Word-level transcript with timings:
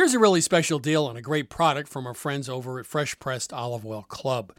Here's 0.00 0.14
a 0.14 0.18
really 0.18 0.40
special 0.40 0.78
deal 0.78 1.04
on 1.04 1.18
a 1.18 1.20
great 1.20 1.50
product 1.50 1.86
from 1.86 2.06
our 2.06 2.14
friends 2.14 2.48
over 2.48 2.78
at 2.78 2.86
Fresh 2.86 3.18
Pressed 3.18 3.52
Olive 3.52 3.84
Oil 3.84 4.06
Club. 4.08 4.54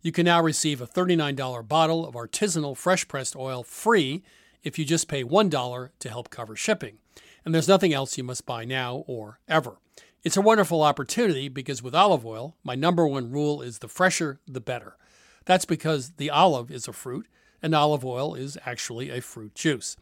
You 0.00 0.12
can 0.12 0.24
now 0.24 0.40
receive 0.40 0.80
a 0.80 0.86
$39 0.86 1.68
bottle 1.68 2.06
of 2.06 2.14
artisanal 2.14 2.74
fresh 2.74 3.06
pressed 3.06 3.36
oil 3.36 3.62
free 3.62 4.22
if 4.62 4.78
you 4.78 4.86
just 4.86 5.06
pay 5.06 5.22
$1 5.22 5.90
to 5.98 6.08
help 6.08 6.30
cover 6.30 6.56
shipping. 6.56 6.96
And 7.44 7.54
there's 7.54 7.68
nothing 7.68 7.92
else 7.92 8.16
you 8.16 8.24
must 8.24 8.46
buy 8.46 8.64
now 8.64 9.04
or 9.06 9.40
ever. 9.46 9.76
It's 10.24 10.38
a 10.38 10.40
wonderful 10.40 10.80
opportunity 10.80 11.50
because 11.50 11.82
with 11.82 11.94
olive 11.94 12.24
oil, 12.24 12.56
my 12.64 12.74
number 12.74 13.06
one 13.06 13.30
rule 13.30 13.60
is 13.60 13.80
the 13.80 13.88
fresher, 13.88 14.40
the 14.46 14.58
better. 14.58 14.96
That's 15.44 15.66
because 15.66 16.12
the 16.12 16.30
olive 16.30 16.70
is 16.70 16.88
a 16.88 16.94
fruit 16.94 17.26
and 17.60 17.74
olive 17.74 18.06
oil 18.06 18.34
is 18.34 18.56
actually 18.64 19.10
a 19.10 19.20
fruit 19.20 19.54
juice. 19.54 19.98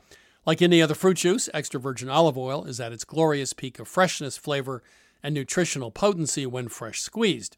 Like 0.47 0.63
any 0.63 0.81
other 0.81 0.95
fruit 0.95 1.17
juice, 1.17 1.49
extra 1.53 1.81
virgin 1.81 2.09
olive 2.09 2.39
oil 2.39 2.65
is 2.65 2.79
at 2.79 2.93
its 2.93 3.03
glorious 3.03 3.53
peak 3.53 3.81
of 3.81 3.89
freshness, 3.89 4.39
flavor, 4.39 4.81
and 5.21 5.35
nutritional 5.35 5.91
potency 5.91 6.47
when 6.47 6.69
fresh 6.69 7.01
squeezed. 7.01 7.57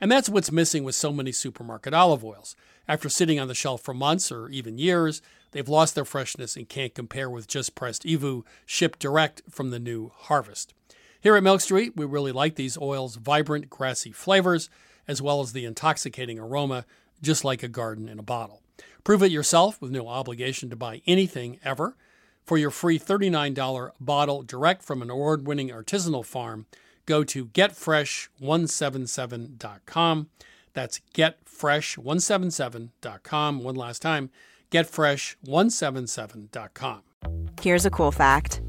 And 0.00 0.10
that's 0.10 0.30
what's 0.30 0.50
missing 0.50 0.82
with 0.82 0.94
so 0.94 1.12
many 1.12 1.30
supermarket 1.30 1.92
olive 1.92 2.24
oils. 2.24 2.56
After 2.88 3.10
sitting 3.10 3.38
on 3.38 3.48
the 3.48 3.54
shelf 3.54 3.82
for 3.82 3.92
months 3.92 4.32
or 4.32 4.48
even 4.48 4.78
years, 4.78 5.20
they've 5.50 5.68
lost 5.68 5.94
their 5.94 6.06
freshness 6.06 6.56
and 6.56 6.68
can't 6.68 6.94
compare 6.94 7.28
with 7.28 7.46
just 7.46 7.74
pressed 7.74 8.04
EVOO 8.04 8.44
shipped 8.64 8.98
direct 8.98 9.42
from 9.50 9.68
the 9.68 9.78
new 9.78 10.10
harvest. 10.16 10.72
Here 11.20 11.36
at 11.36 11.42
Milk 11.42 11.60
Street, 11.60 11.92
we 11.96 12.06
really 12.06 12.32
like 12.32 12.56
these 12.56 12.78
oils' 12.78 13.16
vibrant, 13.16 13.68
grassy 13.68 14.10
flavors, 14.10 14.70
as 15.06 15.20
well 15.20 15.40
as 15.40 15.52
the 15.52 15.66
intoxicating 15.66 16.38
aroma, 16.38 16.86
just 17.20 17.44
like 17.44 17.62
a 17.62 17.68
garden 17.68 18.08
in 18.08 18.18
a 18.18 18.24
bottle. 18.24 18.62
Prove 19.04 19.22
it 19.22 19.30
yourself 19.30 19.80
with 19.80 19.92
no 19.92 20.08
obligation 20.08 20.70
to 20.70 20.76
buy 20.76 21.02
anything 21.06 21.60
ever. 21.62 21.94
For 22.44 22.58
your 22.58 22.70
free 22.70 22.98
$39 22.98 23.92
bottle 24.00 24.42
direct 24.42 24.82
from 24.82 25.00
an 25.02 25.10
award 25.10 25.46
winning 25.46 25.68
artisanal 25.70 26.24
farm, 26.24 26.66
go 27.06 27.22
to 27.24 27.46
getfresh177.com. 27.46 30.28
That's 30.74 31.00
getfresh177.com. 31.14 33.62
One 33.62 33.76
last 33.76 34.02
time, 34.02 34.30
getfresh177.com. 34.70 37.00
Here's 37.60 37.86
a 37.86 37.90
cool 37.90 38.10
fact 38.10 38.60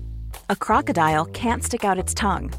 a 0.50 0.56
crocodile 0.56 1.26
can't 1.26 1.64
stick 1.64 1.84
out 1.84 1.98
its 1.98 2.14
tongue. 2.14 2.54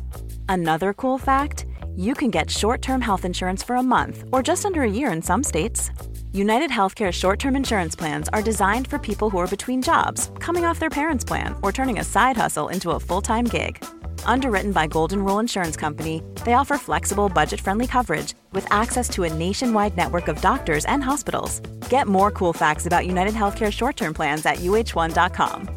Another 0.49 0.93
cool 0.95 1.19
fact 1.19 1.67
you 1.97 2.15
can 2.15 2.31
get 2.31 2.51
short 2.51 2.83
term 2.83 3.01
health 3.01 3.25
insurance 3.25 3.63
for 3.63 3.77
a 3.77 3.83
month 3.83 4.25
or 4.33 4.43
just 4.43 4.67
under 4.67 4.83
a 4.83 4.91
year 4.91 5.13
in 5.13 5.23
some 5.23 5.45
states. 5.45 5.91
United 6.35 6.71
Healthcare 6.71 7.13
short 7.13 7.39
term 7.39 7.55
insurance 7.55 7.95
plans 7.95 8.29
are 8.33 8.43
designed 8.43 8.89
for 8.89 8.99
people 8.99 9.31
who 9.31 9.39
are 9.39 9.47
between 9.47 9.81
jobs, 9.81 10.33
coming 10.41 10.65
off 10.65 10.81
their 10.81 10.91
parents' 10.91 11.25
plan, 11.25 11.55
or 11.63 11.71
turning 11.71 12.01
a 12.01 12.05
side 12.05 12.37
hustle 12.37 12.71
into 12.71 12.91
a 12.91 12.99
full 12.99 13.23
time 13.23 13.45
gig. 13.45 13.85
Underwritten 14.27 14.73
by 14.73 14.89
Golden 14.89 15.25
Rule 15.25 15.39
Insurance 15.39 15.77
Company, 15.77 16.25
they 16.45 16.55
offer 16.55 16.77
flexible, 16.77 17.29
budget 17.29 17.61
friendly 17.61 17.87
coverage 17.87 18.35
with 18.51 18.67
access 18.73 19.09
to 19.11 19.23
a 19.23 19.33
nationwide 19.33 19.97
network 19.97 20.27
of 20.27 20.41
doctors 20.41 20.85
and 20.87 21.05
hospitals. 21.05 21.61
Get 21.89 22.09
more 22.09 22.33
cool 22.33 22.53
facts 22.53 22.87
about 22.87 23.07
United 23.07 23.35
Healthcare 23.35 23.73
short 23.73 23.97
term 23.97 24.13
plans 24.13 24.45
at 24.45 24.57
uh1.com. 24.57 25.69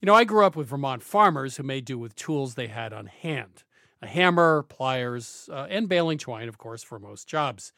You 0.00 0.06
know, 0.06 0.14
I 0.16 0.24
grew 0.24 0.44
up 0.44 0.56
with 0.56 0.66
Vermont 0.66 1.04
farmers 1.04 1.56
who 1.56 1.62
made 1.62 1.84
do 1.84 2.00
with 2.00 2.16
tools 2.16 2.56
they 2.56 2.66
had 2.66 2.92
on 2.92 3.06
hand 3.06 3.62
a 4.02 4.06
hammer, 4.08 4.64
pliers, 4.64 5.48
uh, 5.52 5.66
and 5.70 5.88
baling 5.88 6.18
twine, 6.18 6.48
of 6.48 6.58
course, 6.58 6.82
for 6.82 6.98
most 6.98 7.28
jobs. 7.28 7.72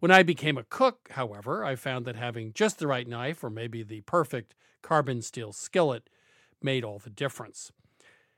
When 0.00 0.10
I 0.10 0.22
became 0.22 0.56
a 0.56 0.64
cook, 0.64 1.10
however, 1.12 1.62
I 1.62 1.76
found 1.76 2.06
that 2.06 2.16
having 2.16 2.54
just 2.54 2.78
the 2.78 2.86
right 2.86 3.06
knife 3.06 3.44
or 3.44 3.50
maybe 3.50 3.82
the 3.82 4.00
perfect 4.00 4.54
carbon 4.80 5.20
steel 5.20 5.52
skillet 5.52 6.08
made 6.62 6.84
all 6.84 6.98
the 6.98 7.10
difference. 7.10 7.70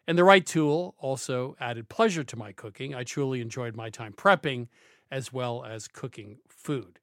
And 0.08 0.18
the 0.18 0.24
right 0.24 0.44
tool 0.44 0.96
also 0.98 1.56
added 1.60 1.88
pleasure 1.88 2.24
to 2.24 2.36
my 2.36 2.50
cooking. 2.50 2.96
I 2.96 3.04
truly 3.04 3.40
enjoyed 3.40 3.76
my 3.76 3.90
time 3.90 4.12
prepping 4.12 4.66
as 5.08 5.32
well 5.32 5.64
as 5.64 5.86
cooking 5.86 6.38
food. 6.48 6.98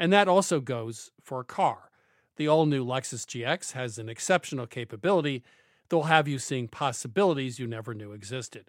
And 0.00 0.12
that 0.12 0.26
also 0.26 0.58
goes 0.58 1.12
for 1.22 1.38
a 1.40 1.44
car. 1.44 1.90
The 2.36 2.48
all 2.48 2.66
new 2.66 2.84
Lexus 2.84 3.24
GX 3.24 3.72
has 3.72 3.98
an 3.98 4.08
exceptional 4.08 4.66
capability 4.66 5.44
that 5.88 5.94
will 5.94 6.04
have 6.04 6.26
you 6.26 6.40
seeing 6.40 6.66
possibilities 6.66 7.60
you 7.60 7.68
never 7.68 7.94
knew 7.94 8.10
existed. 8.10 8.64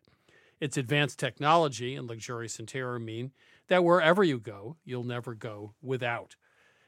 Its 0.60 0.78
advanced 0.78 1.18
technology 1.18 1.96
and 1.96 2.08
luxurious 2.08 2.60
interior 2.60 3.00
mean 3.00 3.32
that 3.68 3.84
wherever 3.84 4.24
you 4.24 4.40
go, 4.40 4.78
you'll 4.84 5.04
never 5.04 5.34
go 5.36 5.74
without. 5.82 6.36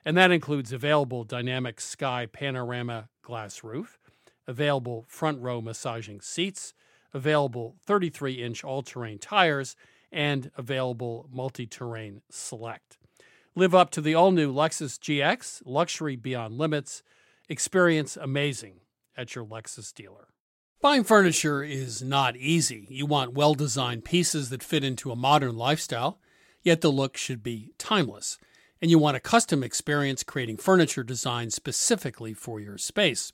And 0.04 0.16
that 0.18 0.32
includes 0.32 0.72
available 0.72 1.24
dynamic 1.24 1.82
sky 1.82 2.28
panorama 2.32 3.10
glass 3.24 3.64
roof, 3.64 3.98
available 4.48 5.06
front 5.08 5.42
row 5.42 5.62
massaging 5.62 6.22
seats, 6.22 6.74
available 7.14 7.76
33 7.86 8.34
inch 8.34 8.64
all 8.64 8.84
terrain 8.84 9.18
tires, 9.18 9.76
and 10.12 10.52
available 10.58 11.28
multi 11.32 11.66
terrain 11.66 12.22
select. 12.30 12.98
Live 13.56 13.74
up 13.74 13.90
to 13.92 14.02
the 14.02 14.14
all 14.14 14.32
new 14.32 14.54
Lexus 14.54 15.00
GX, 15.00 15.64
luxury 15.66 16.16
beyond 16.16 16.58
limits. 16.58 17.02
Experience 17.48 18.18
amazing 18.18 18.82
at 19.16 19.34
your 19.34 19.46
Lexus 19.46 19.94
dealer. 19.94 20.28
Buying 20.82 21.04
furniture 21.04 21.64
is 21.64 22.02
not 22.02 22.36
easy. 22.36 22.86
You 22.90 23.06
want 23.06 23.34
well 23.34 23.54
designed 23.54 24.04
pieces 24.04 24.50
that 24.50 24.62
fit 24.62 24.84
into 24.84 25.12
a 25.12 25.16
modern 25.16 25.56
lifestyle 25.56 26.20
yet 26.66 26.82
the 26.82 26.92
look 26.92 27.16
should 27.16 27.42
be 27.42 27.72
timeless. 27.78 28.38
And 28.82 28.92
you 28.92 29.00
want 29.00 29.16
a 29.16 29.22
custom 29.22 29.64
experience 29.64 30.24
creating 30.24 30.58
furniture 30.58 31.04
designed 31.04 31.54
specifically 31.54 32.34
for 32.34 32.60
your 32.60 32.78
space. 32.78 33.32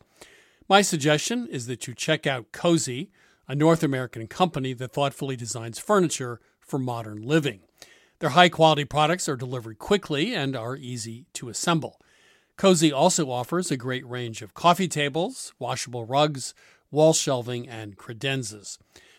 My 0.69 0.83
suggestion 0.83 1.47
is 1.47 1.65
that 1.65 1.87
you 1.87 1.95
check 1.95 2.27
out 2.27 2.51
Cozey, 2.51 3.09
a 3.47 3.55
North 3.55 3.81
American 3.81 4.27
company 4.27 4.73
that 4.73 4.93
thoughtfully 4.93 5.35
designs 5.35 5.79
furniture 5.79 6.39
for 6.59 6.77
modern 6.77 7.23
living. 7.23 7.61
Their 8.19 8.29
high 8.29 8.49
quality 8.49 8.85
products 8.85 9.27
are 9.27 9.35
delivered 9.35 9.79
quickly 9.79 10.35
and 10.35 10.55
are 10.55 10.75
easy 10.75 11.25
to 11.33 11.49
assemble. 11.49 11.99
Cozey 12.57 12.93
also 12.93 13.31
offers 13.31 13.71
a 13.71 13.77
great 13.77 14.07
range 14.07 14.41
of 14.43 14.53
coffee 14.53 14.87
tables, 14.87 15.53
washable 15.57 16.05
rugs, 16.05 16.53
wall 16.91 17.13
shelving, 17.13 17.67
and 17.67 17.97
credenzas. 17.97 18.77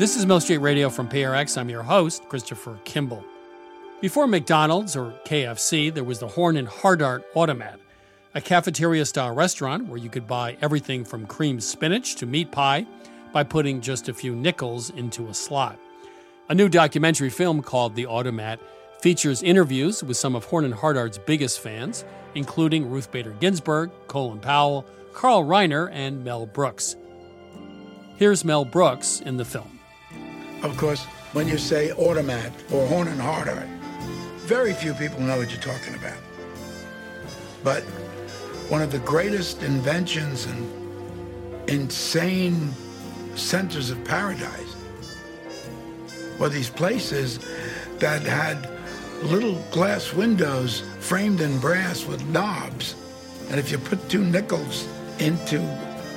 This 0.00 0.16
is 0.16 0.24
Milk 0.24 0.40
Street 0.40 0.56
Radio 0.62 0.88
from 0.88 1.10
PRX. 1.10 1.58
I'm 1.58 1.68
your 1.68 1.82
host, 1.82 2.26
Christopher 2.30 2.78
Kimball. 2.84 3.22
Before 4.00 4.26
McDonald's 4.26 4.96
or 4.96 5.12
KFC, 5.26 5.92
there 5.92 6.04
was 6.04 6.20
the 6.20 6.26
Horn 6.26 6.56
and 6.56 6.66
Hardart 6.66 7.22
Automat, 7.34 7.78
a 8.34 8.40
cafeteria 8.40 9.04
style 9.04 9.34
restaurant 9.34 9.88
where 9.88 9.98
you 9.98 10.08
could 10.08 10.26
buy 10.26 10.56
everything 10.62 11.04
from 11.04 11.26
creamed 11.26 11.62
spinach 11.62 12.14
to 12.14 12.24
meat 12.24 12.50
pie 12.50 12.86
by 13.34 13.44
putting 13.44 13.82
just 13.82 14.08
a 14.08 14.14
few 14.14 14.34
nickels 14.34 14.88
into 14.88 15.28
a 15.28 15.34
slot. 15.34 15.78
A 16.48 16.54
new 16.54 16.70
documentary 16.70 17.28
film 17.28 17.60
called 17.60 17.94
The 17.94 18.06
Automat 18.06 18.58
features 19.02 19.42
interviews 19.42 20.02
with 20.02 20.16
some 20.16 20.34
of 20.34 20.46
Horn 20.46 20.64
and 20.64 20.72
Hardart's 20.72 21.18
biggest 21.18 21.60
fans, 21.60 22.06
including 22.34 22.88
Ruth 22.88 23.12
Bader 23.12 23.36
Ginsburg, 23.38 23.90
Colin 24.06 24.40
Powell, 24.40 24.86
Carl 25.12 25.44
Reiner, 25.44 25.90
and 25.92 26.24
Mel 26.24 26.46
Brooks. 26.46 26.96
Here's 28.16 28.46
Mel 28.46 28.64
Brooks 28.64 29.20
in 29.20 29.36
the 29.36 29.44
film. 29.44 29.79
Of 30.62 30.76
course, 30.76 31.04
when 31.32 31.48
you 31.48 31.56
say 31.56 31.90
automat 31.92 32.52
or 32.70 32.86
horn 32.86 33.08
and 33.08 33.18
hardart, 33.18 33.66
very 34.40 34.74
few 34.74 34.92
people 34.92 35.20
know 35.20 35.38
what 35.38 35.50
you're 35.50 35.60
talking 35.60 35.94
about. 35.94 36.18
But 37.64 37.82
one 38.68 38.82
of 38.82 38.92
the 38.92 38.98
greatest 38.98 39.62
inventions 39.62 40.44
and 40.44 41.70
insane 41.70 42.72
centers 43.36 43.90
of 43.90 44.04
paradise 44.04 44.76
were 46.38 46.50
these 46.50 46.68
places 46.68 47.38
that 47.98 48.20
had 48.22 48.68
little 49.22 49.54
glass 49.70 50.12
windows 50.12 50.82
framed 50.98 51.40
in 51.40 51.58
brass 51.58 52.04
with 52.04 52.22
knobs. 52.26 52.96
And 53.48 53.58
if 53.58 53.70
you 53.70 53.78
put 53.78 54.10
two 54.10 54.24
nickels 54.24 54.86
into 55.20 55.58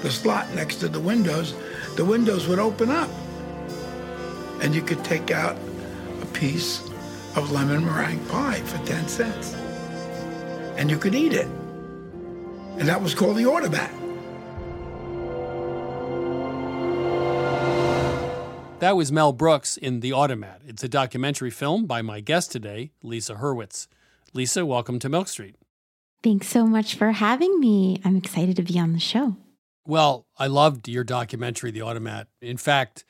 the 0.02 0.12
slot 0.12 0.54
next 0.54 0.78
to 0.78 0.90
the 0.90 1.00
windows, 1.00 1.56
the 1.96 2.04
windows 2.04 2.46
would 2.48 2.60
open 2.60 2.90
up 2.90 3.10
and 4.64 4.74
you 4.74 4.82
could 4.82 5.04
take 5.04 5.30
out 5.30 5.58
a 6.22 6.26
piece 6.28 6.80
of 7.36 7.52
lemon 7.52 7.86
meringue 7.86 8.26
pie 8.28 8.62
for 8.62 8.84
10 8.88 9.08
cents. 9.10 9.54
And 10.78 10.90
you 10.90 10.98
could 10.98 11.14
eat 11.14 11.34
it. 11.34 11.48
And 12.78 12.88
that 12.88 13.02
was 13.02 13.14
called 13.14 13.36
the 13.36 13.46
automat. 13.46 13.92
That 18.80 18.96
was 18.96 19.12
Mel 19.12 19.34
Brooks 19.34 19.78
in 19.78 20.00
The 20.00 20.14
Automat. 20.14 20.62
It's 20.66 20.84
a 20.84 20.90
documentary 20.90 21.52
film 21.52 21.86
by 21.86 22.02
my 22.02 22.22
guest 22.22 22.52
today, 22.52 22.92
Lisa 23.02 23.36
Hurwitz. 23.36 23.88
Lisa, 24.34 24.66
welcome 24.66 24.98
to 25.00 25.10
Milk 25.10 25.28
Street. 25.28 25.56
Thanks 26.22 26.48
so 26.48 26.66
much 26.66 26.96
for 26.96 27.12
having 27.12 27.60
me. 27.60 28.02
I'm 28.04 28.16
excited 28.16 28.56
to 28.56 28.64
be 28.64 28.80
on 28.80 28.94
the 28.94 29.00
show. 29.00 29.36
Well, 29.86 30.26
I 30.38 30.48
loved 30.48 30.88
your 30.88 31.04
documentary, 31.04 31.72
The 31.72 31.82
Automat. 31.82 32.28
In 32.42 32.58
fact, 32.58 33.04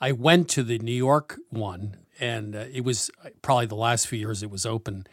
I 0.00 0.12
went 0.12 0.48
to 0.50 0.62
the 0.62 0.78
New 0.78 0.92
York 0.92 1.38
one, 1.50 1.96
and 2.20 2.54
uh, 2.54 2.64
it 2.72 2.84
was 2.84 3.10
probably 3.42 3.66
the 3.66 3.74
last 3.74 4.06
few 4.06 4.18
years 4.18 4.42
it 4.42 4.50
was 4.50 4.66
open, 4.66 5.06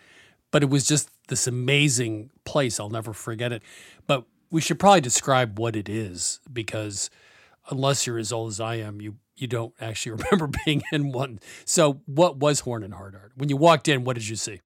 but 0.51 0.63
it 0.63 0.69
was 0.69 0.86
just 0.86 1.10
this 1.28 1.48
amazing 1.48 2.30
place. 2.45 2.80
I'll 2.80 2.89
never 2.89 3.13
forget 3.13 3.51
it. 3.51 3.63
But 4.07 4.25
we 4.50 4.62
should 4.62 4.80
probably 4.80 5.01
describe 5.01 5.57
what 5.57 5.75
it 5.75 5.88
is 5.88 6.39
because 6.51 7.10
unless 7.69 8.06
you're 8.06 8.19
as 8.19 8.31
old 8.31 8.50
as 8.50 8.60
I 8.60 8.75
am, 8.75 9.01
you 9.01 9.16
you 9.38 9.48
don't 9.48 9.74
actually 9.81 10.24
remember 10.31 10.50
being 10.66 10.84
in 10.92 11.12
one. 11.12 11.39
So, 11.66 12.01
what 12.06 12.38
was 12.38 12.62
Horn 12.62 12.84
and 12.84 12.94
Hardart? 12.94 13.31
When 13.36 13.50
you 13.50 13.57
walked 13.57 13.88
in, 13.88 14.04
what 14.04 14.16
did 14.16 14.27
you 14.27 14.36
see? 14.36 14.62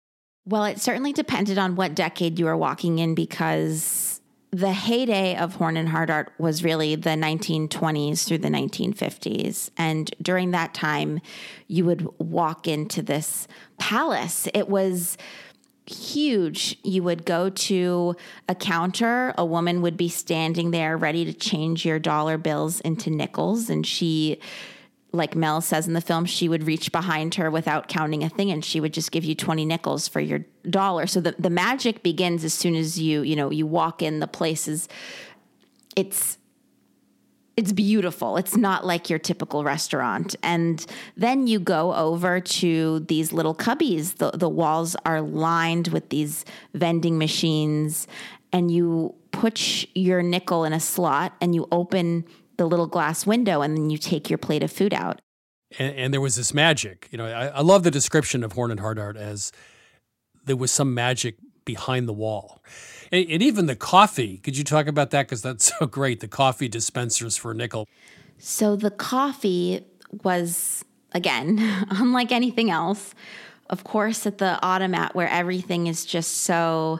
Well, 0.45 0.65
it 0.65 0.79
certainly 0.79 1.13
depended 1.13 1.57
on 1.57 1.75
what 1.75 1.95
decade 1.95 2.37
you 2.37 2.45
were 2.45 2.57
walking 2.57 2.99
in 2.99 3.15
because 3.15 4.14
the 4.55 4.71
heyday 4.71 5.35
of 5.35 5.55
Horn 5.55 5.75
and 5.75 5.89
Hardart 5.89 6.27
was 6.37 6.63
really 6.63 6.95
the 6.95 7.09
1920s 7.09 8.25
through 8.25 8.37
the 8.37 8.47
1950s. 8.47 9.69
And 9.75 10.09
during 10.21 10.51
that 10.51 10.73
time, 10.73 11.19
you 11.67 11.83
would 11.83 12.07
walk 12.19 12.65
into 12.65 13.01
this 13.01 13.49
palace. 13.77 14.47
It 14.53 14.69
was 14.69 15.17
huge. 15.85 16.77
You 16.83 17.03
would 17.03 17.25
go 17.25 17.49
to 17.49 18.15
a 18.47 18.55
counter, 18.55 19.33
a 19.37 19.43
woman 19.43 19.81
would 19.81 19.97
be 19.97 20.07
standing 20.07 20.71
there 20.71 20.95
ready 20.95 21.25
to 21.25 21.33
change 21.33 21.85
your 21.85 21.99
dollar 21.99 22.37
bills 22.37 22.79
into 22.79 23.09
nickels, 23.09 23.69
and 23.69 23.85
she 23.85 24.39
like 25.15 25.35
Mel 25.35 25.61
says 25.61 25.87
in 25.87 25.93
the 25.93 26.01
film, 26.01 26.25
she 26.25 26.47
would 26.49 26.63
reach 26.63 26.91
behind 26.91 27.35
her 27.35 27.49
without 27.49 27.87
counting 27.87 28.23
a 28.23 28.29
thing 28.29 28.51
and 28.51 28.63
she 28.63 28.79
would 28.79 28.93
just 28.93 29.11
give 29.11 29.23
you 29.23 29.35
20 29.35 29.65
nickels 29.65 30.07
for 30.07 30.19
your 30.19 30.45
dollar. 30.69 31.07
So 31.07 31.21
the, 31.21 31.35
the 31.39 31.49
magic 31.49 32.03
begins 32.03 32.43
as 32.43 32.53
soon 32.53 32.75
as 32.75 32.99
you, 32.99 33.21
you 33.21 33.35
know, 33.35 33.51
you 33.51 33.65
walk 33.65 34.01
in 34.01 34.19
the 34.19 34.27
places. 34.27 34.87
It's 35.95 36.37
it's 37.57 37.71
beautiful. 37.71 38.35
It's 38.35 38.57
not 38.57 38.85
like 38.85 39.09
your 39.09 39.17
typical 39.17 39.63
restaurant. 39.63 40.35
And 40.43 40.85
then 41.15 41.47
you 41.47 41.59
go 41.59 41.93
over 41.93 42.41
to 42.41 42.99
these 42.99 43.31
little 43.31 43.55
cubbies. 43.55 44.17
The, 44.17 44.31
the 44.31 44.49
walls 44.49 44.97
are 45.05 45.21
lined 45.21 45.87
with 45.87 46.09
these 46.09 46.43
vending 46.73 47.17
machines, 47.17 48.07
and 48.51 48.71
you 48.71 49.15
put 49.31 49.85
your 49.95 50.21
nickel 50.21 50.65
in 50.65 50.73
a 50.73 50.79
slot 50.79 51.33
and 51.41 51.53
you 51.53 51.67
open 51.71 52.25
the 52.57 52.65
little 52.65 52.87
glass 52.87 53.25
window, 53.25 53.61
and 53.61 53.77
then 53.77 53.89
you 53.89 53.97
take 53.97 54.29
your 54.29 54.37
plate 54.37 54.63
of 54.63 54.71
food 54.71 54.93
out. 54.93 55.21
And, 55.77 55.95
and 55.95 56.13
there 56.13 56.21
was 56.21 56.35
this 56.35 56.53
magic. 56.53 57.07
You 57.11 57.17
know, 57.17 57.25
I, 57.25 57.47
I 57.47 57.61
love 57.61 57.83
the 57.83 57.91
description 57.91 58.43
of 58.43 58.53
Horn 58.53 58.71
and 58.71 58.79
Hardart 58.79 59.15
as 59.15 59.51
there 60.45 60.55
was 60.55 60.71
some 60.71 60.93
magic 60.93 61.37
behind 61.65 62.07
the 62.07 62.13
wall. 62.13 62.63
And, 63.11 63.29
and 63.29 63.43
even 63.43 63.65
the 63.65 63.75
coffee. 63.75 64.37
Could 64.37 64.57
you 64.57 64.63
talk 64.63 64.87
about 64.87 65.11
that? 65.11 65.27
Because 65.27 65.41
that's 65.41 65.73
so 65.79 65.85
great. 65.85 66.19
The 66.19 66.27
coffee 66.27 66.67
dispensers 66.67 67.35
for 67.35 67.51
a 67.51 67.55
nickel. 67.55 67.87
So 68.37 68.75
the 68.75 68.91
coffee 68.91 69.85
was, 70.23 70.85
again, 71.11 71.59
unlike 71.89 72.31
anything 72.31 72.69
else, 72.69 73.13
of 73.69 73.83
course, 73.83 74.27
at 74.27 74.37
the 74.37 74.63
automat 74.63 75.15
where 75.15 75.27
everything 75.27 75.87
is 75.87 76.05
just 76.05 76.41
so 76.41 76.99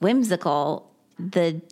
whimsical, 0.00 0.92
the 1.18 1.62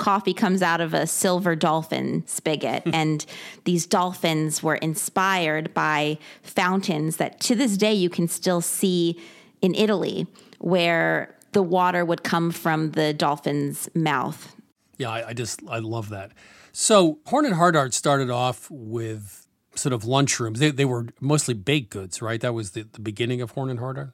coffee 0.00 0.34
comes 0.34 0.62
out 0.62 0.80
of 0.80 0.94
a 0.94 1.06
silver 1.06 1.54
dolphin 1.54 2.24
spigot. 2.26 2.82
Hmm. 2.84 2.94
and 2.94 3.26
these 3.64 3.86
dolphins 3.86 4.62
were 4.62 4.76
inspired 4.76 5.72
by 5.74 6.18
fountains 6.42 7.18
that 7.18 7.38
to 7.40 7.54
this 7.54 7.76
day 7.76 7.92
you 7.92 8.10
can 8.10 8.26
still 8.26 8.60
see 8.60 9.20
in 9.60 9.74
Italy, 9.74 10.26
where 10.58 11.36
the 11.52 11.62
water 11.62 12.04
would 12.04 12.22
come 12.22 12.50
from 12.50 12.92
the 12.92 13.12
dolphin's 13.12 13.88
mouth. 13.94 14.56
Yeah, 14.96 15.10
I, 15.10 15.28
I 15.28 15.32
just 15.34 15.60
I 15.68 15.78
love 15.78 16.08
that. 16.08 16.32
So 16.72 17.18
Horn 17.26 17.44
and 17.44 17.54
Hardart 17.54 17.92
started 17.92 18.30
off 18.30 18.68
with 18.70 19.46
sort 19.74 19.92
of 19.92 20.02
lunchrooms. 20.02 20.58
They, 20.58 20.70
they 20.70 20.84
were 20.84 21.06
mostly 21.20 21.54
baked 21.54 21.90
goods, 21.90 22.22
right? 22.22 22.40
That 22.40 22.54
was 22.54 22.72
the, 22.72 22.82
the 22.82 23.00
beginning 23.00 23.40
of 23.40 23.52
Horn 23.52 23.70
and 23.70 23.80
Hardart. 23.80 24.12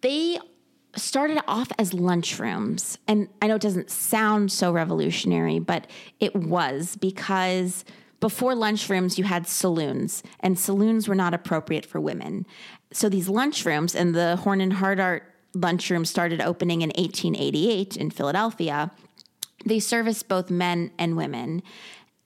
They 0.00 0.38
started 0.96 1.40
off 1.46 1.70
as 1.78 1.92
lunchrooms, 1.92 2.98
and 3.06 3.28
I 3.40 3.46
know 3.46 3.56
it 3.56 3.62
doesn't 3.62 3.90
sound 3.90 4.50
so 4.50 4.72
revolutionary, 4.72 5.58
but 5.58 5.86
it 6.18 6.34
was 6.34 6.96
because 6.96 7.84
before 8.20 8.52
lunchrooms, 8.52 9.16
you 9.16 9.24
had 9.24 9.46
saloons, 9.46 10.22
and 10.40 10.58
saloons 10.58 11.08
were 11.08 11.14
not 11.14 11.32
appropriate 11.32 11.86
for 11.86 12.00
women. 12.00 12.46
So 12.92 13.08
these 13.08 13.28
lunchrooms 13.28 13.94
and 13.94 14.14
the 14.14 14.36
Horn 14.36 14.60
and 14.60 14.74
Hardart 14.74 15.22
lunchroom 15.54 16.04
started 16.04 16.40
opening 16.40 16.82
in 16.82 16.90
1888 16.90 17.96
in 17.96 18.10
Philadelphia, 18.10 18.90
they 19.64 19.80
serviced 19.80 20.28
both 20.28 20.50
men 20.50 20.90
and 20.98 21.16
women. 21.16 21.62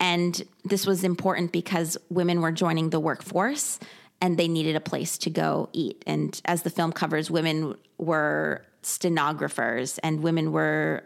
And 0.00 0.42
this 0.64 0.86
was 0.86 1.04
important 1.04 1.52
because 1.52 1.96
women 2.10 2.40
were 2.40 2.52
joining 2.52 2.90
the 2.90 3.00
workforce 3.00 3.78
and 4.24 4.38
they 4.38 4.48
needed 4.48 4.74
a 4.74 4.80
place 4.80 5.18
to 5.18 5.28
go 5.28 5.68
eat. 5.74 6.02
And 6.06 6.40
as 6.46 6.62
the 6.62 6.70
film 6.70 6.92
covers, 6.92 7.30
women 7.30 7.74
were 7.98 8.64
stenographers 8.80 9.98
and 9.98 10.22
women 10.22 10.50
were 10.50 11.04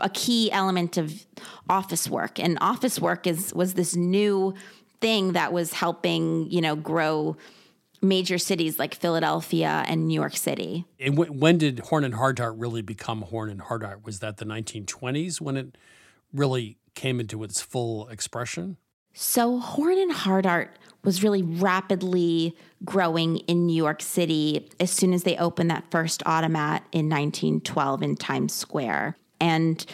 a 0.00 0.10
key 0.10 0.50
element 0.50 0.96
of 0.96 1.26
office 1.68 2.10
work. 2.10 2.40
And 2.40 2.58
office 2.60 2.98
work 2.98 3.28
is 3.28 3.54
was 3.54 3.74
this 3.74 3.94
new 3.94 4.54
thing 5.00 5.34
that 5.34 5.52
was 5.52 5.72
helping, 5.74 6.50
you 6.50 6.60
know, 6.60 6.74
grow 6.74 7.36
major 8.02 8.36
cities 8.36 8.80
like 8.80 8.96
Philadelphia 8.96 9.84
and 9.86 10.08
New 10.08 10.14
York 10.14 10.36
City. 10.36 10.86
And 10.98 11.16
w- 11.16 11.32
when 11.32 11.56
did 11.56 11.78
Horn 11.78 12.02
and 12.02 12.14
Hardart 12.14 12.54
really 12.56 12.82
become 12.82 13.22
Horn 13.22 13.48
and 13.48 13.60
Hardart? 13.60 14.04
Was 14.04 14.18
that 14.18 14.38
the 14.38 14.44
1920s 14.44 15.40
when 15.40 15.56
it 15.56 15.78
really 16.32 16.78
came 16.96 17.20
into 17.20 17.44
its 17.44 17.60
full 17.60 18.08
expression? 18.08 18.76
So 19.12 19.60
Horn 19.60 19.98
and 19.98 20.12
Hardart 20.12 20.70
was 21.04 21.22
really 21.22 21.42
rapidly 21.42 22.56
growing 22.84 23.38
in 23.38 23.66
New 23.66 23.76
York 23.76 24.02
City 24.02 24.68
as 24.78 24.90
soon 24.90 25.12
as 25.12 25.22
they 25.22 25.36
opened 25.36 25.70
that 25.70 25.84
first 25.90 26.22
automat 26.26 26.84
in 26.92 27.08
1912 27.08 28.02
in 28.02 28.16
Times 28.16 28.54
Square. 28.54 29.16
And 29.40 29.84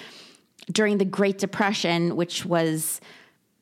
during 0.71 0.99
the 0.99 1.05
Great 1.05 1.39
Depression, 1.39 2.17
which 2.17 2.45
was 2.45 3.01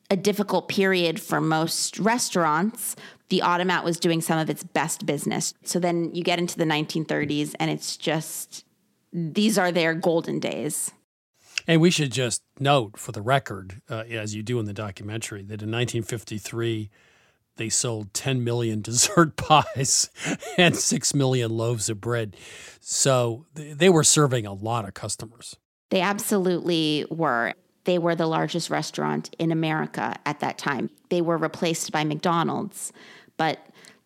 a 0.09 0.15
difficult 0.15 0.67
period 0.67 1.19
for 1.19 1.41
most 1.41 1.99
restaurants, 1.99 2.95
the 3.29 3.41
automat 3.41 3.83
was 3.83 3.99
doing 3.99 4.21
some 4.21 4.37
of 4.37 4.49
its 4.49 4.63
best 4.63 5.05
business. 5.05 5.53
So 5.63 5.79
then 5.79 6.13
you 6.13 6.23
get 6.23 6.39
into 6.39 6.57
the 6.57 6.65
1930s 6.65 7.55
and 7.59 7.71
it's 7.71 7.97
just 7.97 8.65
these 9.11 9.57
are 9.57 9.71
their 9.71 9.93
golden 9.93 10.39
days. 10.39 10.91
And 11.67 11.81
we 11.81 11.89
should 11.89 12.11
just 12.11 12.43
note 12.59 12.97
for 12.97 13.11
the 13.11 13.21
record, 13.21 13.81
uh, 13.89 14.03
as 14.09 14.35
you 14.35 14.43
do 14.43 14.59
in 14.59 14.65
the 14.65 14.73
documentary, 14.73 15.41
that 15.43 15.63
in 15.63 15.71
1953, 15.71 16.89
they 17.57 17.69
sold 17.69 18.13
10 18.13 18.43
million 18.43 18.81
dessert 18.83 19.35
pies 19.35 20.09
and 20.57 20.75
6 20.75 21.13
million 21.13 21.51
loaves 21.51 21.89
of 21.89 22.01
bread. 22.01 22.35
So 22.79 23.45
they 23.53 23.89
were 23.89 24.03
serving 24.03 24.45
a 24.45 24.53
lot 24.53 24.87
of 24.87 24.93
customers. 24.93 25.57
They 25.89 26.01
absolutely 26.01 27.05
were. 27.09 27.53
They 27.85 27.99
were 27.99 28.15
the 28.15 28.27
largest 28.27 28.69
restaurant 28.69 29.33
in 29.37 29.51
America 29.51 30.15
at 30.25 30.39
that 30.39 30.57
time. 30.57 30.89
They 31.09 31.21
were 31.21 31.37
replaced 31.37 31.91
by 31.91 32.03
McDonald's, 32.03 32.91
but 33.37 33.59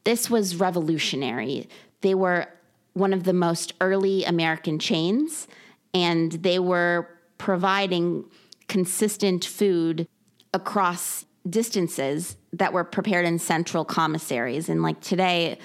this 0.04 0.30
was 0.30 0.58
revolutionary. 0.58 1.70
They 2.02 2.14
were 2.14 2.48
one 2.94 3.14
of 3.14 3.24
the 3.24 3.34
most 3.34 3.74
early 3.80 4.26
American 4.26 4.80
chains, 4.80 5.48
and 5.94 6.32
they 6.34 6.60
were 6.60 7.08
providing 7.38 8.26
consistent 8.68 9.46
food 9.46 10.08
across 10.54 11.26
distances 11.50 12.36
that 12.54 12.74
were 12.74 12.84
prepared 12.84 13.26
in 13.26 13.40
central 13.40 13.86
commissaries. 13.86 14.70
And 14.70 14.82
like 14.82 15.00
today, 15.02 15.58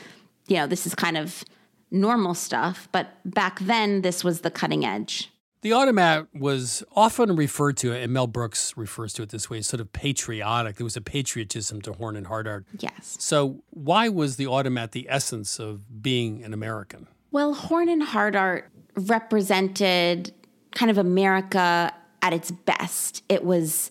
you 0.48 0.56
know, 0.56 0.66
this 0.66 0.86
is 0.86 0.94
kind 0.94 1.16
of 1.16 1.44
normal 1.90 2.34
stuff, 2.34 2.88
but 2.92 3.18
back 3.24 3.60
then, 3.60 4.02
this 4.02 4.24
was 4.24 4.40
the 4.40 4.50
cutting 4.50 4.84
edge. 4.84 5.30
The 5.62 5.72
automat 5.72 6.26
was 6.34 6.84
often 6.94 7.36
referred 7.36 7.78
to, 7.78 7.94
and 7.94 8.12
Mel 8.12 8.26
Brooks 8.26 8.76
refers 8.76 9.14
to 9.14 9.22
it 9.22 9.30
this 9.30 9.48
way, 9.48 9.62
sort 9.62 9.80
of 9.80 9.90
patriotic. 9.94 10.76
There 10.76 10.84
was 10.84 10.96
a 10.96 11.00
patriotism 11.00 11.80
to 11.82 11.94
Horn 11.94 12.16
and 12.16 12.26
Hardart. 12.26 12.64
Yes. 12.78 13.16
So, 13.18 13.62
why 13.70 14.10
was 14.10 14.36
the 14.36 14.46
automat 14.46 14.92
the 14.92 15.06
essence 15.08 15.58
of 15.58 16.02
being 16.02 16.44
an 16.44 16.52
American? 16.52 17.06
Well, 17.30 17.54
Horn 17.54 17.88
and 17.88 18.02
Hardart 18.02 18.64
represented 18.94 20.34
kind 20.74 20.90
of 20.90 20.98
America 20.98 21.94
at 22.20 22.32
its 22.34 22.50
best. 22.50 23.22
It 23.30 23.42
was 23.42 23.90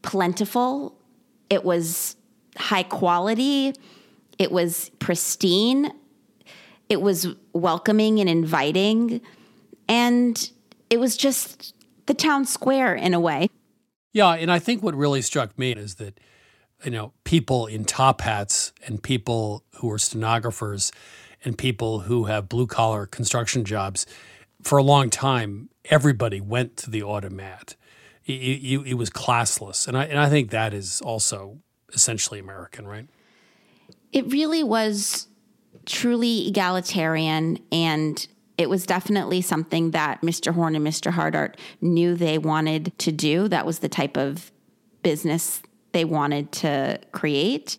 plentiful, 0.00 0.96
it 1.50 1.64
was 1.64 2.16
high 2.56 2.82
quality, 2.82 3.74
it 4.38 4.52
was 4.52 4.90
pristine, 4.98 5.92
it 6.88 7.00
was 7.00 7.28
welcoming 7.52 8.20
and 8.20 8.28
inviting. 8.28 9.20
And 9.88 10.50
it 10.90 10.98
was 10.98 11.16
just 11.16 11.74
the 12.06 12.14
town 12.14 12.44
square 12.44 12.94
in 12.94 13.14
a 13.14 13.20
way. 13.20 13.48
Yeah, 14.12 14.32
and 14.32 14.50
I 14.50 14.58
think 14.58 14.82
what 14.82 14.94
really 14.94 15.22
struck 15.22 15.58
me 15.58 15.72
is 15.72 15.96
that 15.96 16.18
you 16.84 16.90
know, 16.90 17.12
people 17.24 17.66
in 17.66 17.84
top 17.84 18.20
hats 18.20 18.72
and 18.86 19.02
people 19.02 19.64
who 19.76 19.90
are 19.90 19.98
stenographers 19.98 20.92
and 21.44 21.56
people 21.56 22.00
who 22.00 22.24
have 22.24 22.48
blue 22.48 22.66
collar 22.66 23.06
construction 23.06 23.64
jobs. 23.64 24.06
For 24.62 24.78
a 24.78 24.82
long 24.82 25.10
time, 25.10 25.70
everybody 25.86 26.40
went 26.40 26.76
to 26.78 26.90
the 26.90 27.02
automat. 27.02 27.76
It, 28.26 28.32
it, 28.32 28.86
it 28.88 28.94
was 28.94 29.10
classless. 29.10 29.86
And 29.86 29.96
I, 29.96 30.04
and 30.04 30.18
I 30.18 30.28
think 30.28 30.50
that 30.50 30.74
is 30.74 31.00
also 31.00 31.58
essentially 31.92 32.40
American, 32.40 32.86
right? 32.86 33.08
It 34.12 34.30
really 34.32 34.64
was 34.64 35.28
truly 35.84 36.48
egalitarian 36.48 37.58
and 37.70 38.26
it 38.58 38.70
was 38.70 38.86
definitely 38.86 39.42
something 39.42 39.90
that 39.90 40.22
Mr. 40.22 40.52
Horn 40.52 40.74
and 40.74 40.86
Mr. 40.86 41.12
Hardart 41.12 41.54
knew 41.80 42.14
they 42.14 42.38
wanted 42.38 42.98
to 42.98 43.12
do. 43.12 43.48
That 43.48 43.66
was 43.66 43.80
the 43.80 43.88
type 43.88 44.16
of 44.16 44.50
business 45.02 45.62
they 45.92 46.04
wanted 46.04 46.52
to 46.52 46.98
create. 47.12 47.78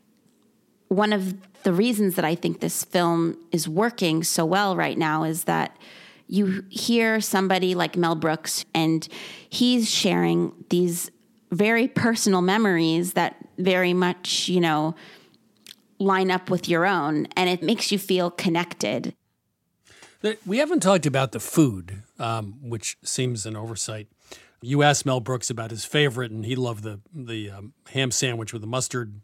One 0.87 1.13
of 1.13 1.35
the 1.63 1.73
reasons 1.73 2.15
that 2.15 2.25
I 2.25 2.35
think 2.35 2.59
this 2.59 2.83
film 2.83 3.37
is 3.51 3.67
working 3.67 4.23
so 4.23 4.45
well 4.45 4.75
right 4.75 4.97
now 4.97 5.23
is 5.23 5.45
that 5.45 5.75
you 6.27 6.63
hear 6.69 7.21
somebody 7.21 7.75
like 7.75 7.95
Mel 7.95 8.15
Brooks 8.15 8.65
and 8.73 9.07
he's 9.49 9.89
sharing 9.89 10.51
these 10.69 11.09
very 11.51 11.87
personal 11.87 12.41
memories 12.41 13.13
that 13.13 13.35
very 13.57 13.93
much, 13.93 14.47
you 14.49 14.59
know, 14.59 14.95
line 15.99 16.29
up 16.29 16.49
with 16.49 16.67
your 16.69 16.85
own 16.85 17.27
and 17.35 17.49
it 17.49 17.63
makes 17.63 17.91
you 17.91 17.97
feel 17.97 18.29
connected. 18.29 19.15
We 20.45 20.57
haven't 20.57 20.81
talked 20.81 21.05
about 21.05 21.31
the 21.31 21.39
food, 21.39 22.03
um, 22.19 22.55
which 22.61 22.97
seems 23.03 23.45
an 23.45 23.55
oversight. 23.55 24.07
You 24.61 24.83
asked 24.83 25.05
Mel 25.05 25.19
Brooks 25.19 25.49
about 25.49 25.69
his 25.69 25.85
favorite, 25.85 26.31
and 26.31 26.43
he 26.43 26.55
loved 26.55 26.83
the 26.83 26.99
the 27.13 27.51
um, 27.51 27.73
ham 27.89 28.09
sandwich 28.09 28.51
with 28.51 28.61
the 28.61 28.67
mustard. 28.67 29.21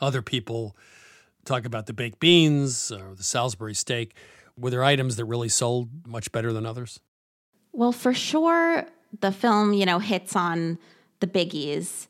Other 0.00 0.22
people 0.22 0.76
talk 1.44 1.66
about 1.66 1.86
the 1.86 1.92
baked 1.92 2.20
beans 2.20 2.92
or 2.92 3.14
the 3.14 3.24
Salisbury 3.24 3.74
steak. 3.74 4.14
Were 4.58 4.70
there 4.70 4.84
items 4.84 5.16
that 5.16 5.24
really 5.26 5.48
sold 5.48 6.06
much 6.06 6.32
better 6.32 6.52
than 6.52 6.64
others? 6.66 7.00
Well, 7.72 7.92
for 7.92 8.14
sure, 8.14 8.86
the 9.20 9.32
film 9.32 9.72
you 9.72 9.84
know 9.86 9.98
hits 9.98 10.34
on 10.34 10.78
the 11.20 11.26
biggies: 11.26 12.06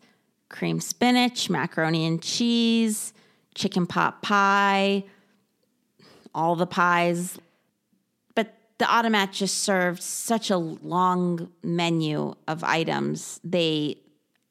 cream 0.48 0.80
spinach, 0.80 1.50
macaroni 1.50 2.06
and 2.06 2.22
cheese, 2.22 3.12
chicken 3.54 3.86
pot 3.86 4.22
pie, 4.22 5.04
all 6.34 6.54
the 6.54 6.66
pies 6.66 7.38
But 8.34 8.54
the 8.78 8.86
automat 8.86 9.32
just 9.32 9.58
served 9.64 10.02
such 10.02 10.50
a 10.50 10.58
long 10.58 11.50
menu 11.62 12.34
of 12.46 12.62
items. 12.62 13.40
They, 13.42 13.96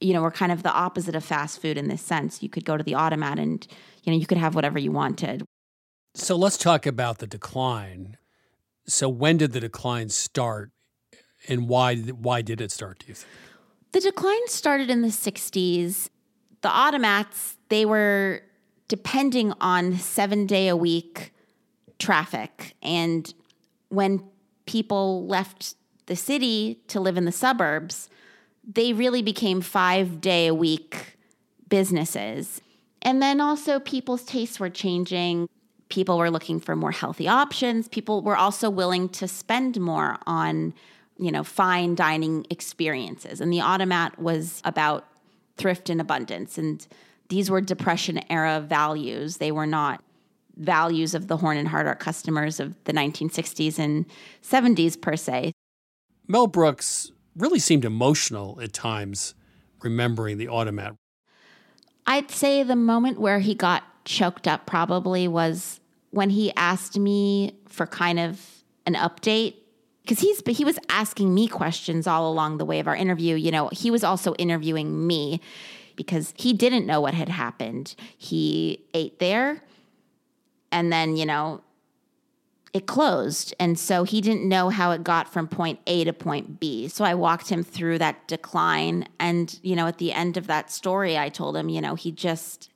you 0.02 0.14
know, 0.14 0.22
were 0.22 0.32
kind 0.32 0.52
of 0.52 0.64
the 0.64 0.74
opposite 0.74 1.16
of 1.16 1.24
fast 1.24 1.62
food 1.62 1.78
in 1.78 1.88
this 1.88 2.02
sense. 2.02 2.42
You 2.44 2.50
could 2.50 2.66
go 2.66 2.76
to 2.76 2.84
the 2.84 2.96
automat 2.96 3.40
and, 3.40 3.66
you 4.04 4.12
know, 4.12 4.18
you 4.18 4.26
could 4.26 4.40
have 4.40 4.56
whatever 4.56 4.80
you 4.80 4.92
wanted. 4.92 5.44
So 6.16 6.38
let's 6.38 6.58
talk 6.58 6.86
about 6.86 7.18
the 7.18 7.28
decline. 7.28 8.16
So 8.88 9.10
when 9.10 9.36
did 9.36 9.52
the 9.52 9.60
decline 9.60 10.08
start 10.08 10.72
and 11.50 11.68
why 11.68 11.98
why 11.98 12.42
did 12.42 12.62
it 12.62 12.72
start, 12.72 13.00
do 13.00 13.08
you 13.08 13.14
think? 13.14 13.32
The 13.92 14.00
decline 14.00 14.48
started 14.48 14.90
in 14.90 15.02
the 15.02 15.10
60s. 15.10 16.10
The 16.62 16.70
automats, 16.70 17.58
they 17.68 17.86
were 17.86 18.42
depending 18.88 19.52
on 19.60 19.94
7-day 19.94 20.70
a 20.70 20.76
week 20.78 21.34
traffic 22.00 22.76
and 22.82 23.34
when 23.90 24.24
people 24.66 25.28
left 25.28 25.76
the 26.06 26.16
city 26.16 26.82
to 26.88 27.00
live 27.00 27.18
in 27.18 27.26
the 27.26 27.32
suburbs, 27.32 28.10
they 28.66 28.94
really 28.94 29.22
became 29.22 29.60
five 29.60 30.22
day 30.22 30.48
a 30.48 30.54
week 30.54 31.18
businesses. 31.68 32.62
And 33.02 33.22
then 33.22 33.42
also 33.42 33.80
people's 33.80 34.24
tastes 34.24 34.60
were 34.60 34.70
changing. 34.70 35.48
People 35.90 36.18
were 36.18 36.32
looking 36.32 36.60
for 36.60 36.76
more 36.76 36.92
healthy 36.92 37.28
options. 37.28 37.88
People 37.88 38.22
were 38.22 38.38
also 38.38 38.70
willing 38.70 39.10
to 39.10 39.28
spend 39.28 39.80
more 39.80 40.18
on, 40.26 40.74
you 41.18 41.32
know, 41.32 41.44
fine 41.44 41.96
dining 41.96 42.46
experiences. 42.50 43.40
And 43.40 43.54
the 43.54 43.62
automat 43.62 44.20
was 44.20 44.62
about 44.66 45.06
thrift 45.58 45.90
and 45.90 46.02
abundance. 46.02 46.58
And 46.58 46.86
these 47.30 47.50
were 47.50 47.62
depression 47.62 48.20
era 48.30 48.60
values. 48.60 49.38
They 49.38 49.52
were 49.52 49.68
not 49.68 50.04
values 50.58 51.14
of 51.14 51.28
the 51.28 51.38
Horn 51.38 51.58
and 51.58 51.68
Hardart 51.68 52.00
customers 52.00 52.60
of 52.60 52.76
the 52.86 52.94
1960s 52.94 53.78
and 53.78 54.06
70s, 54.42 55.00
per 55.00 55.16
se. 55.16 55.52
Mel 56.28 56.48
Brooks 56.48 57.12
really 57.36 57.60
seemed 57.60 57.86
emotional 57.86 58.60
at 58.62 58.74
times 58.74 59.36
remembering 59.82 60.38
the 60.38 60.48
automat. 60.48 60.96
I'd 62.08 62.32
say 62.32 62.64
the 62.64 62.76
moment 62.76 63.20
where 63.20 63.40
he 63.40 63.54
got 63.56 63.84
choked 64.06 64.48
up 64.48 64.66
probably 64.66 65.28
was 65.28 65.80
when 66.12 66.30
he 66.30 66.54
asked 66.56 66.98
me 66.98 67.58
for 67.68 67.86
kind 67.86 68.20
of 68.20 68.40
an 68.86 68.94
update 68.94 69.56
because 70.02 70.20
he's 70.20 70.42
but 70.42 70.54
he 70.54 70.64
was 70.64 70.80
asking 70.90 71.34
me 71.34 71.48
questions 71.48 72.08
all 72.08 72.32
along 72.32 72.58
the 72.58 72.66
way 72.66 72.80
of 72.80 72.88
our 72.88 72.96
interview 72.96 73.36
you 73.36 73.52
know 73.52 73.70
he 73.72 73.90
was 73.90 74.04
also 74.04 74.36
interviewing 74.36 75.08
me 75.08 75.42
because 75.96 76.34
he 76.38 76.54
didn't 76.54 76.86
know 76.86 77.02
what 77.02 77.14
had 77.14 77.30
happened 77.30 77.96
he 78.18 78.86
ate 78.94 79.18
there 79.20 79.64
and 80.76 80.92
then, 80.92 81.16
you 81.16 81.26
know, 81.26 81.62
it 82.74 82.86
closed. 82.86 83.54
And 83.62 83.80
so 83.80 84.04
he 84.04 84.20
didn't 84.20 84.44
know 84.44 84.68
how 84.68 84.92
it 84.92 85.06
got 85.06 85.32
from 85.32 85.48
point 85.48 85.80
A 85.88 86.04
to 86.04 86.12
point 86.12 86.60
B. 86.60 86.90
So 86.90 87.06
I 87.06 87.14
walked 87.14 87.48
him 87.48 87.64
through 87.64 88.00
that 88.00 88.28
decline. 88.28 89.08
And, 89.18 89.58
you 89.64 89.74
know, 89.78 89.88
at 89.88 90.00
the 90.00 90.12
end 90.12 90.36
of 90.36 90.48
that 90.48 90.70
story, 90.70 91.18
I 91.18 91.30
told 91.30 91.56
him, 91.56 91.70
you 91.70 91.80
know, 91.80 91.96
he 91.96 92.12
just, 92.12 92.70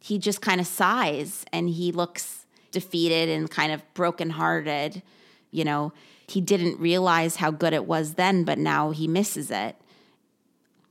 he 0.00 0.18
just 0.18 0.40
kind 0.40 0.60
of 0.60 0.66
sighs 0.66 1.44
and 1.52 1.68
he 1.68 1.92
looks 1.92 2.46
defeated 2.70 3.28
and 3.28 3.50
kind 3.50 3.72
of 3.72 3.82
brokenhearted. 3.94 5.02
You 5.50 5.64
know, 5.64 5.92
he 6.26 6.40
didn't 6.40 6.78
realize 6.78 7.36
how 7.36 7.50
good 7.50 7.72
it 7.72 7.86
was 7.86 8.14
then, 8.14 8.44
but 8.44 8.58
now 8.58 8.90
he 8.90 9.08
misses 9.08 9.50
it. 9.50 9.76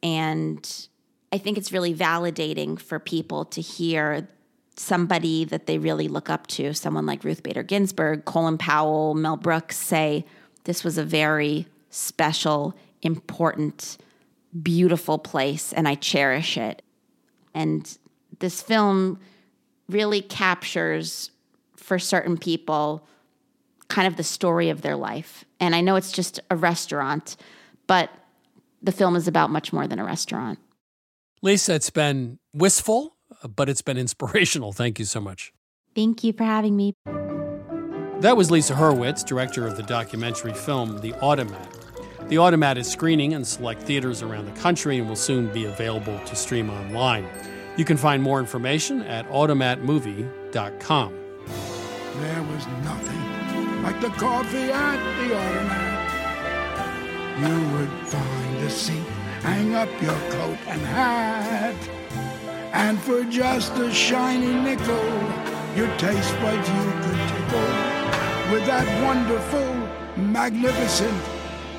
And 0.03 0.87
I 1.31 1.37
think 1.37 1.57
it's 1.57 1.71
really 1.71 1.93
validating 1.93 2.79
for 2.79 2.99
people 2.99 3.45
to 3.45 3.61
hear 3.61 4.27
somebody 4.75 5.43
that 5.45 5.65
they 5.65 5.77
really 5.77 6.07
look 6.07 6.29
up 6.29 6.47
to, 6.47 6.73
someone 6.73 7.05
like 7.05 7.23
Ruth 7.23 7.43
Bader 7.43 7.63
Ginsburg, 7.63 8.25
Colin 8.25 8.57
Powell, 8.57 9.15
Mel 9.15 9.37
Brooks, 9.37 9.77
say 9.77 10.25
this 10.65 10.83
was 10.83 10.97
a 10.97 11.03
very 11.03 11.67
special, 11.89 12.75
important, 13.01 13.97
beautiful 14.61 15.17
place, 15.17 15.73
and 15.73 15.87
I 15.87 15.95
cherish 15.95 16.57
it. 16.57 16.81
And 17.53 17.97
this 18.39 18.62
film 18.62 19.20
really 19.89 20.22
captures, 20.22 21.32
for 21.75 21.98
certain 21.98 22.38
people, 22.38 23.08
kind 23.88 24.08
of 24.08 24.17
the 24.17 24.24
story 24.24 24.70
of 24.70 24.82
their 24.82 24.96
life. 24.96 25.46
And 25.60 25.74
I 25.74 25.82
know 25.82 25.96
it's 25.96 26.12
just 26.12 26.39
a 26.51 26.56
restaurant, 26.56 27.38
but 27.88 28.10
the 28.82 28.91
film 28.91 29.15
is 29.15 29.27
about 29.27 29.50
much 29.50 29.72
more 29.72 29.88
than 29.88 30.00
a 30.00 30.03
restaurant. 30.03 30.60
Lisa, 31.41 31.75
it's 31.75 31.89
been 31.89 32.39
wistful 32.53 33.17
but 33.48 33.70
it's 33.70 33.82
been 33.82 33.98
inspirational. 33.98 34.74
Thank 34.74 35.00
you 35.00 35.06
so 35.06 35.22
much. 35.22 35.53
Thank 35.96 36.24
you 36.24 36.34
for 36.34 36.44
having 36.44 36.75
me. 36.75 36.94
That 38.20 38.36
was 38.36 38.50
Lisa 38.50 38.74
Hurwitz, 38.74 39.25
director 39.25 39.67
of 39.67 39.77
the 39.77 39.84
documentary 39.84 40.53
film 40.53 41.00
The 41.00 41.13
Automat. 41.15 41.74
The 42.29 42.39
Automat 42.39 42.77
is 42.77 42.88
screening 42.88 43.32
in 43.34 43.46
select 43.46 43.84
theaters 43.84 44.22
around 44.22 44.46
the 44.46 44.60
country 44.60 44.98
and 44.98 45.08
will 45.08 45.15
soon 45.15 45.48
be 45.53 45.65
available 45.65 46.20
to 46.25 46.36
stream 46.36 46.70
online. 46.70 47.27
You 47.77 47.86
can 47.86 47.98
find 47.98 48.22
more 48.22 48.39
information 48.39 49.01
at 49.03 49.29
automatmovie.com. 49.29 51.13
There 52.19 52.43
was 52.43 52.67
nothing 52.84 53.84
like 53.84 54.01
the 54.01 54.10
coffee 54.10 54.72
at 54.72 54.98
the 55.17 55.36
Automat. 55.36 55.98
You 57.39 57.77
would 57.77 58.07
find 58.07 58.57
a 58.57 58.69
seat, 58.69 59.07
hang 59.41 59.75
up 59.75 59.89
your 60.01 60.19
coat 60.31 60.57
and 60.67 60.81
hat 60.81 61.75
and 62.74 63.00
for 63.00 63.24
just 63.24 63.74
a 63.77 63.91
shiny 63.91 64.53
nickel, 64.53 65.03
your 65.75 65.88
taste 65.98 66.34
buds 66.41 66.69
you 66.69 66.91
could 67.01 67.22
tickle 67.29 67.72
with 68.51 68.65
that 68.67 68.88
wonderful, 69.03 70.24
magnificent, 70.24 71.24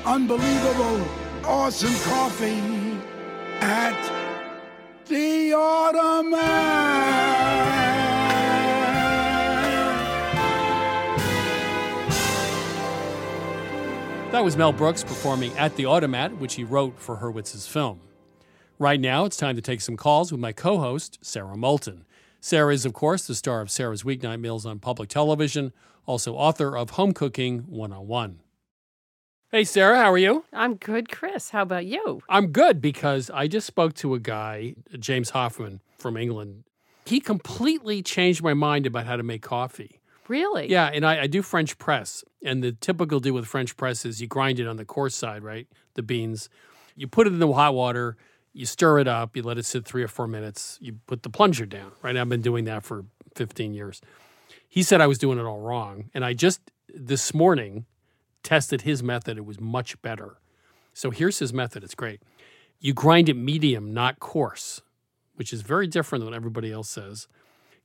unbelievable, 0.05 1.07
awesome 1.45 1.95
coffee 2.11 2.97
at 3.61 4.18
the 5.09 5.53
Automat. 5.53 6.39
That 14.31 14.43
was 14.43 14.55
Mel 14.55 14.71
Brooks 14.71 15.03
performing 15.03 15.57
at 15.57 15.75
the 15.75 15.87
Automat, 15.87 16.37
which 16.37 16.53
he 16.53 16.63
wrote 16.63 16.99
for 16.99 17.17
Hurwitz's 17.17 17.65
film. 17.65 18.01
Right 18.77 18.99
now, 18.99 19.25
it's 19.25 19.35
time 19.35 19.55
to 19.55 19.61
take 19.61 19.81
some 19.81 19.97
calls 19.97 20.31
with 20.31 20.39
my 20.39 20.53
co 20.53 20.77
host, 20.77 21.17
Sarah 21.21 21.57
Moulton. 21.57 22.05
Sarah 22.39 22.73
is, 22.73 22.85
of 22.85 22.93
course, 22.93 23.25
the 23.25 23.35
star 23.35 23.61
of 23.61 23.71
Sarah's 23.71 24.03
Weeknight 24.03 24.39
Meals 24.39 24.65
on 24.65 24.79
public 24.79 25.09
television, 25.09 25.73
also 26.05 26.35
author 26.35 26.77
of 26.77 26.91
Home 26.91 27.13
Cooking 27.13 27.65
101. 27.67 28.39
Hey, 29.51 29.63
Sarah, 29.63 29.97
how 29.97 30.11
are 30.11 30.17
you? 30.19 30.45
I'm 30.53 30.75
good, 30.75 31.09
Chris. 31.09 31.49
How 31.49 31.63
about 31.63 31.87
you? 31.87 32.21
I'm 32.29 32.51
good 32.51 32.79
because 32.79 33.31
I 33.31 33.47
just 33.47 33.65
spoke 33.65 33.95
to 33.95 34.13
a 34.13 34.19
guy, 34.19 34.75
James 34.99 35.31
Hoffmann, 35.31 35.81
from 35.97 36.17
England. 36.17 36.65
He 37.07 37.19
completely 37.19 38.03
changed 38.03 38.43
my 38.43 38.53
mind 38.53 38.85
about 38.85 39.07
how 39.07 39.15
to 39.15 39.23
make 39.23 39.41
coffee. 39.41 40.01
Really? 40.27 40.69
Yeah, 40.69 40.91
and 40.93 41.03
I, 41.03 41.21
I 41.21 41.27
do 41.27 41.41
French 41.41 41.79
press. 41.79 42.23
And 42.43 42.63
the 42.63 42.73
typical 42.73 43.19
deal 43.19 43.33
with 43.33 43.47
French 43.47 43.75
press 43.75 44.05
is 44.05 44.21
you 44.21 44.27
grind 44.27 44.59
it 44.59 44.67
on 44.67 44.77
the 44.77 44.85
coarse 44.85 45.15
side, 45.15 45.41
right? 45.41 45.67
The 45.95 46.03
beans. 46.03 46.47
You 46.95 47.07
put 47.07 47.25
it 47.25 47.33
in 47.33 47.39
the 47.39 47.51
hot 47.51 47.73
water, 47.73 48.17
you 48.53 48.67
stir 48.67 48.99
it 48.99 49.07
up, 49.07 49.35
you 49.35 49.41
let 49.41 49.57
it 49.57 49.65
sit 49.65 49.83
three 49.83 50.03
or 50.03 50.07
four 50.07 50.27
minutes, 50.27 50.77
you 50.79 50.99
put 51.07 51.23
the 51.23 51.29
plunger 51.31 51.65
down, 51.65 51.93
right? 52.03 52.15
I've 52.15 52.29
been 52.29 52.43
doing 52.43 52.65
that 52.65 52.83
for 52.83 53.03
15 53.33 53.73
years. 53.73 53.99
He 54.67 54.83
said 54.83 55.01
I 55.01 55.07
was 55.07 55.17
doing 55.17 55.39
it 55.39 55.45
all 55.45 55.59
wrong. 55.59 56.11
And 56.13 56.23
I 56.23 56.33
just 56.35 56.61
this 56.93 57.33
morning 57.33 57.87
tested 58.43 58.81
his 58.81 59.03
method. 59.03 59.37
It 59.37 59.45
was 59.45 59.59
much 59.59 60.01
better. 60.01 60.37
So 60.93 61.11
here's 61.11 61.39
his 61.39 61.53
method. 61.53 61.83
It's 61.83 61.95
great. 61.95 62.21
You 62.79 62.93
grind 62.93 63.29
it 63.29 63.35
medium, 63.35 63.93
not 63.93 64.19
coarse, 64.19 64.81
which 65.35 65.51
is 65.53 65.61
very 65.61 65.87
different 65.87 66.21
than 66.21 66.31
what 66.31 66.35
everybody 66.35 66.71
else 66.71 66.89
says. 66.89 67.27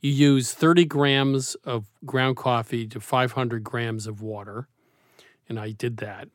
You 0.00 0.10
use 0.10 0.52
30 0.52 0.84
grams 0.84 1.54
of 1.64 1.86
ground 2.04 2.36
coffee 2.36 2.86
to 2.88 3.00
500 3.00 3.64
grams 3.64 4.06
of 4.06 4.20
water. 4.20 4.68
And 5.48 5.58
I 5.58 5.70
did 5.70 5.98
that. 5.98 6.28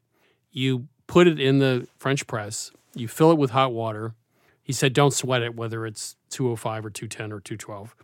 You 0.51 0.87
put 1.07 1.27
it 1.27 1.39
in 1.39 1.59
the 1.59 1.87
French 1.97 2.27
press, 2.27 2.71
you 2.93 3.07
fill 3.07 3.31
it 3.31 3.37
with 3.37 3.51
hot 3.51 3.73
water. 3.73 4.13
He 4.63 4.73
said, 4.73 4.93
don't 4.93 5.13
sweat 5.13 5.41
it, 5.41 5.55
whether 5.55 5.85
it's 5.85 6.15
205 6.29 6.85
or 6.85 6.89
210 6.89 7.31
or 7.31 7.39
212, 7.39 7.95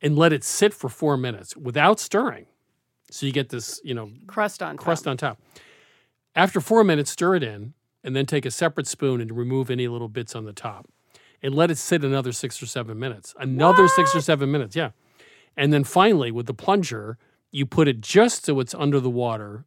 and 0.00 0.16
let 0.16 0.32
it 0.32 0.44
sit 0.44 0.72
for 0.72 0.88
four 0.88 1.16
minutes 1.16 1.56
without 1.56 1.98
stirring. 1.98 2.46
So 3.10 3.26
you 3.26 3.32
get 3.32 3.48
this, 3.50 3.80
you 3.84 3.94
know, 3.94 4.10
Crust 4.26 4.62
on 4.62 4.76
top. 4.76 4.84
crust 4.84 5.06
on 5.06 5.16
top. 5.16 5.40
After 6.34 6.60
four 6.60 6.84
minutes, 6.84 7.10
stir 7.12 7.36
it 7.36 7.42
in, 7.42 7.74
and 8.02 8.14
then 8.14 8.26
take 8.26 8.44
a 8.44 8.50
separate 8.50 8.86
spoon 8.86 9.20
and 9.20 9.36
remove 9.36 9.70
any 9.70 9.88
little 9.88 10.08
bits 10.08 10.34
on 10.34 10.44
the 10.44 10.52
top, 10.52 10.88
and 11.42 11.54
let 11.54 11.70
it 11.70 11.78
sit 11.78 12.04
another 12.04 12.32
six 12.32 12.62
or 12.62 12.66
seven 12.66 12.98
minutes. 12.98 13.34
Another 13.38 13.88
six 13.88 14.14
or 14.14 14.20
seven 14.20 14.50
minutes, 14.50 14.76
yeah. 14.76 14.90
And 15.56 15.72
then 15.72 15.84
finally, 15.84 16.30
with 16.30 16.46
the 16.46 16.54
plunger, 16.54 17.16
you 17.50 17.64
put 17.64 17.88
it 17.88 18.00
just 18.00 18.44
so 18.44 18.60
it's 18.60 18.74
under 18.74 19.00
the 19.00 19.10
water, 19.10 19.64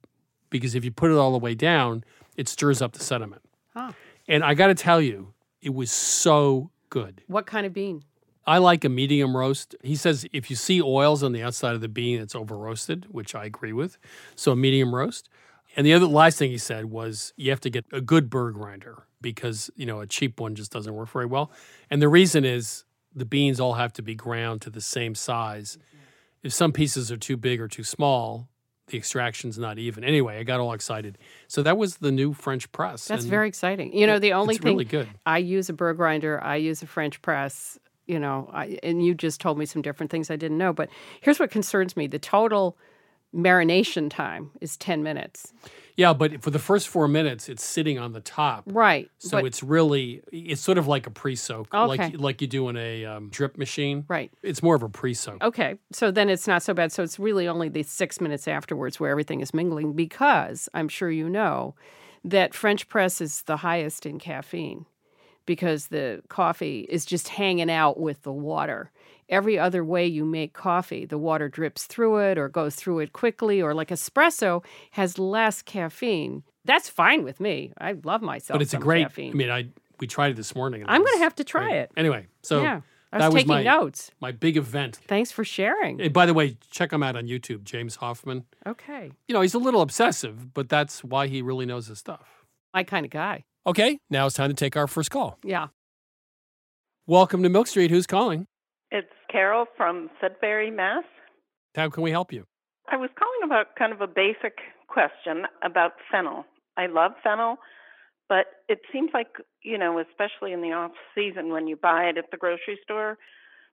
because 0.50 0.76
if 0.76 0.86
you 0.86 0.92
put 0.92 1.12
it 1.12 1.18
all 1.18 1.32
the 1.32 1.40
way 1.40 1.56
down, 1.56 2.04
it 2.38 2.48
stirs 2.48 2.82
up 2.82 2.94
the 2.94 3.04
sediment. 3.04 3.42
Huh. 3.74 3.94
And 4.28 4.44
I 4.44 4.54
got 4.54 4.68
to 4.68 4.76
tell 4.76 5.02
you, 5.02 5.34
it 5.62 5.74
was 5.74 5.92
so 5.92 6.70
good. 6.90 7.24
What 7.28 7.46
kind 7.46 7.66
of 7.66 7.74
bean? 7.74 8.04
I 8.50 8.58
like 8.58 8.84
a 8.84 8.90
medium 8.90 9.38
roast. 9.38 9.76
He 9.84 9.96
says 9.96 10.26
if 10.34 10.50
you 10.50 10.56
see 10.56 10.82
oils 10.82 11.22
on 11.22 11.34
the 11.34 11.44
outside 11.44 11.76
of 11.76 11.82
the 11.82 11.88
bean, 11.88 12.20
it's 12.20 12.34
over 12.34 12.58
roasted, 12.58 13.06
which 13.12 13.36
I 13.36 13.46
agree 13.46 13.74
with. 13.74 14.00
So 14.36 14.52
a 14.52 14.56
medium 14.56 14.96
roast. 14.96 15.30
And 15.78 15.86
the 15.86 15.94
other 15.94 16.08
last 16.08 16.40
thing 16.40 16.50
he 16.50 16.58
said 16.58 16.86
was 16.86 17.32
you 17.38 17.52
have 17.52 17.62
to 17.62 17.70
get 17.70 17.86
a 17.92 18.02
good 18.02 18.28
burr 18.28 18.50
grinder 18.50 19.04
because 19.22 19.70
you 19.76 19.86
know 19.86 20.00
a 20.00 20.08
cheap 20.08 20.40
one 20.40 20.56
just 20.56 20.72
doesn't 20.72 20.96
work 20.96 21.10
very 21.10 21.28
well. 21.28 21.52
And 21.92 22.02
the 22.02 22.10
reason 22.10 22.44
is 22.44 22.86
the 23.14 23.24
beans 23.24 23.60
all 23.60 23.74
have 23.74 23.94
to 23.94 24.02
be 24.02 24.16
ground 24.16 24.62
to 24.64 24.72
the 24.72 24.82
same 24.82 25.14
size. 25.14 25.78
If 26.42 26.52
some 26.52 26.72
pieces 26.72 27.12
are 27.12 27.18
too 27.18 27.38
big 27.38 27.62
or 27.62 27.68
too 27.68 27.84
small, 27.84 28.50
the 28.88 28.98
extraction's 28.98 29.60
not 29.60 29.78
even. 29.78 30.04
Anyway, 30.04 30.40
I 30.40 30.44
got 30.44 30.60
all 30.60 30.74
excited. 30.74 31.20
So 31.48 31.62
that 31.62 31.78
was 31.78 31.98
the 31.98 32.12
new 32.12 32.34
French 32.34 32.72
press. 32.72 33.06
That's 33.06 33.24
and 33.24 33.30
very 33.30 33.48
exciting. 33.48 33.96
You 33.96 34.08
know, 34.08 34.18
the 34.18 34.34
only 34.34 34.56
it's 34.56 34.64
thing 34.64 34.74
really 34.74 34.86
good. 34.86 35.08
I 35.24 35.38
use 35.38 35.70
a 35.70 35.74
burr 35.74 35.94
grinder, 35.94 36.44
I 36.44 36.56
use 36.56 36.82
a 36.82 36.88
French 36.88 37.22
press, 37.22 37.78
you 38.10 38.20
know, 38.20 38.50
I, 38.52 38.80
and 38.82 39.06
you 39.06 39.14
just 39.14 39.40
told 39.40 39.58
me 39.58 39.66
some 39.66 39.82
different 39.82 40.12
things 40.12 40.32
I 40.32 40.36
didn't 40.36 40.58
know. 40.58 40.74
But 40.74 40.90
here's 41.22 41.40
what 41.40 41.52
concerns 41.52 41.96
me 41.96 42.08
the 42.08 42.20
total 42.20 42.78
marination 43.36 44.10
time 44.10 44.50
is 44.60 44.76
10 44.78 45.04
minutes. 45.04 45.54
Yeah, 45.96 46.14
but 46.14 46.42
for 46.42 46.50
the 46.50 46.60
first 46.60 46.88
four 46.88 47.08
minutes, 47.08 47.48
it's 47.48 47.64
sitting 47.64 48.00
on 48.00 48.14
the 48.14 48.22
top. 48.22 48.64
Right. 48.66 49.10
So 49.20 49.38
but, 49.38 49.46
it's 49.46 49.62
really 49.62 50.24
it's 50.32 50.62
sort 50.62 50.80
of 50.80 50.88
like 50.88 51.06
a 51.06 51.12
pre-soak, 51.12 51.74
Okay. 51.74 51.88
like 51.88 52.20
like 52.20 52.42
you 52.42 52.48
do 52.48 52.70
in 52.70 52.78
a 52.78 53.06
um, 53.06 53.30
drip 53.30 53.58
machine. 53.58 54.06
right. 54.08 54.32
It's 54.42 54.64
more 54.64 54.76
of 54.76 54.82
a 54.82 54.90
pre-soak. 54.90 55.44
Okay. 55.44 55.76
So 55.92 56.10
then 56.10 56.30
it's 56.30 56.48
not 56.48 56.64
so 56.64 56.74
bad. 56.74 56.92
So 56.92 57.04
it's 57.04 57.20
really 57.20 57.48
only 57.48 57.70
the 57.70 57.84
six 57.84 58.20
minutes 58.20 58.48
afterwards 58.48 59.00
where 59.00 59.12
everything 59.12 59.42
is 59.42 59.54
mingling 59.54 59.94
because 59.94 60.68
I'm 60.74 60.90
sure 60.90 61.12
you 61.12 61.30
know 61.30 61.76
that 62.24 62.54
French 62.54 62.90
press 62.90 63.22
is 63.22 63.44
the 63.44 63.58
highest 63.58 64.06
in 64.06 64.20
caffeine 64.20 64.86
because 65.50 65.88
the 65.88 66.22
coffee 66.30 66.86
is 66.90 67.06
just 67.06 67.28
hanging 67.28 67.72
out 67.72 68.00
with 68.00 68.22
the 68.22 68.32
water. 68.32 68.92
Every 69.30 69.58
other 69.58 69.84
way 69.84 70.06
you 70.06 70.24
make 70.24 70.54
coffee, 70.54 71.06
the 71.06 71.18
water 71.18 71.50
drips 71.50 71.88
through 71.88 72.18
it 72.20 72.38
or 72.38 72.50
goes 72.50 72.76
through 72.76 73.00
it 73.00 73.14
quickly, 73.14 73.60
or 73.60 73.74
like 73.74 73.90
espresso 73.90 74.64
has 74.92 75.18
less 75.18 75.64
caffeine. 75.64 76.44
That's 76.66 76.88
fine 76.88 77.24
with 77.24 77.40
me. 77.40 77.74
I 77.80 77.94
love 78.04 78.22
myself. 78.22 78.54
but 78.60 78.62
it's 78.62 78.76
a 78.76 78.78
great. 78.78 79.06
Caffeine. 79.08 79.32
I 79.32 79.34
mean, 79.34 79.50
I 79.50 79.70
we 80.00 80.06
tried 80.06 80.30
it 80.30 80.38
this 80.38 80.54
morning. 80.54 80.84
and 80.84 80.92
I'm 80.92 81.02
going 81.04 81.18
to 81.18 81.24
have 81.24 81.34
to 81.38 81.44
try 81.44 81.64
great. 81.70 81.80
it. 81.80 81.92
Anyway, 81.98 82.28
so 82.44 82.62
yeah. 82.62 82.82
I 83.12 83.18
that 83.18 83.26
was 83.30 83.34
was 83.34 83.44
taking 83.46 83.56
my 83.56 83.64
notes. 83.64 84.12
my 84.22 84.32
big 84.32 84.56
event. 84.56 84.98
Thanks 85.08 85.32
for 85.32 85.44
sharing. 85.44 85.98
Hey, 85.98 86.10
by 86.10 86.28
the 86.28 86.36
way, 86.36 86.58
check 86.70 86.94
him 86.94 87.02
out 87.02 87.16
on 87.16 87.26
YouTube, 87.26 87.64
James 87.64 87.96
Hoffmann. 87.96 88.46
Okay. 88.68 89.10
You 89.28 89.34
know, 89.34 89.42
he's 89.42 89.56
a 89.56 89.60
little 89.60 89.82
obsessive, 89.82 90.54
but 90.54 90.70
that's 90.70 91.04
why 91.04 91.26
he 91.26 91.42
really 91.42 91.66
knows 91.66 91.88
his 91.88 91.98
stuff. 91.98 92.46
My 92.72 92.84
kind 92.84 93.04
of 93.04 93.10
guy. 93.10 93.46
Okay, 93.70 94.00
now 94.10 94.26
it's 94.26 94.36
time 94.36 94.50
to 94.50 94.56
take 94.56 94.76
our 94.76 94.88
first 94.88 95.12
call. 95.12 95.38
Yeah. 95.44 95.68
Welcome 97.06 97.44
to 97.44 97.50
Milk 97.50 97.68
Street. 97.68 97.92
Who's 97.92 98.08
calling? 98.08 98.48
It's 98.90 99.12
Carol 99.32 99.66
from 99.78 100.10
Sudbury, 100.20 100.72
Mass. 100.72 101.04
How 101.76 101.88
can 101.92 102.02
we 102.02 102.10
help 102.10 102.34
you? 102.34 102.46
I 102.92 102.98
was 102.98 103.12
calling 103.16 103.42
about 103.46 103.76
kind 103.78 103.94
of 103.94 104.02
a 104.02 104.08
basic 104.08 104.58
question 104.88 105.44
about 105.64 105.92
fennel. 106.12 106.46
I 106.78 106.88
love 106.88 107.12
fennel, 107.24 107.58
but 108.28 108.48
it 108.70 108.80
seems 108.92 109.12
like, 109.14 109.28
you 109.64 109.78
know, 109.78 110.00
especially 110.00 110.52
in 110.52 110.62
the 110.64 110.72
off 110.72 110.94
season 111.14 111.50
when 111.52 111.68
you 111.68 111.76
buy 111.76 112.06
it 112.06 112.18
at 112.18 112.32
the 112.32 112.38
grocery 112.38 112.80
store, 112.84 113.20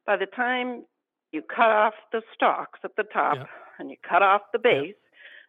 by 0.05 0.19
the 0.19 0.27
time 0.27 0.85
you 1.33 1.41
cut 1.41 1.71
off 1.71 1.95
the 2.13 2.21
stalks 2.35 2.81
at 2.85 2.97
the 2.99 3.05
top 3.15 3.37
Yeah. 3.37 3.45
and 3.79 3.91
you 3.91 3.97
cut 4.07 4.21
off 4.23 4.43
the 4.53 4.61
Yeah. 4.63 4.81
base 4.83 4.97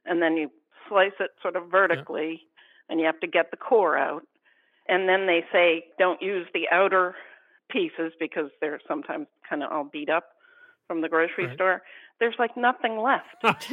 and 0.06 0.22
then 0.22 0.38
you 0.38 0.50
slice 0.88 1.20
it 1.20 1.32
sort 1.42 1.58
of 1.58 1.68
vertically 1.70 2.48
and 2.88 3.02
you 3.02 3.06
have 3.08 3.20
to 3.20 3.28
get 3.28 3.52
the 3.52 3.58
core 3.58 3.98
out. 3.98 4.24
And 4.90 5.08
then 5.10 5.28
they 5.28 5.44
say 5.52 5.86
don't 6.00 6.22
use 6.22 6.48
the 6.54 6.64
outer 6.72 7.16
pieces 7.70 8.14
because 8.20 8.50
they're 8.62 8.80
sometimes 8.88 9.28
kind 9.50 9.64
of 9.64 9.72
all 9.72 9.90
beat 9.92 10.10
up 10.10 10.26
from 10.88 11.02
the 11.02 11.10
grocery 11.10 11.48
Right. 11.48 11.56
store. 11.56 11.82
There's 12.20 12.36
like 12.40 12.56
nothing 12.58 12.98
left. 13.00 13.44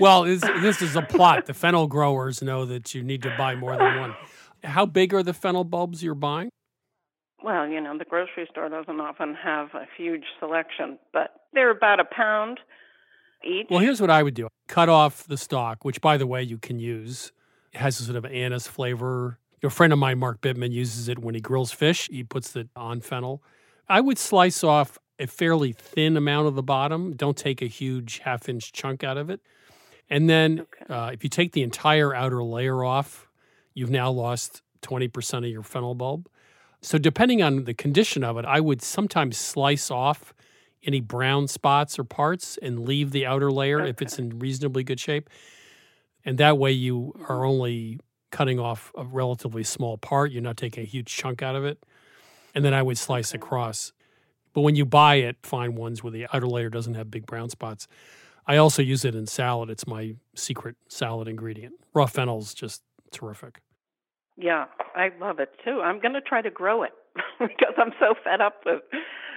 Well, 0.00 0.24
this, 0.24 0.40
this 0.40 0.82
is 0.82 0.96
a 0.96 1.02
plot. 1.02 1.46
The 1.46 1.54
fennel 1.54 1.86
growers 1.86 2.42
know 2.42 2.64
that 2.64 2.92
you 2.92 3.04
need 3.04 3.22
to 3.22 3.32
buy 3.38 3.54
more 3.54 3.76
than 3.76 4.00
one. 4.00 4.16
How 4.64 4.84
big 4.84 5.14
are 5.14 5.22
the 5.22 5.32
fennel 5.32 5.62
bulbs 5.62 6.02
you're 6.02 6.16
buying? 6.16 6.48
Well, 7.44 7.68
you 7.68 7.80
know, 7.80 7.96
the 7.96 8.04
grocery 8.04 8.48
store 8.50 8.68
doesn't 8.68 8.98
often 9.00 9.36
have 9.36 9.68
a 9.74 9.86
huge 9.96 10.24
selection, 10.40 10.98
but 11.12 11.30
they're 11.52 11.70
about 11.70 12.00
a 12.00 12.04
pound 12.04 12.58
each. 13.44 13.66
Well, 13.70 13.78
here's 13.78 14.00
what 14.00 14.10
I 14.10 14.24
would 14.24 14.34
do 14.34 14.48
cut 14.66 14.88
off 14.88 15.24
the 15.28 15.36
stalk, 15.36 15.84
which, 15.84 16.00
by 16.00 16.16
the 16.16 16.26
way, 16.26 16.42
you 16.42 16.58
can 16.58 16.80
use. 16.80 17.30
It 17.72 17.78
has 17.78 18.00
a 18.00 18.02
sort 18.02 18.16
of 18.16 18.24
anise 18.24 18.66
flavor. 18.66 19.38
A 19.62 19.70
friend 19.70 19.92
of 19.92 19.98
mine, 19.98 20.18
Mark 20.18 20.40
Bittman, 20.40 20.72
uses 20.72 21.08
it 21.08 21.18
when 21.18 21.34
he 21.34 21.40
grills 21.40 21.72
fish. 21.72 22.08
He 22.10 22.22
puts 22.22 22.54
it 22.56 22.68
on 22.76 23.00
fennel. 23.00 23.42
I 23.88 24.00
would 24.00 24.18
slice 24.18 24.62
off 24.62 24.98
a 25.18 25.26
fairly 25.26 25.72
thin 25.72 26.16
amount 26.16 26.46
of 26.46 26.54
the 26.54 26.62
bottom. 26.62 27.14
Don't 27.14 27.36
take 27.36 27.62
a 27.62 27.66
huge 27.66 28.18
half 28.18 28.48
inch 28.48 28.72
chunk 28.72 29.02
out 29.02 29.16
of 29.16 29.30
it. 29.30 29.40
And 30.10 30.28
then 30.28 30.66
uh, 30.88 31.10
if 31.12 31.24
you 31.24 31.30
take 31.30 31.52
the 31.52 31.62
entire 31.62 32.14
outer 32.14 32.44
layer 32.44 32.84
off, 32.84 33.28
you've 33.74 33.90
now 33.90 34.10
lost 34.10 34.62
20% 34.82 35.38
of 35.38 35.46
your 35.46 35.62
fennel 35.62 35.94
bulb. 35.94 36.28
So, 36.82 36.98
depending 36.98 37.42
on 37.42 37.64
the 37.64 37.74
condition 37.74 38.22
of 38.22 38.36
it, 38.36 38.44
I 38.44 38.60
would 38.60 38.82
sometimes 38.82 39.36
slice 39.36 39.90
off 39.90 40.34
any 40.84 41.00
brown 41.00 41.48
spots 41.48 41.98
or 41.98 42.04
parts 42.04 42.58
and 42.62 42.86
leave 42.86 43.10
the 43.10 43.26
outer 43.26 43.50
layer 43.50 43.84
if 43.84 44.00
it's 44.00 44.18
in 44.18 44.38
reasonably 44.38 44.84
good 44.84 45.00
shape. 45.00 45.28
And 46.24 46.38
that 46.38 46.58
way, 46.58 46.72
you 46.72 47.14
are 47.28 47.44
only 47.44 47.98
cutting 48.30 48.58
off 48.58 48.92
a 48.96 49.04
relatively 49.04 49.62
small 49.64 49.98
part. 49.98 50.32
You're 50.32 50.42
not 50.42 50.56
taking 50.56 50.82
a 50.82 50.86
huge 50.86 51.06
chunk 51.14 51.42
out 51.42 51.56
of 51.56 51.64
it. 51.64 51.82
And 52.54 52.64
then 52.64 52.74
I 52.74 52.82
would 52.82 52.98
slice 52.98 53.34
across. 53.34 53.92
But 54.54 54.62
when 54.62 54.76
you 54.76 54.86
buy 54.86 55.16
it, 55.16 55.36
find 55.42 55.76
ones 55.76 56.02
where 56.02 56.10
the 56.10 56.26
outer 56.32 56.46
layer 56.46 56.70
doesn't 56.70 56.94
have 56.94 57.10
big 57.10 57.26
brown 57.26 57.50
spots. 57.50 57.86
I 58.46 58.56
also 58.56 58.80
use 58.82 59.04
it 59.04 59.14
in 59.14 59.26
salad. 59.26 59.70
It's 59.70 59.86
my 59.86 60.14
secret 60.34 60.76
salad 60.88 61.28
ingredient. 61.28 61.74
Raw 61.94 62.06
fennel's 62.06 62.54
just 62.54 62.82
terrific. 63.12 63.60
yeah, 64.36 64.66
I 64.94 65.10
love 65.20 65.38
it 65.40 65.50
too. 65.64 65.80
I'm 65.82 66.00
going 66.00 66.14
to 66.14 66.20
try 66.20 66.42
to 66.42 66.50
grow 66.50 66.82
it 66.82 66.92
because 67.38 67.74
I'm 67.76 67.92
so 68.00 68.14
fed 68.24 68.40
up 68.40 68.60
with, 68.64 68.82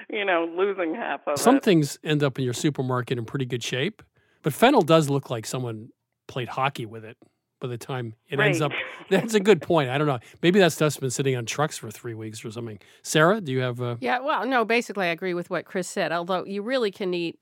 you 0.10 0.24
know, 0.26 0.50
losing 0.58 0.96
half 0.96 1.22
of 1.28 1.38
Some 1.40 1.58
it. 1.58 1.64
things 1.64 1.98
end 2.04 2.24
up 2.24 2.38
in 2.40 2.46
your 2.46 2.54
supermarket 2.54 3.18
in 3.18 3.26
pretty 3.26 3.46
good 3.46 3.64
shape, 3.64 4.02
but 4.44 4.54
fennel 4.54 4.82
does 4.82 5.10
look 5.10 5.30
like 5.30 5.46
someone 5.46 5.90
played 6.28 6.48
hockey 6.50 6.86
with 6.86 7.04
it 7.04 7.18
by 7.60 7.68
the 7.68 7.78
time 7.78 8.14
it 8.30 8.40
ends 8.40 8.62
up. 8.62 8.72
That's 9.10 9.34
a 9.34 9.40
good 9.40 9.62
point. 9.62 9.90
I 9.90 9.98
don't 9.98 10.08
know. 10.08 10.20
Maybe 10.42 10.60
that 10.60 10.72
stuff's 10.72 10.98
been 10.98 11.10
sitting 11.10 11.36
on 11.36 11.46
trucks 11.46 11.78
for 11.78 11.90
three 11.92 12.14
weeks 12.14 12.44
or 12.46 12.52
something. 12.52 12.80
Sarah, 13.04 13.42
do 13.42 13.52
you 13.52 13.60
have 13.62 13.80
a. 13.82 13.98
Yeah, 14.02 14.20
well, 14.20 14.46
no, 14.46 14.66
basically, 14.66 15.06
I 15.08 15.10
agree 15.10 15.34
with 15.34 15.50
what 15.50 15.66
Chris 15.66 15.88
said. 15.88 16.12
Although 16.12 16.46
you 16.46 16.62
really 16.62 16.92
can 16.92 17.14
eat 17.14 17.40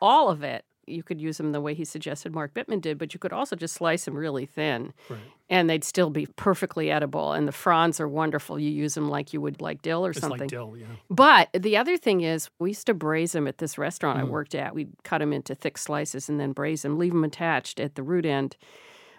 all 0.00 0.28
of 0.30 0.42
it 0.42 0.64
you 0.86 1.02
could 1.02 1.20
use 1.20 1.36
them 1.36 1.52
the 1.52 1.60
way 1.60 1.74
he 1.74 1.84
suggested 1.84 2.32
Mark 2.34 2.54
Bittman 2.54 2.80
did, 2.80 2.96
but 2.96 3.12
you 3.12 3.20
could 3.20 3.30
also 3.34 3.54
just 3.54 3.74
slice 3.74 4.06
them 4.06 4.16
really 4.16 4.46
thin 4.46 4.94
Right. 5.10 5.18
and 5.50 5.68
they'd 5.68 5.84
still 5.84 6.08
be 6.08 6.24
perfectly 6.24 6.90
edible. 6.90 7.34
And 7.34 7.46
the 7.46 7.52
fronds 7.52 8.00
are 8.00 8.08
wonderful. 8.08 8.58
You 8.58 8.70
use 8.70 8.94
them 8.94 9.10
like 9.10 9.34
you 9.34 9.42
would 9.42 9.60
like 9.60 9.82
dill 9.82 10.06
or 10.06 10.12
It's 10.12 10.20
something. 10.20 10.40
like 10.40 10.48
dill, 10.48 10.76
yeah. 10.78 10.86
But 11.10 11.50
the 11.52 11.76
other 11.76 11.98
thing 11.98 12.22
is, 12.22 12.48
we 12.58 12.70
used 12.70 12.86
to 12.86 12.94
braise 12.94 13.32
them 13.32 13.46
at 13.46 13.58
this 13.58 13.76
restaurant 13.76 14.18
I 14.18 14.22
Mm. 14.22 14.28
worked 14.30 14.54
at. 14.54 14.74
We'd 14.74 14.94
cut 15.04 15.18
them 15.18 15.34
into 15.34 15.54
thick 15.54 15.76
slices 15.76 16.30
and 16.30 16.40
then 16.40 16.52
braise 16.52 16.80
them, 16.80 16.98
leave 16.98 17.12
them 17.12 17.22
attached 17.24 17.80
at 17.80 17.94
the 17.94 18.02
root 18.02 18.24
end. 18.24 18.56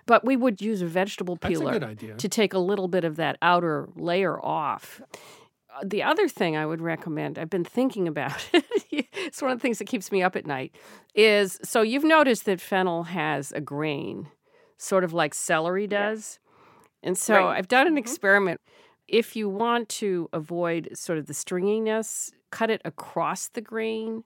But 0.09 0.25
we 0.25 0.35
would 0.35 0.59
use 0.59 0.81
a 0.81 0.87
vegetable 0.87 1.35
a 1.41 1.47
peeler 1.47 1.75
idea. 1.83 2.15
to 2.17 2.27
take 2.27 2.53
a 2.53 2.59
little 2.59 2.87
bit 2.87 3.03
of 3.03 3.15
that 3.17 3.37
outer 3.41 3.89
layer 3.95 4.43
off. 4.43 5.01
Uh, 5.71 5.83
The 5.85 6.01
other 6.01 6.27
thing 6.27 6.57
I 6.57 6.65
would 6.65 6.81
recommend, 6.81 7.37
I've 7.37 7.49
been 7.57 7.63
thinking 7.63 8.07
about 8.07 8.49
it, 8.51 8.65
it's 9.13 9.41
one 9.41 9.51
of 9.51 9.59
the 9.59 9.61
things 9.61 9.77
that 9.77 9.85
keeps 9.85 10.11
me 10.11 10.23
up 10.23 10.35
at 10.35 10.45
night, 10.47 10.71
is 11.13 11.59
so 11.63 11.81
you've 11.83 12.03
noticed 12.03 12.45
that 12.45 12.59
fennel 12.59 13.03
has 13.03 13.51
a 13.51 13.61
grain, 13.61 14.27
sort 14.77 15.03
of 15.03 15.13
like 15.13 15.33
celery 15.35 15.85
does. 15.87 16.39
And 17.03 17.15
so 17.17 17.33
Right. 17.35 17.57
I've 17.57 17.67
done 17.67 17.85
an 17.87 17.93
Mhm. 17.95 17.99
experiment. 17.99 18.59
If 19.07 19.35
you 19.35 19.47
want 19.47 19.89
to 20.01 20.27
avoid 20.33 20.89
sort 20.95 21.17
of 21.19 21.27
the 21.27 21.33
stringiness, 21.33 22.31
cut 22.51 22.69
it 22.71 22.81
across 22.83 23.47
the 23.47 23.61
grain. 23.61 24.23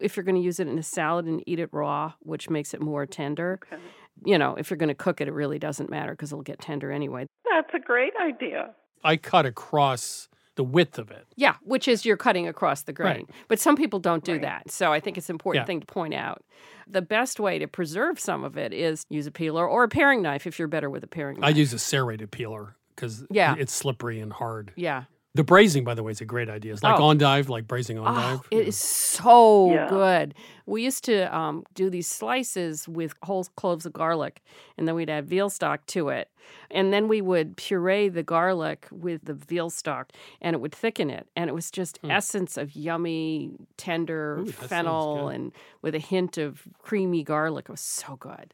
If 0.00 0.16
you're 0.16 0.24
going 0.24 0.36
to 0.36 0.40
use 0.50 0.60
it 0.60 0.68
in 0.68 0.78
a 0.78 0.82
salad 0.84 1.26
and 1.26 1.42
eat 1.46 1.58
it 1.58 1.68
raw, 1.72 2.12
which 2.20 2.48
makes 2.50 2.74
it 2.74 2.80
more 2.80 3.06
tender. 3.06 3.58
Okay. 3.64 3.82
You 4.24 4.38
know, 4.38 4.54
if 4.56 4.70
you're 4.70 4.76
going 4.76 4.88
to 4.88 4.94
cook 4.94 5.20
it, 5.20 5.28
it 5.28 5.32
really 5.32 5.58
doesn't 5.58 5.90
matter 5.90 6.12
because 6.12 6.32
it'll 6.32 6.42
get 6.42 6.60
tender 6.60 6.90
anyway. 6.92 7.26
That's 7.50 7.72
a 7.74 7.78
great 7.78 8.12
idea. 8.20 8.70
I 9.02 9.16
cut 9.16 9.46
across 9.46 10.28
the 10.56 10.64
width 10.64 10.98
of 10.98 11.10
it. 11.10 11.26
Yeah, 11.36 11.54
which 11.62 11.88
is 11.88 12.04
you're 12.04 12.16
cutting 12.18 12.46
across 12.46 12.82
the 12.82 12.92
grain. 12.92 13.06
Right. 13.28 13.30
But 13.48 13.58
some 13.60 13.76
people 13.76 13.98
don't 13.98 14.22
do 14.24 14.32
Right. 14.32 14.42
that. 14.42 14.70
So 14.70 14.92
I 14.92 15.00
think 15.00 15.16
it's 15.16 15.30
an 15.30 15.34
important 15.34 15.62
Yeah. 15.62 15.66
thing 15.66 15.80
to 15.80 15.86
point 15.86 16.12
out. 16.12 16.42
The 16.86 17.00
best 17.00 17.40
way 17.40 17.58
to 17.58 17.66
preserve 17.66 18.18
some 18.20 18.44
of 18.44 18.58
it 18.58 18.72
is 18.74 19.04
use 19.08 19.26
a 19.26 19.30
peeler 19.30 19.66
or 19.66 19.84
a 19.84 19.88
paring 19.88 20.20
knife 20.22 20.46
if 20.46 20.58
you're 20.58 20.68
better 20.68 20.90
with 20.90 21.02
a 21.04 21.06
paring 21.06 21.40
knife. 21.40 21.46
I 21.46 21.50
use 21.56 21.72
a 21.72 21.78
serrated 21.78 22.30
peeler 22.30 22.76
because 22.94 23.24
Yeah. 23.30 23.54
it's 23.58 23.72
slippery 23.72 24.20
and 24.20 24.32
hard. 24.32 24.72
yeah. 24.76 25.04
The 25.34 25.44
braising, 25.44 25.84
by 25.84 25.94
the 25.94 26.02
way, 26.02 26.10
is 26.10 26.20
a 26.20 26.24
great 26.24 26.48
idea. 26.48 26.72
It's 26.72 26.82
like 26.82 26.98
Oh. 26.98 27.10
endive, 27.10 27.48
like 27.48 27.68
braising 27.68 27.98
endive. 27.98 28.40
Oh, 28.40 28.44
it 28.50 28.66
is 28.66 28.76
so 28.76 29.70
Yeah. 29.72 29.88
good. 29.88 30.34
We 30.66 30.82
used 30.82 31.04
to 31.04 31.32
um, 31.34 31.64
do 31.74 31.88
these 31.88 32.08
slices 32.08 32.88
with 32.88 33.14
whole 33.22 33.44
cloves 33.56 33.86
of 33.86 33.92
garlic, 33.92 34.42
and 34.76 34.88
then 34.88 34.96
we'd 34.96 35.08
add 35.08 35.26
veal 35.28 35.48
stock 35.48 35.86
to 35.86 36.08
it. 36.08 36.30
And 36.68 36.92
then 36.92 37.06
we 37.06 37.20
would 37.20 37.56
puree 37.56 38.08
the 38.08 38.24
garlic 38.24 38.88
with 38.90 39.24
the 39.24 39.34
veal 39.34 39.70
stock, 39.70 40.10
and 40.40 40.54
it 40.54 40.58
would 40.58 40.74
thicken 40.74 41.10
it. 41.10 41.28
And 41.36 41.48
it 41.48 41.52
was 41.52 41.70
just 41.70 42.00
essence 42.02 42.56
of 42.56 42.74
yummy, 42.74 43.52
tender. 43.76 44.38
Ooh, 44.40 44.46
fennel 44.50 45.28
and 45.28 45.52
with 45.80 45.94
a 45.94 46.00
hint 46.00 46.38
of 46.38 46.66
creamy 46.82 47.22
garlic. 47.22 47.66
It 47.68 47.70
was 47.72 47.80
so 47.80 48.16
good. 48.16 48.52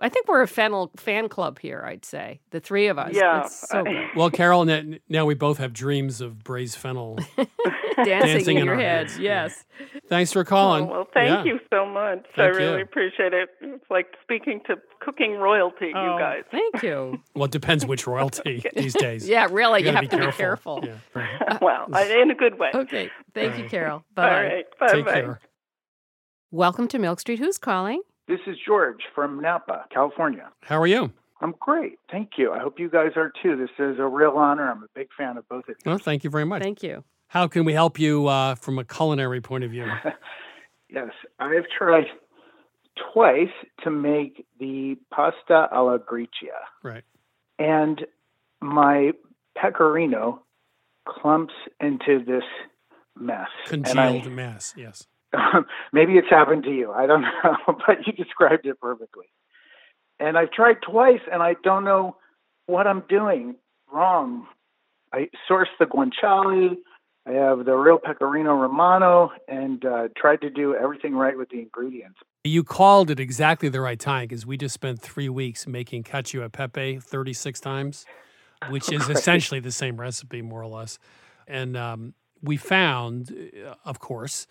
I 0.00 0.08
think 0.08 0.28
we're 0.28 0.42
a 0.42 0.48
fennel 0.48 0.90
fan 0.96 1.28
club 1.28 1.58
here, 1.58 1.82
I'd 1.86 2.04
say. 2.04 2.40
The 2.50 2.60
three 2.60 2.86
of 2.88 2.98
us. 2.98 3.12
Yeah. 3.14 3.44
It's 3.44 3.68
so 3.68 3.84
good. 3.84 4.06
Well, 4.16 4.30
Carol, 4.30 4.64
now, 4.64 4.82
now 5.08 5.24
we 5.26 5.34
both 5.34 5.58
have 5.58 5.72
dreams 5.72 6.20
of 6.20 6.42
braised 6.42 6.76
fennel. 6.76 7.18
Dancing, 7.36 8.04
Dancing 8.04 8.56
in 8.56 8.60
in 8.62 8.64
your 8.66 8.74
our 8.76 8.80
heads. 8.80 9.12
heads, 9.12 9.20
yeah. 9.22 9.44
Yes. 9.44 9.64
Thanks 10.08 10.32
for 10.32 10.42
calling. 10.44 10.84
Oh, 10.84 10.90
well, 10.90 11.06
thank 11.12 11.28
Yeah. 11.28 11.44
you 11.52 11.60
so 11.70 11.84
much. 11.86 12.24
I 12.36 12.44
really 12.46 12.78
you. 12.78 12.82
appreciate 12.82 13.32
it. 13.34 13.50
It's 13.60 13.84
like 13.90 14.06
speaking 14.22 14.60
to 14.68 14.76
cooking 15.00 15.34
royalty, 15.36 15.92
Oh, 15.94 16.14
you 16.14 16.18
guys. 16.18 16.44
Thank 16.50 16.82
you. 16.82 17.22
Well, 17.34 17.44
it 17.44 17.50
depends 17.52 17.84
which 17.86 18.06
royalty 18.06 18.62
these 18.74 18.94
days. 18.94 19.28
Yeah, 19.28 19.48
really. 19.50 19.80
You, 19.80 19.86
gotta 19.92 19.98
have 20.06 20.10
to 20.10 20.26
be 20.26 20.32
careful. 20.32 20.80
Yeah, 20.82 20.94
right. 21.14 21.42
Uh, 21.46 21.58
well, 21.62 21.86
in 21.94 22.30
a 22.30 22.34
good 22.34 22.58
way. 22.58 22.70
Okay. 22.74 23.10
Thank 23.34 23.56
you, 23.56 23.62
Right. 23.62 23.70
Carol. 23.70 24.04
Bye. 24.14 24.28
All 24.28 24.42
right. 24.42 24.64
Bye 24.78 24.86
Take 24.92 25.04
bye. 25.04 25.12
care. 25.12 25.40
Welcome 26.50 26.88
to 26.88 26.98
Milk 26.98 27.20
Street. 27.20 27.38
Who's 27.38 27.58
calling? 27.58 28.02
This 28.30 28.40
is 28.46 28.56
George 28.64 29.00
from 29.12 29.40
Napa, 29.42 29.86
California. 29.92 30.50
How 30.62 30.80
are 30.80 30.86
you? 30.86 31.12
I'm 31.40 31.52
great. 31.58 31.98
Thank 32.12 32.30
you. 32.38 32.52
I 32.52 32.60
hope 32.60 32.78
you 32.78 32.88
guys 32.88 33.10
are 33.16 33.32
too. 33.42 33.56
This 33.56 33.70
is 33.78 33.98
a 33.98 34.06
real 34.06 34.32
honor. 34.36 34.70
I'm 34.70 34.84
a 34.84 34.86
big 34.94 35.08
fan 35.18 35.36
of 35.36 35.48
both 35.48 35.64
of 35.68 35.70
you. 35.70 35.74
Well, 35.84 35.98
thank 35.98 36.22
you 36.22 36.30
very 36.30 36.44
much. 36.44 36.62
Thank 36.62 36.82
you. 36.84 37.02
How 37.26 37.48
can 37.48 37.64
we 37.64 37.72
help 37.72 37.98
you 37.98 38.28
uh, 38.28 38.54
from 38.54 38.78
a 38.78 38.84
culinary 38.84 39.40
point 39.40 39.64
of 39.64 39.70
view? 39.72 39.86
Yes, 40.92 41.10
I've 41.38 41.66
tried 41.78 42.06
twice 43.12 43.52
to 43.84 43.90
make 43.92 44.44
the 44.58 44.96
pasta 45.14 45.68
alla 45.72 46.00
gricia, 46.00 46.58
Right. 46.82 47.04
and 47.60 48.04
my 48.60 49.12
pecorino 49.56 50.42
clumps 51.08 51.54
into 51.78 52.24
this 52.26 52.42
mess. 53.16 53.46
And 53.70 53.86
I- 53.86 53.92
Congealed 53.92 54.32
mass, 54.32 54.74
yes. 54.76 55.06
Maybe 55.92 56.14
it's 56.14 56.28
happened 56.28 56.64
to 56.64 56.70
you. 56.70 56.92
I 56.92 57.06
don't 57.06 57.22
know, 57.44 57.56
but 57.66 58.06
you 58.06 58.12
described 58.12 58.66
it 58.66 58.80
perfectly. 58.80 59.26
And 60.18 60.36
I've 60.36 60.50
tried 60.52 60.76
twice, 60.82 61.20
and 61.32 61.42
I 61.42 61.54
don't 61.62 61.84
know 61.84 62.16
what 62.66 62.86
I'm 62.86 63.02
doing 63.08 63.56
wrong. 63.92 64.46
I 65.12 65.28
sourced 65.50 65.66
the 65.78 65.86
guanciale. 65.86 66.76
I 67.26 67.32
have 67.32 67.64
the 67.64 67.74
real 67.74 67.98
pecorino 67.98 68.54
romano, 68.54 69.30
and 69.46 69.84
uh, 69.84 70.08
tried 70.16 70.40
to 70.42 70.50
do 70.50 70.74
everything 70.74 71.14
right 71.14 71.36
with 71.36 71.50
the 71.50 71.60
ingredients. 71.60 72.18
You 72.44 72.64
called 72.64 73.10
at 73.10 73.20
exactly 73.20 73.68
the 73.68 73.80
right 73.80 74.00
time 74.00 74.28
because 74.28 74.46
we 74.46 74.56
just 74.56 74.74
spent 74.74 75.00
three 75.00 75.28
weeks 75.28 75.66
making 75.66 76.04
cacio 76.04 76.46
e 76.46 76.48
pepe 76.48 76.98
36 76.98 77.60
times, 77.60 78.06
which 78.70 78.90
is 78.90 79.08
essentially 79.10 79.60
the 79.60 79.72
same 79.72 80.00
recipe, 80.00 80.40
more 80.40 80.62
or 80.62 80.66
less. 80.66 80.98
And 81.46 81.76
um, 81.76 82.14
we 82.42 82.56
found, 82.56 83.34
of 83.84 83.98
course, 83.98 84.46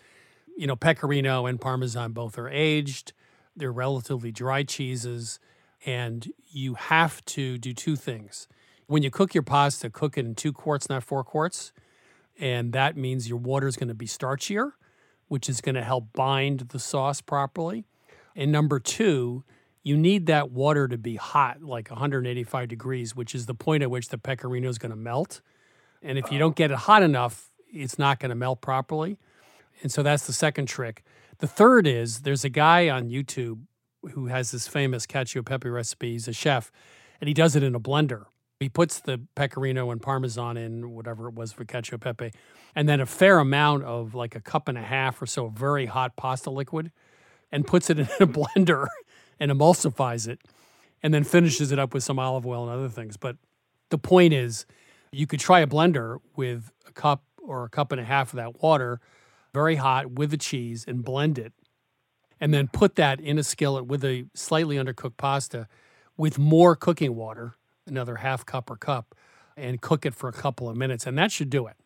you 0.60 0.66
know, 0.66 0.76
pecorino 0.76 1.46
and 1.46 1.60
parmesan 1.60 2.12
both 2.12 2.38
are 2.38 2.48
aged. 2.48 3.12
They're 3.56 3.72
relatively 3.72 4.30
dry 4.32 4.62
cheeses. 4.62 5.40
And 5.86 6.30
you 6.50 6.74
have 6.74 7.24
to 7.26 7.56
do 7.56 7.72
two 7.72 7.96
things. 7.96 8.46
When 8.86 9.02
you 9.02 9.10
cook 9.10 9.34
your 9.34 9.42
pasta, 9.42 9.88
cook 9.88 10.18
it 10.18 10.26
in 10.26 10.34
two 10.34 10.52
quarts, 10.52 10.88
not 10.88 11.02
four 11.02 11.24
quarts. 11.24 11.72
And 12.38 12.72
that 12.72 12.96
means 12.96 13.28
your 13.28 13.38
water 13.38 13.66
is 13.66 13.76
going 13.76 13.88
to 13.88 13.94
be 13.94 14.06
starchier 14.06 14.72
which 15.30 15.48
is 15.48 15.60
going 15.60 15.76
to 15.76 15.84
help 15.84 16.12
bind 16.12 16.58
the 16.70 16.78
sauce 16.80 17.20
properly. 17.20 17.84
And 18.34 18.50
number 18.50 18.80
two, 18.80 19.44
you 19.84 19.96
need 19.96 20.26
that 20.26 20.50
water 20.50 20.88
to 20.88 20.98
be 20.98 21.14
hot, 21.14 21.62
like 21.62 21.88
185 21.88 22.66
degrees, 22.66 23.14
which 23.14 23.32
is 23.32 23.46
the 23.46 23.54
point 23.54 23.84
at 23.84 23.92
which 23.92 24.08
the 24.08 24.18
pecorino 24.18 24.68
is 24.68 24.76
going 24.76 24.90
to 24.90 24.96
melt. 24.96 25.40
And 26.02 26.18
if 26.18 26.32
you 26.32 26.40
don't 26.40 26.50
oh. 26.50 26.54
get 26.54 26.72
it 26.72 26.78
hot 26.78 27.04
enough, 27.04 27.48
it's 27.72 27.96
not 27.96 28.18
going 28.18 28.30
to 28.30 28.34
melt 28.34 28.60
properly. 28.60 29.18
And 29.82 29.90
so 29.90 30.02
that's 30.02 30.26
the 30.26 30.32
second 30.32 30.66
trick. 30.66 31.02
The 31.38 31.46
third 31.46 31.86
is 31.86 32.20
there's 32.20 32.44
a 32.44 32.50
guy 32.50 32.88
on 32.88 33.08
YouTube 33.08 33.60
who 34.12 34.26
has 34.26 34.50
this 34.50 34.68
famous 34.68 35.06
cacio 35.06 35.44
pepe 35.44 35.68
recipe. 35.68 36.12
He's 36.12 36.28
a 36.28 36.32
chef, 36.32 36.70
and 37.20 37.28
he 37.28 37.34
does 37.34 37.56
it 37.56 37.62
in 37.62 37.74
a 37.74 37.80
blender. 37.80 38.24
He 38.58 38.68
puts 38.68 39.00
the 39.00 39.22
pecorino 39.34 39.90
and 39.90 40.02
parmesan 40.02 40.58
in, 40.58 40.90
whatever 40.90 41.28
it 41.28 41.34
was 41.34 41.52
for 41.52 41.64
cacio 41.64 41.98
pepe, 41.98 42.32
and 42.74 42.88
then 42.88 43.00
a 43.00 43.06
fair 43.06 43.38
amount 43.38 43.84
of 43.84 44.14
like 44.14 44.36
a 44.36 44.40
cup 44.40 44.68
and 44.68 44.76
a 44.76 44.82
half 44.82 45.20
or 45.20 45.26
so 45.26 45.46
of 45.46 45.52
very 45.52 45.86
hot 45.86 46.16
pasta 46.16 46.50
liquid, 46.50 46.92
and 47.50 47.66
puts 47.66 47.88
it 47.88 47.98
in 47.98 48.08
a 48.20 48.26
blender 48.26 48.86
and 49.38 49.50
emulsifies 49.50 50.28
it, 50.28 50.40
and 51.02 51.14
then 51.14 51.24
finishes 51.24 51.72
it 51.72 51.78
up 51.78 51.94
with 51.94 52.02
some 52.02 52.18
olive 52.18 52.46
oil 52.46 52.68
and 52.68 52.72
other 52.72 52.90
things. 52.90 53.16
But 53.16 53.36
the 53.88 53.98
point 53.98 54.34
is, 54.34 54.66
you 55.10 55.26
could 55.26 55.40
try 55.40 55.60
a 55.60 55.66
blender 55.66 56.18
with 56.36 56.70
a 56.86 56.92
cup 56.92 57.24
or 57.38 57.64
a 57.64 57.68
cup 57.68 57.92
and 57.92 58.00
a 58.00 58.04
half 58.04 58.32
of 58.32 58.36
that 58.36 58.62
water, 58.62 59.00
very 59.52 59.76
hot 59.76 60.12
with 60.12 60.30
the 60.30 60.36
cheese, 60.36 60.84
and 60.86 61.04
blend 61.04 61.38
it, 61.38 61.52
and 62.40 62.52
then 62.54 62.68
put 62.68 62.96
that 62.96 63.20
in 63.20 63.38
a 63.38 63.42
skillet 63.42 63.86
with 63.86 64.04
a 64.04 64.26
slightly 64.34 64.76
undercooked 64.76 65.16
pasta 65.16 65.68
with 66.16 66.38
more 66.38 66.76
cooking 66.76 67.14
water, 67.14 67.56
another 67.86 68.16
half 68.16 68.44
cup 68.44 68.70
or 68.70 68.76
cup, 68.76 69.14
and 69.56 69.80
cook 69.80 70.06
it 70.06 70.14
for 70.14 70.28
a 70.28 70.32
couple 70.32 70.68
of 70.68 70.76
minutes, 70.76 71.06
and 71.06 71.16
that 71.18 71.32
should 71.32 71.50
do 71.50 71.66
it. 71.66 71.76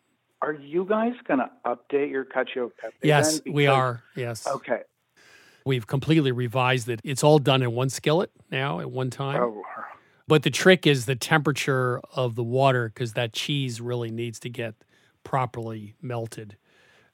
Are 0.41 0.53
you 0.53 0.85
guys 0.85 1.13
going 1.27 1.39
to 1.39 1.49
update 1.65 2.11
your 2.11 2.25
cacio 2.25 2.67
e 2.67 2.73
pepe? 2.79 2.95
Yes, 3.01 3.39
then? 3.39 3.53
we 3.53 3.67
are. 3.67 4.03
Yes. 4.15 4.45
Okay. 4.45 4.81
We've 5.65 5.87
completely 5.87 6.31
revised 6.31 6.87
it. 6.89 7.01
It's 7.03 7.23
all 7.23 7.39
done 7.39 7.63
in 7.63 7.71
one 7.71 7.89
skillet 7.89 8.29
now 8.51 8.79
at 8.79 8.91
one 8.91 9.09
time. 9.09 9.41
Oh, 9.41 9.63
But 10.27 10.43
the 10.43 10.51
trick 10.51 10.85
is 10.85 11.05
the 11.05 11.15
temperature 11.15 11.99
of 12.13 12.35
the 12.35 12.43
water 12.43 12.89
because 12.89 13.13
that 13.13 13.33
cheese 13.33 13.81
really 13.81 14.11
needs 14.11 14.39
to 14.41 14.49
get 14.49 14.75
properly 15.23 15.95
melted. 16.01 16.57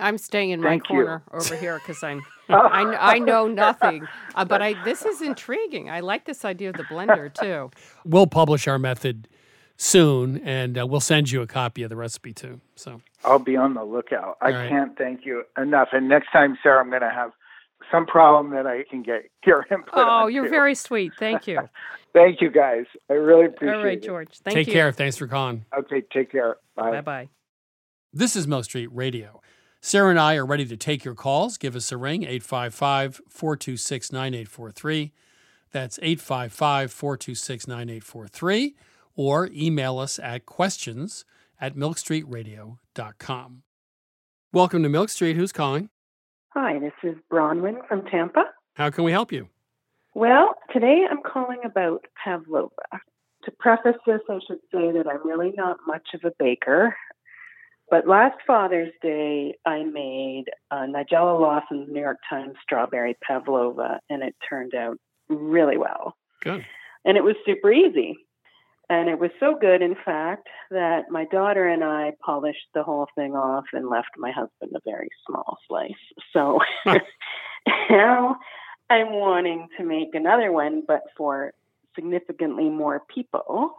I'm 0.01 0.17
staying 0.17 0.49
in 0.49 0.59
my 0.61 0.69
Thank 0.69 0.83
you. 0.89 0.95
corner 0.95 1.23
over 1.31 1.55
here 1.55 1.77
because 1.79 2.03
I'm 2.03 2.21
I, 2.49 3.13
I 3.15 3.19
know 3.19 3.47
nothing, 3.47 4.05
uh, 4.35 4.43
but 4.43 4.61
I 4.61 4.73
this 4.83 5.03
is 5.05 5.21
intriguing. 5.21 5.89
I 5.89 6.01
like 6.01 6.25
this 6.25 6.43
idea 6.43 6.69
of 6.71 6.75
the 6.75 6.83
blender 6.83 7.33
too. 7.33 7.71
We'll 8.03 8.27
publish 8.27 8.67
our 8.67 8.77
method 8.79 9.27
soon 9.77 10.37
and 10.45 10.77
uh, 10.77 10.85
we'll 10.85 10.99
send 10.99 11.31
you 11.31 11.41
a 11.41 11.47
copy 11.47 11.83
of 11.83 11.89
the 11.89 11.95
recipe 11.95 12.33
too. 12.33 12.59
So, 12.75 13.01
I'll 13.23 13.39
be 13.39 13.55
on 13.55 13.73
the 13.73 13.83
lookout. 13.83 14.37
I 14.41 14.47
All 14.51 14.57
right. 14.57 14.69
can't 14.69 14.97
thank 14.97 15.25
you 15.25 15.43
enough. 15.57 15.89
And 15.93 16.07
next 16.09 16.31
time, 16.31 16.57
Sarah, 16.61 16.81
I'm 16.81 16.89
going 16.89 17.01
to 17.01 17.09
have 17.09 17.31
some 17.91 18.05
problem 18.05 18.51
that 18.53 18.67
I 18.67 18.83
can 18.89 19.01
get 19.01 19.23
your 19.45 19.65
input 19.71 19.89
Oh, 19.93 20.01
on, 20.25 20.33
you're 20.33 20.43
too. 20.45 20.49
very 20.51 20.75
sweet. 20.75 21.13
Thank 21.17 21.47
you. 21.47 21.59
Thank 22.13 22.41
you, 22.41 22.51
guys. 22.51 22.85
I 23.09 23.13
really 23.13 23.45
appreciate 23.45 23.73
it. 23.73 23.77
All 23.77 23.83
right, 23.85 23.97
it. 23.97 24.03
George. 24.03 24.37
Thank 24.43 24.53
take 24.55 24.67
you. 24.67 24.73
care. 24.73 24.91
Thanks 24.91 25.15
for 25.17 25.27
calling. 25.27 25.63
Okay, 25.77 26.03
take 26.13 26.29
care. 26.31 26.57
Bye. 26.75 26.91
Bye 26.91 27.01
bye. 27.01 27.29
This 28.13 28.35
is 28.35 28.45
Milk 28.47 28.65
Street 28.65 28.89
Radio. 28.91 29.41
Sarah 29.83 30.11
and 30.11 30.19
I 30.19 30.35
are 30.35 30.45
ready 30.45 30.65
to 30.65 30.77
take 30.77 31.03
your 31.03 31.15
calls. 31.15 31.57
Give 31.57 31.75
us 31.75 31.91
a 31.91 31.97
ring, 31.97 32.21
855 32.21 33.19
426 33.27 34.11
9843. 34.11 35.11
That's 35.71 35.97
855 36.03 36.91
426 36.91 37.67
9843. 37.67 38.75
Or 39.15 39.49
email 39.51 39.97
us 39.97 40.19
at 40.19 40.45
questions 40.45 41.25
at 41.59 41.75
milkstreetradio.com. 41.75 43.63
Welcome 44.53 44.83
to 44.83 44.89
Milk 44.89 45.09
Street. 45.09 45.35
Who's 45.35 45.51
calling? 45.51 45.89
Hi, 46.49 46.77
this 46.77 46.93
is 47.01 47.15
Bronwyn 47.31 47.87
from 47.87 48.05
Tampa. 48.05 48.43
How 48.75 48.91
can 48.91 49.03
we 49.03 49.11
help 49.11 49.31
you? 49.31 49.49
Well, 50.13 50.53
today 50.71 51.07
I'm 51.09 51.23
calling 51.23 51.61
about 51.65 52.05
pavlova. 52.23 52.69
To 53.45 53.51
preface 53.57 53.97
this, 54.05 54.19
I 54.29 54.37
should 54.47 54.59
say 54.71 54.91
that 54.91 55.07
I'm 55.09 55.27
really 55.27 55.53
not 55.57 55.77
much 55.87 56.09
of 56.13 56.21
a 56.23 56.31
baker. 56.37 56.95
But 57.91 58.07
last 58.07 58.37
Father's 58.47 58.93
Day, 59.01 59.55
I 59.65 59.83
made 59.83 60.45
uh, 60.71 60.85
Nigella 60.87 61.37
Lawson's 61.39 61.89
New 61.91 61.99
York 61.99 62.19
Times 62.27 62.55
strawberry 62.63 63.17
pavlova, 63.21 63.99
and 64.09 64.23
it 64.23 64.33
turned 64.49 64.73
out 64.73 64.97
really 65.27 65.77
well. 65.77 66.15
Good. 66.41 66.65
And 67.03 67.17
it 67.17 67.23
was 67.23 67.35
super 67.45 67.69
easy. 67.69 68.15
And 68.89 69.09
it 69.09 69.19
was 69.19 69.31
so 69.41 69.57
good, 69.59 69.81
in 69.81 69.95
fact, 70.05 70.47
that 70.69 71.11
my 71.11 71.25
daughter 71.25 71.67
and 71.67 71.83
I 71.83 72.13
polished 72.25 72.67
the 72.73 72.83
whole 72.83 73.07
thing 73.13 73.35
off 73.35 73.65
and 73.73 73.89
left 73.89 74.09
my 74.17 74.31
husband 74.31 74.71
a 74.73 74.79
very 74.85 75.09
small 75.27 75.57
slice. 75.67 75.91
So 76.31 76.59
now 77.89 78.37
I'm 78.89 79.11
wanting 79.11 79.67
to 79.77 79.83
make 79.83 80.15
another 80.15 80.53
one, 80.53 80.83
but 80.87 81.03
for 81.17 81.53
significantly 81.95 82.69
more 82.69 83.01
people. 83.13 83.75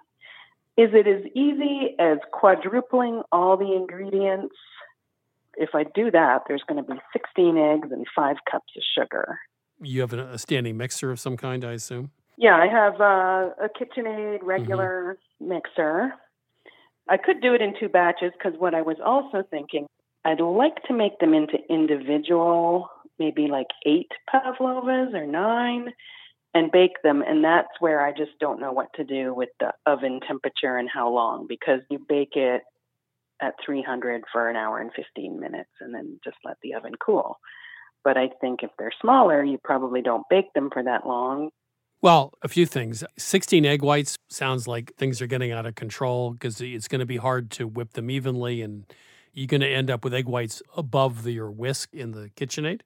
Is 0.77 0.91
it 0.95 1.07
as 1.07 1.23
easy 1.35 1.95
as 1.99 2.19
quadrupling 2.33 3.23
all 3.31 3.57
the 3.57 3.75
ingredients? 3.75 4.55
If 5.57 5.71
I 5.75 5.85
do 5.95 6.11
that, 6.11 6.45
there's 6.49 6.63
going 6.67 6.83
to 6.83 6.91
be 6.95 6.99
16 7.13 7.59
eggs 7.59 7.89
and 7.93 8.07
five 8.17 8.37
cups 8.51 8.73
of 8.77 8.83
sugar. 8.97 9.39
You 9.83 10.01
have 10.01 10.13
a 10.15 10.39
standing 10.39 10.77
mixer 10.77 11.11
of 11.11 11.21
some 11.21 11.37
kind, 11.37 11.65
I 11.65 11.73
assume? 11.73 12.11
Yeah, 12.39 12.57
I 12.57 12.67
have 12.67 13.01
uh, 13.01 13.65
a 13.65 13.69
KitchenAid 13.69 14.39
regular 14.43 15.19
mm-hmm. 15.41 15.49
mixer. 15.49 16.15
I 17.09 17.19
could 17.19 17.43
do 17.43 17.53
it 17.55 17.61
in 17.61 17.75
two 17.79 17.89
batches 17.89 18.33
because 18.33 18.59
what 18.59 18.75
I 18.75 18.81
was 18.81 18.97
also 19.05 19.43
thinking, 19.51 19.87
I'd 20.25 20.41
like 20.41 20.83
to 20.85 20.95
make 20.95 21.19
them 21.19 21.35
into 21.35 21.59
individual, 21.69 22.89
maybe 23.19 23.49
like 23.49 23.67
eight 23.85 24.11
pavlovas 24.31 25.13
or 25.15 25.27
nine, 25.27 25.93
and 26.55 26.71
bake 26.71 27.03
them. 27.03 27.23
And 27.27 27.45
that's 27.45 27.81
where 27.81 28.05
I 28.05 28.13
just 28.13 28.33
don't 28.41 28.61
know 28.61 28.73
what 28.73 28.89
to 28.97 29.05
do 29.05 29.35
with 29.35 29.49
the 29.61 29.73
oven 29.87 30.21
temperature 30.27 30.77
and 30.77 30.89
how 30.93 31.11
long 31.11 31.47
because 31.49 31.81
you 31.91 31.99
bake 32.09 32.37
it 32.37 32.63
at 33.41 33.55
300 33.65 34.23
for 34.33 34.49
an 34.49 34.57
hour 34.57 34.79
and 34.79 34.91
15 34.95 35.41
minutes 35.41 35.71
and 35.81 35.95
then 35.95 36.21
just 36.23 36.37
let 36.45 36.57
the 36.63 36.75
oven 36.75 36.93
cool. 37.05 37.39
But 38.05 38.17
I 38.17 38.31
think 38.41 38.63
if 38.63 38.71
they're 38.79 38.93
smaller, 39.01 39.45
you 39.45 39.59
probably 39.63 40.03
don't 40.03 40.25
bake 40.29 40.53
them 40.55 40.71
for 40.73 40.83
that 40.83 41.07
long 41.07 41.51
well, 42.03 42.35
a 42.43 42.49
few 42.49 42.67
things. 42.67 43.05
16 43.17 43.65
egg 43.65 43.81
whites 43.81 44.17
sounds 44.29 44.67
like 44.67 44.93
things 44.97 45.23
are 45.23 45.29
getting 45.29 45.53
out 45.53 45.67
of 45.67 45.77
control 45.77 46.33
because 46.33 46.61
it's 46.61 46.89
going 46.89 46.99
to 46.99 47.07
be 47.07 47.17
hard 47.17 47.49
to 47.53 47.69
whip 47.69 47.93
them 47.93 48.11
evenly 48.11 48.61
and 48.61 48.93
you're 49.33 49.47
going 49.47 49.61
to 49.61 49.69
end 49.69 49.89
up 49.89 50.03
with 50.03 50.13
egg 50.13 50.27
whites 50.27 50.63
above 50.77 51.23
the, 51.23 51.31
your 51.31 51.51
whisk 51.51 51.95
in 51.95 52.11
the 52.11 52.29
KitchenAid. 52.31 52.81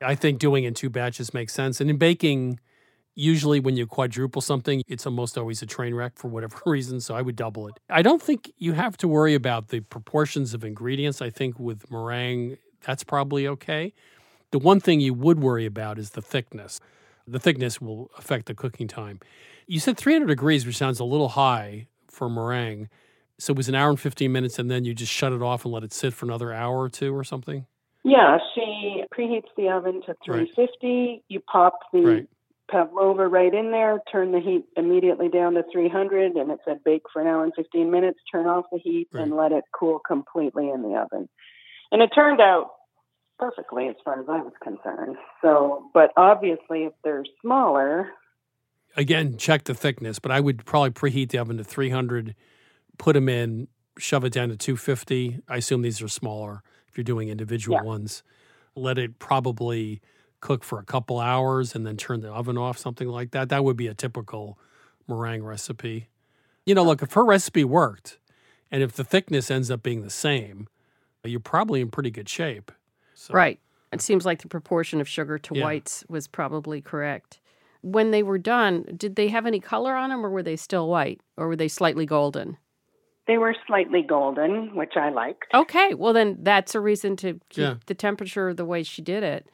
I 0.00 0.14
think 0.14 0.38
doing 0.38 0.64
in 0.64 0.72
two 0.72 0.88
batches 0.88 1.34
makes 1.34 1.52
sense. 1.52 1.78
And 1.78 1.90
in 1.90 1.98
baking, 1.98 2.58
usually 3.18 3.60
when 3.60 3.76
you 3.76 3.86
quadruple 3.86 4.40
something, 4.40 4.82
it's 4.88 5.06
almost 5.06 5.36
always 5.36 5.60
a 5.62 5.66
train 5.66 5.94
wreck 5.94 6.12
for 6.16 6.28
whatever 6.28 6.56
reason. 6.66 7.00
So 7.00 7.14
I 7.14 7.22
would 7.22 7.36
double 7.36 7.68
it. 7.68 7.74
I 7.90 8.02
don't 8.02 8.22
think 8.22 8.52
you 8.58 8.72
have 8.72 8.96
to 8.98 9.08
worry 9.08 9.34
about 9.34 9.68
the 9.68 9.80
proportions 9.80 10.54
of 10.54 10.64
ingredients. 10.64 11.20
I 11.20 11.30
think 11.30 11.58
with 11.58 11.90
meringue, 11.90 12.58
that's 12.82 13.04
probably 13.04 13.46
okay. 13.48 13.92
The 14.50 14.58
one 14.58 14.80
thing 14.80 15.00
you 15.00 15.12
would 15.14 15.40
worry 15.40 15.66
about 15.66 15.98
is 15.98 16.10
the 16.10 16.22
thickness 16.22 16.80
the 17.28 17.38
thickness 17.38 17.80
will 17.80 18.10
affect 18.16 18.46
the 18.46 18.54
cooking 18.54 18.88
time. 18.88 19.20
You 19.66 19.80
said 19.80 19.96
300 19.96 20.26
degrees, 20.26 20.64
which 20.64 20.76
sounds 20.76 20.98
a 20.98 21.04
little 21.04 21.28
high 21.28 21.86
for 22.08 22.28
meringue. 22.28 22.88
So 23.38 23.52
it 23.52 23.56
was 23.56 23.68
an 23.68 23.74
hour 23.74 23.90
and 23.90 24.00
15 24.00 24.32
minutes, 24.32 24.58
and 24.58 24.70
then 24.70 24.84
you 24.84 24.94
just 24.94 25.12
shut 25.12 25.32
it 25.32 25.42
off 25.42 25.64
and 25.64 25.72
let 25.72 25.84
it 25.84 25.92
sit 25.92 26.14
for 26.14 26.26
another 26.26 26.52
hour 26.52 26.78
or 26.78 26.88
two 26.88 27.14
or 27.14 27.22
something? 27.22 27.66
Yeah, 28.04 28.38
she 28.54 29.04
preheats 29.16 29.48
the 29.56 29.68
oven 29.68 30.00
to 30.06 30.16
350. 30.24 30.66
Right. 30.82 31.22
You 31.28 31.40
pop 31.40 31.78
the 31.92 32.00
right. 32.00 32.28
Pavlova 32.70 33.26
right 33.26 33.52
in 33.52 33.70
there, 33.70 34.00
turn 34.10 34.32
the 34.32 34.40
heat 34.40 34.64
immediately 34.76 35.28
down 35.28 35.54
to 35.54 35.64
300, 35.72 36.32
and 36.32 36.50
it 36.50 36.58
said 36.64 36.84
bake 36.84 37.02
for 37.12 37.22
an 37.22 37.28
hour 37.28 37.44
and 37.44 37.52
15 37.54 37.90
minutes. 37.90 38.18
Turn 38.30 38.46
off 38.46 38.66
the 38.70 38.78
heat 38.78 39.08
right. 39.12 39.22
and 39.22 39.36
let 39.36 39.52
it 39.52 39.64
cool 39.78 40.00
completely 40.06 40.70
in 40.70 40.82
the 40.82 40.96
oven. 40.96 41.28
And 41.90 42.02
it 42.02 42.10
turned 42.14 42.40
out 42.40 42.70
perfectly 43.38 43.88
as 43.88 43.96
far 44.04 44.20
as 44.20 44.26
I 44.28 44.42
was 44.42 44.52
concerned. 44.62 45.16
So, 45.42 45.90
but 45.94 46.10
obviously, 46.16 46.84
if 46.84 46.92
they're 47.02 47.24
smaller, 47.40 48.10
again, 48.96 49.36
check 49.38 49.64
the 49.64 49.74
thickness. 49.74 50.18
But 50.18 50.32
I 50.32 50.40
would 50.40 50.64
probably 50.64 50.90
preheat 50.90 51.30
the 51.30 51.38
oven 51.38 51.56
to 51.56 51.64
300, 51.64 52.34
put 52.98 53.14
them 53.14 53.28
in, 53.28 53.68
shove 53.98 54.24
it 54.24 54.32
down 54.32 54.48
to 54.50 54.56
250. 54.56 55.40
I 55.48 55.56
assume 55.56 55.82
these 55.82 56.02
are 56.02 56.08
smaller 56.08 56.62
if 56.88 56.96
you're 56.96 57.04
doing 57.04 57.28
individual 57.28 57.78
yeah. 57.78 57.84
ones. 57.84 58.22
Let 58.74 58.98
it 58.98 59.18
probably 59.18 60.00
cook 60.40 60.64
for 60.64 60.78
a 60.78 60.84
couple 60.84 61.18
hours 61.18 61.74
and 61.74 61.86
then 61.86 61.96
turn 61.96 62.20
the 62.20 62.30
oven 62.30 62.56
off, 62.56 62.78
something 62.78 63.08
like 63.08 63.32
that. 63.32 63.48
That 63.48 63.64
would 63.64 63.76
be 63.76 63.86
a 63.86 63.94
typical 63.94 64.58
meringue 65.06 65.42
recipe. 65.42 66.08
You 66.64 66.74
know, 66.74 66.84
look, 66.84 67.02
if 67.02 67.12
her 67.14 67.24
recipe 67.24 67.64
worked 67.64 68.18
and 68.70 68.82
if 68.82 68.92
the 68.92 69.04
thickness 69.04 69.50
ends 69.50 69.70
up 69.70 69.82
being 69.82 70.02
the 70.02 70.10
same, 70.10 70.68
you're 71.24 71.40
probably 71.40 71.80
in 71.80 71.90
pretty 71.90 72.10
good 72.10 72.28
shape. 72.28 72.70
So. 73.14 73.34
Right. 73.34 73.58
It 73.92 74.02
seems 74.02 74.26
like 74.26 74.42
the 74.42 74.48
proportion 74.48 75.00
of 75.00 75.08
sugar 75.08 75.38
to 75.38 75.54
yeah. 75.54 75.64
whites 75.64 76.04
was 76.08 76.28
probably 76.28 76.80
correct. 76.80 77.40
When 77.80 78.10
they 78.10 78.22
were 78.22 78.38
done, 78.38 78.84
did 78.96 79.16
they 79.16 79.28
have 79.28 79.46
any 79.46 79.60
color 79.60 79.94
on 79.94 80.10
them 80.10 80.24
or 80.24 80.30
were 80.30 80.42
they 80.42 80.56
still 80.56 80.88
white 80.88 81.20
or 81.36 81.48
were 81.48 81.56
they 81.56 81.68
slightly 81.68 82.06
golden? 82.06 82.58
They 83.26 83.38
were 83.38 83.54
slightly 83.66 84.02
golden, 84.02 84.74
which 84.74 84.94
I 84.96 85.10
liked. 85.10 85.46
Okay, 85.54 85.94
well 85.94 86.12
then 86.12 86.38
that's 86.40 86.74
a 86.74 86.80
reason 86.80 87.16
to 87.16 87.34
keep 87.50 87.58
yeah. 87.58 87.74
the 87.86 87.94
temperature 87.94 88.52
the 88.52 88.64
way 88.64 88.82
she 88.82 89.02
did 89.02 89.22
it. 89.22 89.48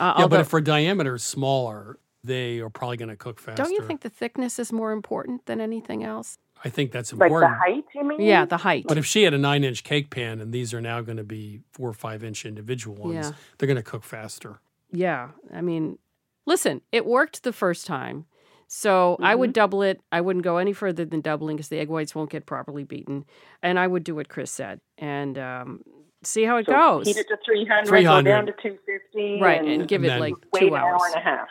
Uh, 0.00 0.14
yeah, 0.16 0.22
although, 0.22 0.28
but 0.28 0.40
if 0.40 0.50
her 0.50 0.62
diameter 0.62 1.14
is 1.16 1.22
smaller, 1.22 1.98
they 2.24 2.58
are 2.60 2.70
probably 2.70 2.96
going 2.96 3.10
to 3.10 3.16
cook 3.16 3.38
faster. 3.38 3.62
Don't 3.62 3.72
you 3.72 3.82
think 3.82 4.00
the 4.00 4.08
thickness 4.08 4.58
is 4.58 4.72
more 4.72 4.92
important 4.92 5.44
than 5.44 5.60
anything 5.60 6.02
else? 6.02 6.38
I 6.64 6.70
think 6.70 6.90
that's 6.90 7.12
important. 7.12 7.42
Like 7.42 7.50
the 7.50 7.74
height, 7.74 7.84
you 7.94 8.04
mean? 8.04 8.20
Yeah, 8.22 8.46
the 8.46 8.56
height. 8.56 8.86
But 8.88 8.98
if 8.98 9.04
she 9.04 9.22
had 9.24 9.34
a 9.34 9.38
nine 9.38 9.62
inch 9.62 9.84
cake 9.84 10.10
pan 10.10 10.40
and 10.40 10.52
these 10.52 10.72
are 10.72 10.80
now 10.80 11.02
going 11.02 11.18
to 11.18 11.24
be 11.24 11.60
four 11.72 11.88
or 11.88 11.92
five 11.92 12.24
inch 12.24 12.46
individual 12.46 12.96
ones, 12.96 13.26
yeah. 13.26 13.32
they're 13.58 13.66
going 13.66 13.76
to 13.76 13.82
cook 13.82 14.04
faster. 14.04 14.60
Yeah. 14.90 15.30
I 15.52 15.60
mean, 15.60 15.98
listen, 16.46 16.80
it 16.92 17.06
worked 17.06 17.42
the 17.42 17.52
first 17.52 17.86
time. 17.86 18.26
So 18.68 19.14
mm-hmm. 19.14 19.24
I 19.24 19.34
would 19.34 19.50
mm-hmm. 19.50 19.54
double 19.54 19.82
it. 19.82 20.00
I 20.12 20.20
wouldn't 20.20 20.44
go 20.44 20.58
any 20.58 20.72
further 20.72 21.04
than 21.04 21.20
doubling 21.20 21.56
because 21.56 21.68
the 21.68 21.78
egg 21.78 21.88
whites 21.88 22.14
won't 22.14 22.30
get 22.30 22.46
properly 22.46 22.84
beaten. 22.84 23.24
And 23.62 23.78
I 23.78 23.86
would 23.86 24.04
do 24.04 24.14
what 24.14 24.28
Chris 24.28 24.50
said 24.50 24.80
and 24.98 25.36
um, 25.38 25.82
see 26.22 26.44
how 26.44 26.56
it 26.56 26.66
so 26.66 26.72
goes. 26.72 27.06
Heat 27.06 27.16
it 27.16 27.28
to 27.28 27.36
300, 27.44 27.88
300. 27.88 28.22
go 28.22 28.30
down 28.30 28.46
to 28.46 28.52
250. 28.52 29.40
Right, 29.40 29.60
and, 29.60 29.68
and 29.68 29.88
give 29.88 30.02
and 30.04 30.12
it 30.12 30.20
like 30.20 30.34
two 30.58 30.74
hours. 30.74 30.84
an 30.84 31.00
hour 31.00 31.06
and 31.06 31.14
a 31.14 31.20
half. 31.20 31.48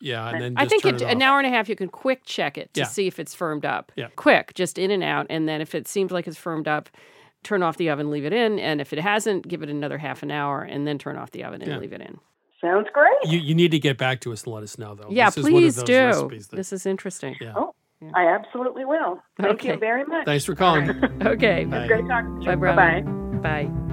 Yeah, 0.00 0.28
and 0.30 0.40
then 0.40 0.54
I 0.56 0.66
think 0.66 0.86
it, 0.86 1.02
an 1.02 1.20
hour 1.20 1.38
and 1.38 1.46
a 1.46 1.50
half 1.50 1.68
you 1.68 1.76
can 1.76 1.88
quick 1.88 2.22
check 2.24 2.56
it 2.56 2.72
to 2.74 2.80
yeah. 2.80 2.86
see 2.86 3.06
if 3.06 3.18
it's 3.18 3.34
firmed 3.34 3.66
up. 3.66 3.92
Yeah, 3.96 4.08
quick, 4.16 4.54
just 4.54 4.78
in 4.78 4.90
and 4.90 5.02
out, 5.02 5.26
and 5.28 5.46
then 5.48 5.60
if 5.60 5.74
it 5.74 5.86
seems 5.86 6.10
like 6.10 6.26
it's 6.26 6.38
firmed 6.38 6.66
up, 6.66 6.88
turn 7.42 7.62
off 7.62 7.76
the 7.76 7.90
oven, 7.90 8.10
leave 8.10 8.24
it 8.24 8.32
in, 8.32 8.58
and 8.58 8.80
if 8.80 8.94
it 8.94 8.98
hasn't, 8.98 9.46
give 9.46 9.62
it 9.62 9.68
another 9.68 9.98
half 9.98 10.22
an 10.22 10.30
hour, 10.30 10.62
and 10.62 10.86
then 10.86 10.98
turn 10.98 11.16
off 11.18 11.32
the 11.32 11.44
oven 11.44 11.60
and 11.60 11.70
yeah. 11.70 11.78
leave 11.78 11.92
it 11.92 12.00
in. 12.00 12.18
Sounds 12.60 12.88
great. 12.92 13.12
You 13.24 13.38
you 13.38 13.54
need 13.54 13.70
to 13.70 13.78
get 13.78 13.98
back 13.98 14.20
to 14.22 14.32
us 14.32 14.44
and 14.44 14.54
let 14.54 14.62
us 14.62 14.78
know 14.78 14.94
though. 14.94 15.08
Yeah, 15.10 15.30
this 15.30 15.44
please 15.44 15.76
do. 15.82 16.28
That, 16.30 16.48
this 16.50 16.72
is 16.72 16.86
interesting. 16.86 17.36
Yeah. 17.40 17.54
Oh, 17.56 17.74
yeah. 18.00 18.10
I 18.14 18.26
absolutely 18.28 18.84
will. 18.84 19.22
Thank 19.38 19.54
okay. 19.54 19.72
you 19.72 19.78
very 19.78 20.04
much. 20.04 20.24
Thanks 20.24 20.44
for 20.44 20.54
calling. 20.54 20.88
Okay. 21.22 21.64
Bye. 21.64 21.86
great 21.86 22.06
talking 22.06 22.40
to 22.40 22.50
you. 22.50 22.56
Bye 22.56 22.74
bye. 22.74 23.00
Bye. 23.42 23.89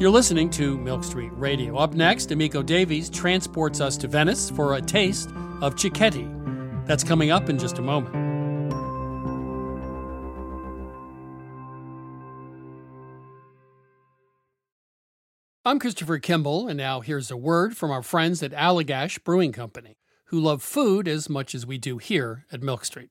You're 0.00 0.08
listening 0.08 0.48
to 0.52 0.78
Milk 0.78 1.04
Street 1.04 1.30
Radio. 1.34 1.76
Up 1.76 1.92
next, 1.92 2.30
Emiko 2.30 2.64
Davies 2.64 3.10
transports 3.10 3.82
us 3.82 3.98
to 3.98 4.08
Venice 4.08 4.48
for 4.48 4.76
a 4.76 4.80
taste 4.80 5.28
of 5.60 5.74
cicchetti. 5.74 6.86
That's 6.86 7.04
coming 7.04 7.30
up 7.30 7.50
in 7.50 7.58
just 7.58 7.76
a 7.76 7.82
moment. 7.82 8.14
I'm 15.66 15.78
Christopher 15.78 16.18
Kimball, 16.18 16.66
and 16.66 16.78
now 16.78 17.00
here's 17.00 17.30
a 17.30 17.36
word 17.36 17.76
from 17.76 17.90
our 17.90 18.02
friends 18.02 18.42
at 18.42 18.52
Allagash 18.52 19.22
Brewing 19.22 19.52
Company, 19.52 19.98
who 20.28 20.40
love 20.40 20.62
food 20.62 21.08
as 21.08 21.28
much 21.28 21.54
as 21.54 21.66
we 21.66 21.76
do 21.76 21.98
here 21.98 22.46
at 22.50 22.62
Milk 22.62 22.86
Street. 22.86 23.10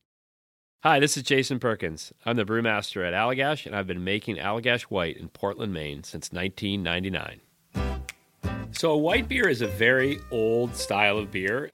Hi, 0.81 1.01
this 1.01 1.17
is 1.17 1.23
Jason 1.23 1.59
Perkins. 1.59 2.13
I'm 2.25 2.37
the 2.37 2.45
brewmaster 2.45 3.05
at 3.05 3.13
Allagash, 3.13 3.65
and 3.65 3.75
I've 3.75 3.85
been 3.85 4.05
making 4.05 4.37
Allagash 4.37 4.83
White 4.83 5.17
in 5.17 5.27
Portland, 5.27 5.73
Maine 5.73 6.05
since 6.05 6.31
1999. 6.31 7.41
So, 8.71 8.91
a 8.91 8.97
white 8.97 9.27
beer 9.27 9.49
is 9.49 9.61
a 9.61 9.67
very 9.67 10.21
old 10.31 10.73
style 10.77 11.17
of 11.17 11.31
beer. 11.31 11.71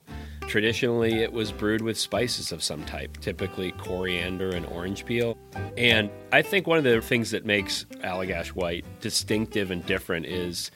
Traditionally, 0.48 1.22
it 1.22 1.32
was 1.32 1.52
brewed 1.52 1.84
with 1.84 2.00
spices 2.00 2.52
of 2.52 2.64
some 2.64 2.84
type, 2.86 3.20
typically 3.22 3.74
coriander 3.74 4.50
and 4.50 4.66
orange 4.66 5.06
peel. 5.06 5.38
And 5.78 6.10
I 6.32 6.42
think 6.42 6.66
one 6.66 6.80
of 6.80 6.84
the 6.84 7.00
things 7.00 7.30
that 7.30 7.46
makes 7.46 7.84
Allagash 8.04 8.48
White 8.48 8.86
distinctive 9.02 9.70
and 9.70 9.86
different 9.86 10.26
is 10.26 10.72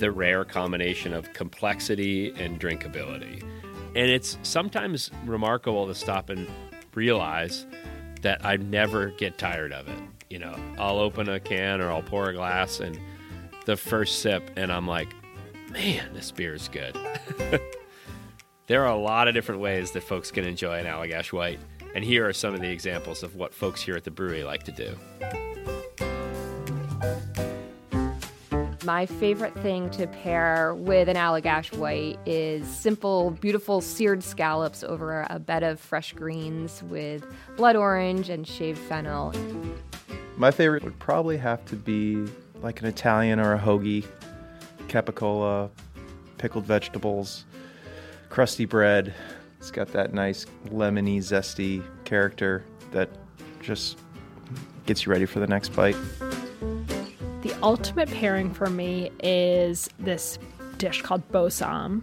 the 0.00 0.10
rare 0.10 0.44
combination 0.44 1.14
of 1.14 1.32
complexity 1.34 2.34
and 2.36 2.58
drinkability. 2.58 3.44
And 3.94 4.10
it's 4.10 4.38
sometimes 4.42 5.12
remarkable 5.24 5.86
to 5.86 5.94
stop 5.94 6.30
and 6.30 6.48
realize 6.94 7.66
that 8.22 8.44
I 8.44 8.56
never 8.56 9.10
get 9.10 9.38
tired 9.38 9.72
of 9.72 9.88
it. 9.88 9.98
You 10.28 10.38
know, 10.38 10.54
I'll 10.78 10.98
open 10.98 11.28
a 11.28 11.40
can 11.40 11.80
or 11.80 11.90
I'll 11.90 12.02
pour 12.02 12.28
a 12.28 12.34
glass 12.34 12.80
and 12.80 12.98
the 13.66 13.76
first 13.76 14.20
sip, 14.20 14.50
and 14.56 14.72
I'm 14.72 14.86
like, 14.86 15.08
man, 15.70 16.12
this 16.14 16.30
beer 16.30 16.54
is 16.54 16.68
good. 16.68 16.96
there 18.66 18.84
are 18.84 18.92
a 18.92 18.96
lot 18.96 19.28
of 19.28 19.34
different 19.34 19.60
ways 19.60 19.90
that 19.92 20.02
folks 20.02 20.30
can 20.30 20.44
enjoy 20.44 20.78
an 20.78 20.86
Allagash 20.86 21.32
White, 21.32 21.60
and 21.94 22.04
here 22.04 22.28
are 22.28 22.32
some 22.32 22.54
of 22.54 22.60
the 22.60 22.70
examples 22.70 23.22
of 23.22 23.36
what 23.36 23.54
folks 23.54 23.82
here 23.82 23.96
at 23.96 24.04
the 24.04 24.10
brewery 24.10 24.44
like 24.44 24.62
to 24.64 24.72
do. 24.72 24.96
My 28.92 29.06
favorite 29.06 29.54
thing 29.60 29.88
to 29.90 30.08
pair 30.08 30.74
with 30.74 31.08
an 31.08 31.14
Allagash 31.14 31.72
White 31.76 32.18
is 32.26 32.66
simple, 32.66 33.30
beautiful 33.30 33.80
seared 33.80 34.24
scallops 34.24 34.82
over 34.82 35.28
a 35.30 35.38
bed 35.38 35.62
of 35.62 35.78
fresh 35.78 36.12
greens 36.12 36.82
with 36.82 37.24
blood 37.56 37.76
orange 37.76 38.30
and 38.30 38.44
shaved 38.44 38.80
fennel. 38.80 39.32
My 40.36 40.50
favorite 40.50 40.82
would 40.82 40.98
probably 40.98 41.36
have 41.36 41.64
to 41.66 41.76
be 41.76 42.26
like 42.62 42.80
an 42.80 42.88
Italian 42.88 43.38
or 43.38 43.54
a 43.54 43.58
hoagie, 43.60 44.04
capicola, 44.88 45.70
pickled 46.38 46.64
vegetables, 46.64 47.44
crusty 48.28 48.64
bread. 48.64 49.14
It's 49.60 49.70
got 49.70 49.92
that 49.92 50.12
nice 50.12 50.46
lemony, 50.66 51.18
zesty 51.18 51.84
character 52.04 52.64
that 52.90 53.08
just 53.62 53.98
gets 54.84 55.06
you 55.06 55.12
ready 55.12 55.26
for 55.26 55.38
the 55.38 55.46
next 55.46 55.68
bite. 55.76 55.96
The 57.42 57.56
ultimate 57.62 58.10
pairing 58.10 58.52
for 58.52 58.68
me 58.68 59.10
is 59.22 59.88
this 59.98 60.38
dish 60.76 61.00
called 61.00 61.26
bossam, 61.32 62.02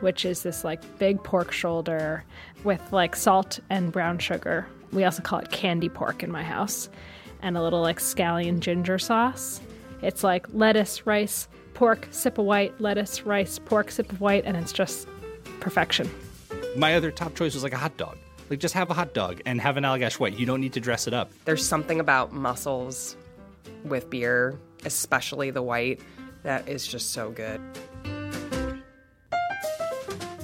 which 0.00 0.24
is 0.24 0.42
this 0.42 0.64
like 0.64 0.98
big 0.98 1.22
pork 1.22 1.52
shoulder 1.52 2.24
with 2.64 2.80
like 2.90 3.14
salt 3.14 3.60
and 3.68 3.92
brown 3.92 4.18
sugar. 4.18 4.66
We 4.92 5.04
also 5.04 5.22
call 5.22 5.40
it 5.40 5.50
candy 5.50 5.90
pork 5.90 6.22
in 6.22 6.32
my 6.32 6.42
house, 6.42 6.88
and 7.42 7.58
a 7.58 7.62
little 7.62 7.82
like 7.82 7.98
scallion 7.98 8.60
ginger 8.60 8.98
sauce. 8.98 9.60
It's 10.00 10.24
like 10.24 10.46
lettuce, 10.54 11.06
rice, 11.06 11.48
pork, 11.74 12.08
sip 12.10 12.38
of 12.38 12.46
white, 12.46 12.80
lettuce, 12.80 13.26
rice, 13.26 13.58
pork, 13.58 13.90
sip 13.90 14.10
of 14.10 14.22
white, 14.22 14.44
and 14.46 14.56
it's 14.56 14.72
just 14.72 15.06
perfection. 15.60 16.10
My 16.76 16.94
other 16.94 17.10
top 17.10 17.34
choice 17.34 17.52
was 17.52 17.62
like 17.62 17.74
a 17.74 17.78
hot 17.78 17.96
dog. 17.98 18.16
Like 18.48 18.60
just 18.60 18.72
have 18.72 18.90
a 18.90 18.94
hot 18.94 19.12
dog 19.12 19.42
and 19.44 19.60
have 19.60 19.76
an 19.76 19.84
Allagash 19.84 20.18
White. 20.18 20.38
You 20.38 20.46
don't 20.46 20.62
need 20.62 20.72
to 20.72 20.80
dress 20.80 21.06
it 21.06 21.12
up. 21.12 21.30
There's 21.44 21.66
something 21.66 22.00
about 22.00 22.32
mussels 22.32 23.16
with 23.84 24.08
beer, 24.08 24.58
especially 24.84 25.50
the 25.50 25.62
white, 25.62 26.00
that 26.42 26.68
is 26.68 26.86
just 26.86 27.12
so 27.12 27.30
good. 27.30 27.60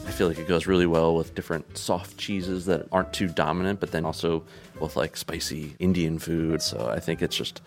I 0.07 0.17
feel 0.17 0.29
like 0.29 0.39
it 0.39 0.47
goes 0.47 0.67
really 0.67 0.87
well 0.87 1.17
with 1.17 1.35
different 1.35 1.77
soft 1.77 2.17
cheeses 2.19 2.67
that 2.67 2.87
aren't 2.93 3.13
too 3.13 3.27
dominant, 3.27 3.81
but 3.81 3.91
then 3.91 4.05
also 4.05 4.45
with 4.81 4.97
like 4.97 5.17
spicy 5.17 5.75
Indian 5.79 6.19
food. 6.19 6.63
So 6.63 6.89
I 6.89 7.01
think 7.01 7.21
it's 7.21 7.37
just 7.37 7.63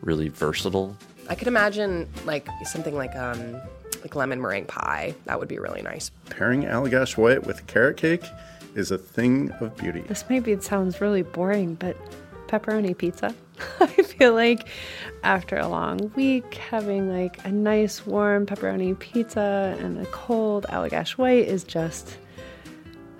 really 0.00 0.28
versatile. 0.28 0.96
I 1.28 1.34
could 1.34 1.48
imagine 1.48 2.08
like 2.24 2.48
something 2.64 2.94
like 2.94 3.14
um 3.16 3.60
like 4.02 4.14
lemon 4.14 4.40
meringue 4.40 4.64
pie. 4.64 5.14
That 5.26 5.38
would 5.38 5.48
be 5.48 5.58
really 5.58 5.82
nice. 5.82 6.10
Pairing 6.30 6.62
Allagash 6.62 7.16
White 7.16 7.46
with 7.46 7.66
carrot 7.66 7.96
cake 7.96 8.24
is 8.74 8.90
a 8.90 8.98
thing 8.98 9.50
of 9.60 9.76
beauty. 9.76 10.00
This 10.02 10.24
maybe 10.28 10.52
it 10.52 10.62
sounds 10.62 11.00
really 11.00 11.22
boring, 11.22 11.74
but 11.74 11.96
pepperoni 12.46 12.96
pizza. 12.96 13.34
I 13.80 13.86
feel 13.86 14.34
like 14.34 14.68
after 15.22 15.56
a 15.56 15.68
long 15.68 16.12
week, 16.14 16.54
having 16.54 17.10
like 17.10 17.44
a 17.44 17.50
nice 17.50 18.06
warm 18.06 18.46
pepperoni 18.46 18.98
pizza 18.98 19.76
and 19.80 19.98
a 19.98 20.06
cold 20.06 20.66
Allagash 20.68 21.12
White 21.12 21.46
is 21.46 21.64
just 21.64 22.16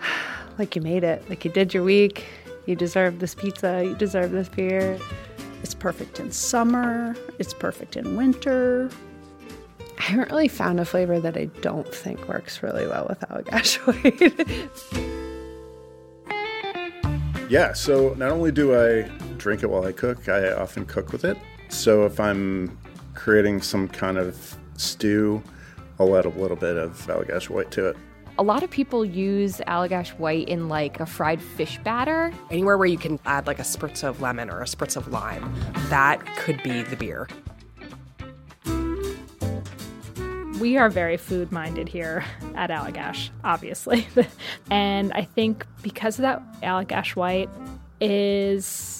like 0.59 0.77
you 0.77 0.83
made 0.83 1.05
it. 1.05 1.29
Like 1.29 1.45
you 1.45 1.51
did 1.51 1.75
your 1.75 1.83
week. 1.83 2.25
You 2.67 2.77
deserve 2.77 3.19
this 3.19 3.35
pizza. 3.35 3.85
You 3.85 3.95
deserve 3.95 4.31
this 4.33 4.49
beer. 4.49 4.99
It's 5.63 5.75
perfect 5.75 6.21
in 6.21 6.31
summer. 6.33 7.17
It's 7.39 7.53
perfect 7.53 7.97
in 7.97 8.17
winter. 8.17 8.91
I 9.99 10.03
haven't 10.03 10.31
really 10.31 10.49
found 10.49 10.81
a 10.81 10.85
flavor 10.85 11.21
that 11.21 11.37
I 11.37 11.47
don't 11.61 11.93
think 11.95 12.27
works 12.27 12.63
really 12.63 12.87
well 12.87 13.07
with 13.09 13.21
Allagash 13.21 13.77
White. 13.87 14.81
Yeah, 17.51 17.73
so 17.73 18.15
not 18.15 18.31
only 18.31 18.53
do 18.53 18.75
I 18.75 19.11
drink 19.41 19.63
it 19.63 19.71
while 19.71 19.85
I 19.85 19.93
cook, 19.93 20.29
I 20.29 20.53
often 20.53 20.85
cook 20.87 21.13
with 21.13 21.25
it. 21.25 21.37
So 21.69 22.05
if 22.05 22.21
I'm 22.21 22.79
creating 23.15 23.63
some 23.63 23.89
kind 23.89 24.19
of 24.19 24.57
stew, 24.77 25.43
I'll 25.99 26.17
add 26.17 26.27
a 26.27 26.31
little 26.31 26.57
bit 26.57 26.77
of 26.77 27.07
Allagash 27.07 27.49
White 27.49 27.71
to 27.73 27.89
it. 27.89 27.97
A 28.39 28.43
lot 28.43 28.63
of 28.63 28.71
people 28.71 29.05
use 29.05 29.59
Allagash 29.67 30.11
White 30.19 30.49
in 30.49 30.69
like 30.69 31.01
a 31.01 31.07
fried 31.07 31.43
fish 31.43 31.79
batter. 31.85 32.33
Anywhere 32.51 32.79
where 32.79 32.87
you 32.87 32.97
can 32.97 33.19
add 33.27 33.47
like 33.47 33.59
a 33.59 33.65
spritz 33.65 34.03
of 34.03 34.21
lemon 34.21 34.49
or 34.49 34.61
a 34.61 34.65
spritz 34.67 34.97
of 34.97 35.09
lime, 35.09 35.55
that 35.89 36.25
could 36.37 36.63
be 36.63 36.83
the 36.83 36.97
beer. 36.97 37.29
we 40.61 40.77
are 40.77 40.91
very 40.91 41.17
food 41.17 41.51
minded 41.51 41.89
here 41.89 42.23
at 42.55 42.71
Allagash, 42.71 43.31
obviously. 43.43 44.07
and 44.71 45.13
I 45.15 45.25
think 45.25 45.67
because 45.83 46.19
of 46.19 46.23
that, 46.23 46.43
Allagash 46.63 47.17
White 47.17 47.49
is 48.01 49.00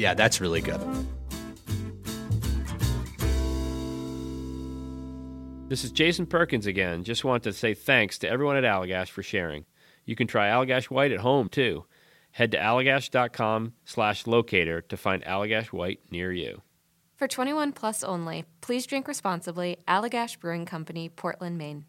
yeah, 0.00 0.14
that's 0.14 0.40
really 0.40 0.62
good. 0.62 0.80
This 5.68 5.84
is 5.84 5.92
Jason 5.92 6.26
Perkins 6.26 6.66
again. 6.66 7.04
Just 7.04 7.22
want 7.22 7.44
to 7.44 7.52
say 7.52 7.74
thanks 7.74 8.18
to 8.18 8.28
everyone 8.28 8.56
at 8.56 8.64
Allagash 8.64 9.08
for 9.10 9.22
sharing. 9.22 9.66
You 10.04 10.16
can 10.16 10.26
try 10.26 10.48
Allagash 10.48 10.86
White 10.86 11.12
at 11.12 11.20
home 11.20 11.48
too. 11.48 11.84
Head 12.32 12.52
to 12.52 12.58
allagash.com 12.58 13.74
slash 13.84 14.26
locator 14.26 14.80
to 14.82 14.96
find 14.96 15.22
Allagash 15.24 15.66
White 15.66 16.00
near 16.10 16.32
you. 16.32 16.62
For 17.16 17.28
21 17.28 17.72
plus 17.72 18.02
only, 18.02 18.46
please 18.62 18.86
drink 18.86 19.06
responsibly. 19.06 19.76
Allagash 19.86 20.40
Brewing 20.40 20.64
Company, 20.64 21.08
Portland, 21.08 21.58
Maine. 21.58 21.84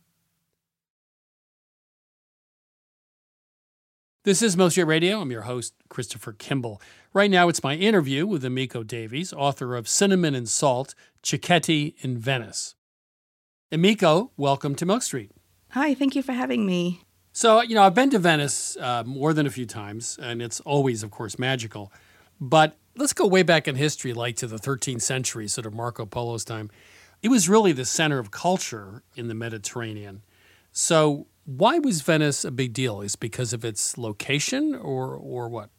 This 4.23 4.43
is 4.43 4.55
Milk 4.55 4.69
Street 4.69 4.83
Radio. 4.83 5.19
I'm 5.19 5.31
your 5.31 5.41
host, 5.41 5.73
Christopher 5.89 6.33
Kimball. 6.33 6.79
Right 7.11 7.31
now, 7.31 7.49
it's 7.49 7.63
my 7.63 7.73
interview 7.73 8.27
with 8.27 8.43
Emiko 8.43 8.85
Davies, 8.85 9.33
author 9.33 9.75
of 9.75 9.89
Cinnamon 9.89 10.35
and 10.35 10.47
Salt, 10.47 10.93
Cicchetti 11.23 11.95
in 12.03 12.19
Venice. 12.19 12.75
Emiko, 13.71 14.29
welcome 14.37 14.75
to 14.75 14.85
Milk 14.85 15.01
Street. 15.01 15.31
Hi, 15.71 15.95
thank 15.95 16.15
you 16.15 16.21
for 16.21 16.33
having 16.33 16.67
me. 16.67 17.01
So, 17.33 17.63
you 17.63 17.73
know, 17.73 17.81
I've 17.81 17.95
been 17.95 18.11
to 18.11 18.19
Venice 18.19 18.77
uh, 18.79 19.03
more 19.03 19.33
than 19.33 19.47
a 19.47 19.49
few 19.49 19.65
times, 19.65 20.19
and 20.21 20.39
it's 20.39 20.59
always, 20.59 21.01
of 21.01 21.09
course, 21.09 21.39
magical. 21.39 21.91
But 22.39 22.77
let's 22.95 23.13
go 23.13 23.25
way 23.25 23.41
back 23.41 23.67
in 23.67 23.75
history, 23.75 24.13
like 24.13 24.35
to 24.35 24.45
the 24.45 24.57
13th 24.57 25.01
century, 25.01 25.47
sort 25.47 25.65
of 25.65 25.73
Marco 25.73 26.05
Polo's 26.05 26.45
time. 26.45 26.69
It 27.23 27.29
was 27.29 27.49
really 27.49 27.71
the 27.71 27.85
center 27.85 28.19
of 28.19 28.29
culture 28.29 29.01
in 29.15 29.29
the 29.29 29.33
Mediterranean. 29.33 30.21
So, 30.71 31.25
why 31.45 31.79
was 31.79 32.01
Venice 32.01 32.45
a 32.45 32.51
big 32.51 32.73
deal? 32.73 33.01
Is 33.01 33.15
because 33.15 33.53
of 33.53 33.65
its 33.65 33.97
location, 33.97 34.75
or 34.75 35.15
or 35.15 35.49
what? 35.49 35.69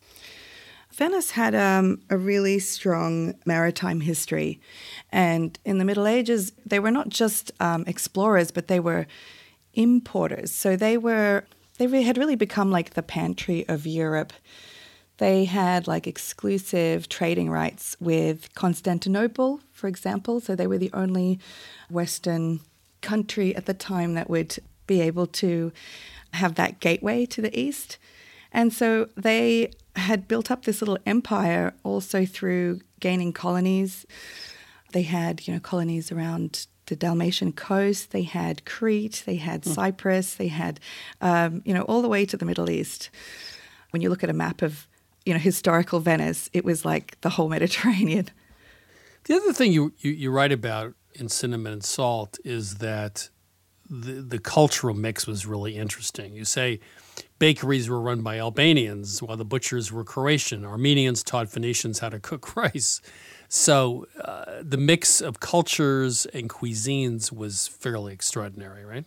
Venice 0.92 1.30
had 1.30 1.54
um, 1.54 2.00
a 2.10 2.18
really 2.18 2.58
strong 2.58 3.34
maritime 3.46 4.00
history. 4.00 4.60
And 5.10 5.58
in 5.64 5.78
the 5.78 5.84
Middle 5.84 6.06
Ages, 6.06 6.52
they 6.66 6.78
were 6.78 6.90
not 6.90 7.08
just 7.08 7.50
um, 7.60 7.84
explorers, 7.86 8.50
but 8.50 8.68
they 8.68 8.78
were 8.78 9.06
importers. 9.72 10.52
So 10.52 10.76
they 10.76 10.98
were, 10.98 11.44
they 11.78 12.02
had 12.02 12.18
really 12.18 12.36
become 12.36 12.70
like 12.70 12.90
the 12.90 13.02
pantry 13.02 13.66
of 13.68 13.86
Europe. 13.86 14.34
They 15.16 15.46
had 15.46 15.86
like 15.86 16.06
exclusive 16.06 17.08
trading 17.08 17.48
rights 17.48 17.96
with 17.98 18.54
Constantinople, 18.54 19.60
for 19.70 19.88
example. 19.88 20.40
So 20.40 20.54
they 20.54 20.66
were 20.66 20.78
the 20.78 20.92
only 20.92 21.38
Western 21.88 22.60
country 23.00 23.56
at 23.56 23.64
the 23.64 23.74
time 23.74 24.12
that 24.14 24.28
would 24.28 24.58
be 24.86 25.00
able 25.00 25.26
to 25.26 25.72
have 26.34 26.54
that 26.56 26.80
gateway 26.80 27.26
to 27.26 27.42
the 27.42 27.58
east. 27.58 27.98
And 28.52 28.72
so 28.72 29.08
they 29.16 29.70
had 29.96 30.28
built 30.28 30.50
up 30.50 30.64
this 30.64 30.80
little 30.80 30.98
empire 31.06 31.74
also 31.82 32.24
through 32.24 32.80
gaining 33.00 33.32
colonies. 33.32 34.06
They 34.92 35.02
had, 35.02 35.46
you 35.46 35.54
know, 35.54 35.60
colonies 35.60 36.10
around 36.12 36.66
the 36.86 36.96
Dalmatian 36.96 37.52
coast. 37.52 38.10
They 38.10 38.22
had 38.22 38.64
Crete. 38.64 39.22
They 39.24 39.36
had 39.36 39.64
Hmm. 39.64 39.70
Cyprus. 39.70 40.34
They 40.34 40.48
had, 40.48 40.80
um, 41.20 41.62
you 41.64 41.72
know, 41.72 41.82
all 41.82 42.02
the 42.02 42.08
way 42.08 42.26
to 42.26 42.36
the 42.36 42.44
Middle 42.44 42.68
East. 42.70 43.10
When 43.90 44.02
you 44.02 44.10
look 44.10 44.24
at 44.24 44.30
a 44.30 44.34
map 44.34 44.62
of, 44.62 44.88
you 45.24 45.32
know, 45.32 45.38
historical 45.38 46.00
Venice, 46.00 46.50
it 46.52 46.64
was 46.64 46.84
like 46.84 47.20
the 47.20 47.30
whole 47.30 47.48
Mediterranean. 47.48 48.28
The 49.24 49.34
other 49.34 49.52
thing 49.52 49.72
you, 49.72 49.92
you, 50.00 50.10
you 50.10 50.30
write 50.30 50.52
about 50.52 50.94
in 51.14 51.28
Cinnamon 51.28 51.72
and 51.74 51.84
Salt 51.84 52.38
is 52.44 52.76
that 52.78 53.28
the, 53.92 54.22
the 54.22 54.38
cultural 54.38 54.94
mix 54.94 55.26
was 55.26 55.44
really 55.44 55.76
interesting. 55.76 56.34
You 56.34 56.46
say 56.46 56.80
bakeries 57.38 57.90
were 57.90 58.00
run 58.00 58.22
by 58.22 58.38
Albanians 58.38 59.22
while 59.22 59.36
the 59.36 59.44
butchers 59.44 59.92
were 59.92 60.02
Croatian. 60.02 60.64
Armenians 60.64 61.22
taught 61.22 61.50
Venetians 61.50 61.98
how 61.98 62.08
to 62.08 62.18
cook 62.18 62.56
rice. 62.56 63.02
So 63.48 64.06
uh, 64.24 64.62
the 64.62 64.78
mix 64.78 65.20
of 65.20 65.40
cultures 65.40 66.24
and 66.26 66.48
cuisines 66.48 67.30
was 67.30 67.68
fairly 67.68 68.14
extraordinary, 68.14 68.82
right? 68.82 69.04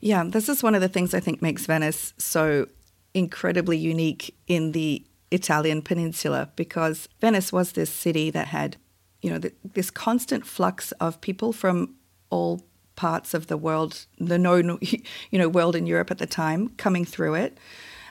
Yeah, 0.00 0.24
this 0.24 0.48
is 0.48 0.62
one 0.62 0.74
of 0.74 0.80
the 0.80 0.88
things 0.88 1.12
I 1.12 1.20
think 1.20 1.42
makes 1.42 1.66
Venice 1.66 2.14
so 2.16 2.68
incredibly 3.12 3.76
unique 3.76 4.34
in 4.46 4.72
the 4.72 5.04
Italian 5.30 5.82
peninsula 5.82 6.50
because 6.56 7.10
Venice 7.20 7.52
was 7.52 7.72
this 7.72 7.90
city 7.90 8.30
that 8.30 8.48
had, 8.48 8.78
you 9.20 9.28
know, 9.28 9.38
th 9.38 9.52
this 9.74 9.90
constant 9.90 10.46
flux 10.46 10.92
of 10.92 11.20
people 11.20 11.52
from 11.52 11.94
all 12.30 12.62
parts 12.96 13.34
of 13.34 13.46
the 13.46 13.56
world, 13.56 14.06
the 14.18 14.38
known, 14.38 14.78
you 14.80 15.38
know, 15.38 15.48
world 15.48 15.76
in 15.76 15.86
Europe 15.86 16.10
at 16.10 16.18
the 16.18 16.26
time, 16.26 16.70
coming 16.76 17.04
through 17.04 17.34
it. 17.34 17.58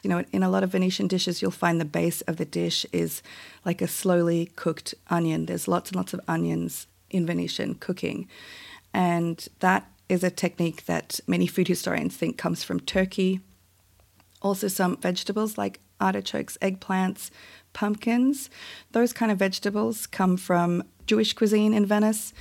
You 0.03 0.09
know, 0.09 0.23
in 0.31 0.41
a 0.41 0.49
lot 0.49 0.63
of 0.63 0.71
Venetian 0.71 1.07
dishes, 1.07 1.41
you'll 1.41 1.51
find 1.51 1.79
the 1.79 1.85
base 1.85 2.21
of 2.21 2.37
the 2.37 2.45
dish 2.45 2.85
is 2.91 3.21
like 3.63 3.81
a 3.81 3.87
slowly 3.87 4.51
cooked 4.55 4.95
onion. 5.09 5.45
There's 5.45 5.67
lots 5.67 5.91
and 5.91 5.95
lots 5.95 6.13
of 6.13 6.21
onions 6.27 6.87
in 7.11 7.25
Venetian 7.25 7.75
cooking. 7.75 8.27
And 8.93 9.47
that 9.59 9.89
is 10.09 10.23
a 10.23 10.31
technique 10.31 10.85
that 10.85 11.19
many 11.27 11.47
food 11.47 11.67
historians 11.67 12.17
think 12.17 12.37
comes 12.37 12.63
from 12.63 12.79
Turkey. 12.79 13.41
Also, 14.41 14.67
some 14.67 14.97
vegetables 14.97 15.57
like 15.57 15.79
artichokes, 15.99 16.57
eggplants, 16.61 17.29
pumpkins. 17.73 18.49
Those 18.91 19.13
kind 19.13 19.31
of 19.31 19.37
vegetables 19.37 20.07
come 20.07 20.35
from 20.35 20.83
Jewish 21.05 21.33
cuisine 21.33 21.73
in 21.73 21.85
Venice 21.85 22.33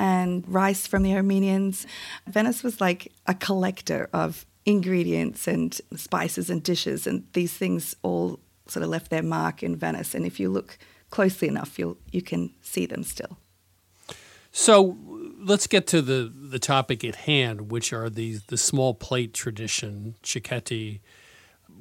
and 0.00 0.42
rice 0.48 0.86
from 0.86 1.02
the 1.02 1.14
Armenians. 1.14 1.86
Venice 2.26 2.62
was 2.62 2.80
like 2.80 3.12
a 3.26 3.34
collector 3.34 4.08
of 4.14 4.46
ingredients 4.64 5.46
and 5.46 5.78
spices 5.94 6.48
and 6.48 6.62
dishes, 6.62 7.06
and 7.06 7.24
these 7.34 7.52
things 7.52 7.94
all 8.02 8.40
sort 8.66 8.82
of 8.82 8.88
left 8.88 9.10
their 9.10 9.22
mark 9.22 9.62
in 9.62 9.76
Venice. 9.76 10.14
And 10.14 10.24
if 10.24 10.40
you 10.40 10.48
look 10.48 10.78
closely 11.10 11.48
enough, 11.48 11.78
you'll, 11.78 11.98
you 12.10 12.22
can 12.22 12.50
see 12.62 12.86
them 12.86 13.04
still. 13.04 13.36
So 14.52 14.96
let's 15.38 15.66
get 15.66 15.86
to 15.88 16.00
the, 16.00 16.32
the 16.34 16.58
topic 16.58 17.04
at 17.04 17.16
hand, 17.16 17.70
which 17.70 17.92
are 17.92 18.08
the, 18.08 18.38
the 18.46 18.56
small 18.56 18.94
plate 18.94 19.34
tradition, 19.34 20.14
cicchetti, 20.22 21.00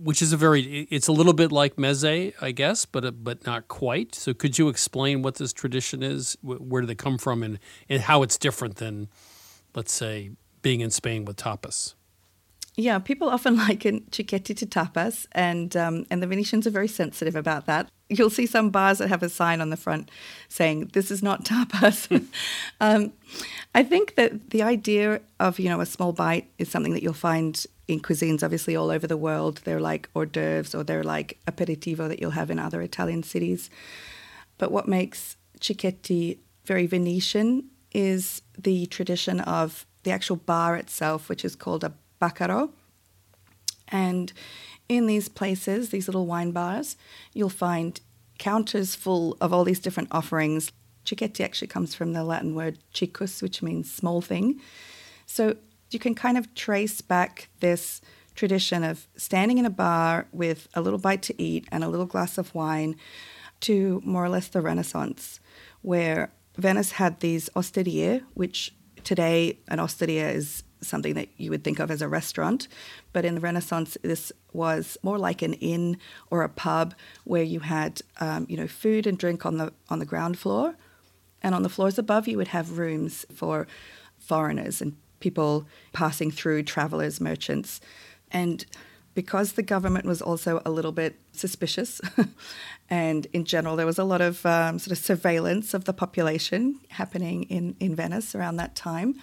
which 0.04 0.22
is 0.22 0.34
a 0.34 0.38
very, 0.38 0.88
it's 0.90 1.08
a 1.08 1.12
little 1.12 1.34
bit 1.34 1.52
like 1.52 1.76
meze, 1.76 2.34
I 2.42 2.52
guess, 2.52 2.86
but, 2.86 3.24
but 3.24 3.46
not 3.46 3.68
quite. 3.68 4.16
So 4.16 4.34
could 4.34 4.58
you 4.58 4.70
explain 4.70 5.22
what 5.22 5.36
this 5.36 5.54
tradition 5.54 6.04
is? 6.04 6.38
Where 6.42 6.82
do 6.82 6.88
they 6.88 6.96
come 6.96 7.18
from 7.18 7.44
and, 7.44 7.60
and 7.88 8.02
how 8.02 8.24
it's 8.24 8.38
different 8.38 8.78
than, 8.78 9.10
let's 9.76 9.92
say, 9.92 10.32
being 10.62 10.82
in 10.82 10.92
Spain 10.92 11.26
with 11.26 11.38
tapas? 11.38 11.96
Yeah, 12.80 12.98
people 13.00 13.30
often 13.30 13.58
liken 13.68 14.02
cicchetti 14.12 14.56
to 14.56 14.66
tapas, 14.66 15.28
and 15.34 15.76
um, 15.76 16.06
and 16.10 16.24
the 16.24 16.28
Venetians 16.28 16.66
are 16.66 16.72
very 16.72 16.88
sensitive 16.88 17.36
about 17.36 17.66
that. 17.66 17.90
You'll 18.08 18.30
see 18.30 18.46
some 18.46 18.70
bars 18.70 19.00
that 19.00 19.10
have 19.10 19.22
a 19.22 19.30
sign 19.30 19.60
on 19.60 19.70
the 19.70 19.78
front 19.78 20.10
saying 20.48 20.92
"This 20.94 21.12
is 21.12 21.22
not 21.22 21.44
tapas." 21.46 22.10
um, 22.80 23.12
I 23.76 23.84
think 23.84 24.16
that 24.16 24.52
the 24.52 24.64
idea 24.64 25.20
of 25.42 25.60
you 25.60 25.68
know 25.68 25.82
a 25.82 25.86
small 25.86 26.14
bite 26.14 26.50
is 26.58 26.70
something 26.70 26.94
that 26.94 27.04
you'll 27.04 27.14
find 27.14 27.66
in 27.90 28.00
cuisines, 28.00 28.44
obviously 28.44 28.76
all 28.76 28.92
over 28.92 29.08
the 29.08 29.18
world. 29.18 29.62
They're 29.64 29.80
like 29.80 30.10
hors 30.14 30.28
d'oeuvres 30.28 30.76
or 30.76 30.84
they're 30.84 31.04
like 31.04 31.40
aperitivo 31.48 32.08
that 32.08 32.22
you'll 32.22 32.32
have 32.32 32.52
in 32.52 32.60
other 32.60 32.82
Italian 32.82 33.24
cities. 33.24 33.70
But 34.58 34.72
what 34.72 34.88
makes 34.88 35.38
cicchetti 35.60 36.38
very 36.66 36.86
Venetian 36.86 37.66
is 37.92 38.44
the 38.58 38.86
tradition 38.86 39.40
of 39.42 39.88
the 40.04 40.12
actual 40.12 40.36
bar 40.36 40.76
itself, 40.76 41.30
which 41.30 41.44
is 41.44 41.56
called 41.56 41.84
a 41.84 41.94
Bacaro. 42.22 42.70
And 43.88 44.32
in 44.88 45.08
these 45.08 45.28
places, 45.28 45.90
these 45.90 46.08
little 46.08 46.28
wine 46.28 46.52
bars, 46.52 46.96
you'll 47.34 47.50
find 47.50 48.00
counters 48.38 48.94
full 48.94 49.36
of 49.42 49.52
all 49.52 49.64
these 49.64 49.80
different 49.80 50.10
offerings. 50.12 50.72
Cicchetti 51.06 51.44
actually 51.44 51.68
comes 51.68 51.96
from 51.96 52.14
the 52.14 52.24
Latin 52.24 52.54
word 52.54 52.78
cicus, 52.94 53.42
which 53.42 53.64
means 53.64 53.92
small 53.92 54.22
thing. 54.22 54.62
So 55.26 55.56
you 55.92 56.00
can 56.00 56.16
kind 56.16 56.38
of 56.38 56.54
trace 56.56 57.02
back 57.02 57.50
this 57.60 58.02
tradition 58.36 58.84
of 58.84 59.08
standing 59.18 59.58
in 59.58 59.66
a 59.66 59.70
bar 59.70 60.28
with 60.32 60.68
a 60.74 60.82
little 60.82 61.00
bite 61.00 61.22
to 61.24 61.42
eat 61.42 61.68
and 61.72 61.84
a 61.84 61.90
little 61.90 62.06
glass 62.06 62.38
of 62.38 62.54
wine 62.56 62.96
to 63.62 64.02
more 64.06 64.24
or 64.24 64.30
less 64.30 64.48
the 64.48 64.62
Renaissance, 64.62 65.40
where 65.82 66.32
Venice 66.58 66.94
had 66.94 67.20
these 67.20 67.50
osterie, 67.56 68.24
which 68.34 68.74
today 69.04 69.60
an 69.68 69.80
osteria 69.80 70.30
is 70.30 70.64
something 70.82 71.14
that 71.16 71.28
you 71.38 71.50
would 71.50 71.64
think 71.64 71.80
of 71.80 71.92
as 71.92 72.02
a 72.02 72.08
restaurant. 72.08 72.68
But 73.12 73.26
in 73.26 73.36
the 73.36 73.42
Renaissance, 73.42 73.98
this 74.02 74.32
was 74.54 74.98
more 75.04 75.18
like 75.18 75.42
an 75.42 75.54
inn 75.54 75.98
or 76.32 76.44
a 76.44 76.50
pub 76.50 76.96
where 77.26 77.44
you 77.44 77.60
had, 77.60 78.02
um, 78.22 78.46
you 78.50 78.56
know, 78.56 78.68
food 78.68 79.06
and 79.06 79.18
drink 79.18 79.46
on 79.46 79.58
the 79.58 79.74
on 79.90 80.00
the 80.00 80.06
ground 80.06 80.40
floor, 80.40 80.76
and 81.42 81.54
on 81.54 81.64
the 81.64 81.70
floors 81.70 82.00
above 82.00 82.28
you 82.28 82.38
would 82.38 82.50
have 82.50 82.78
rooms 82.78 83.26
for 83.34 83.68
foreigners 84.18 84.82
and 84.82 84.96
people 85.20 85.66
passing 85.94 86.32
through, 86.32 86.64
travelers, 86.64 87.20
merchants, 87.22 87.82
and 88.32 88.66
because 89.16 89.54
the 89.54 89.64
government 89.64 90.06
was 90.06 90.22
also 90.22 90.62
a 90.66 90.70
little 90.72 90.92
bit 90.94 91.20
suspicious, 91.34 92.00
and 92.90 93.28
in 93.34 93.44
general 93.44 93.76
there 93.76 93.86
was 93.86 94.00
a 94.00 94.04
lot 94.04 94.22
of 94.22 94.46
um, 94.46 94.80
sort 94.80 94.92
of 94.98 95.04
surveillance 95.04 95.74
of 95.74 95.86
the 95.86 95.94
population 95.94 96.80
happening 96.90 97.44
in, 97.44 97.76
in 97.80 97.96
Venice 97.96 98.34
around 98.36 98.56
that 98.58 98.76
time, 98.76 99.16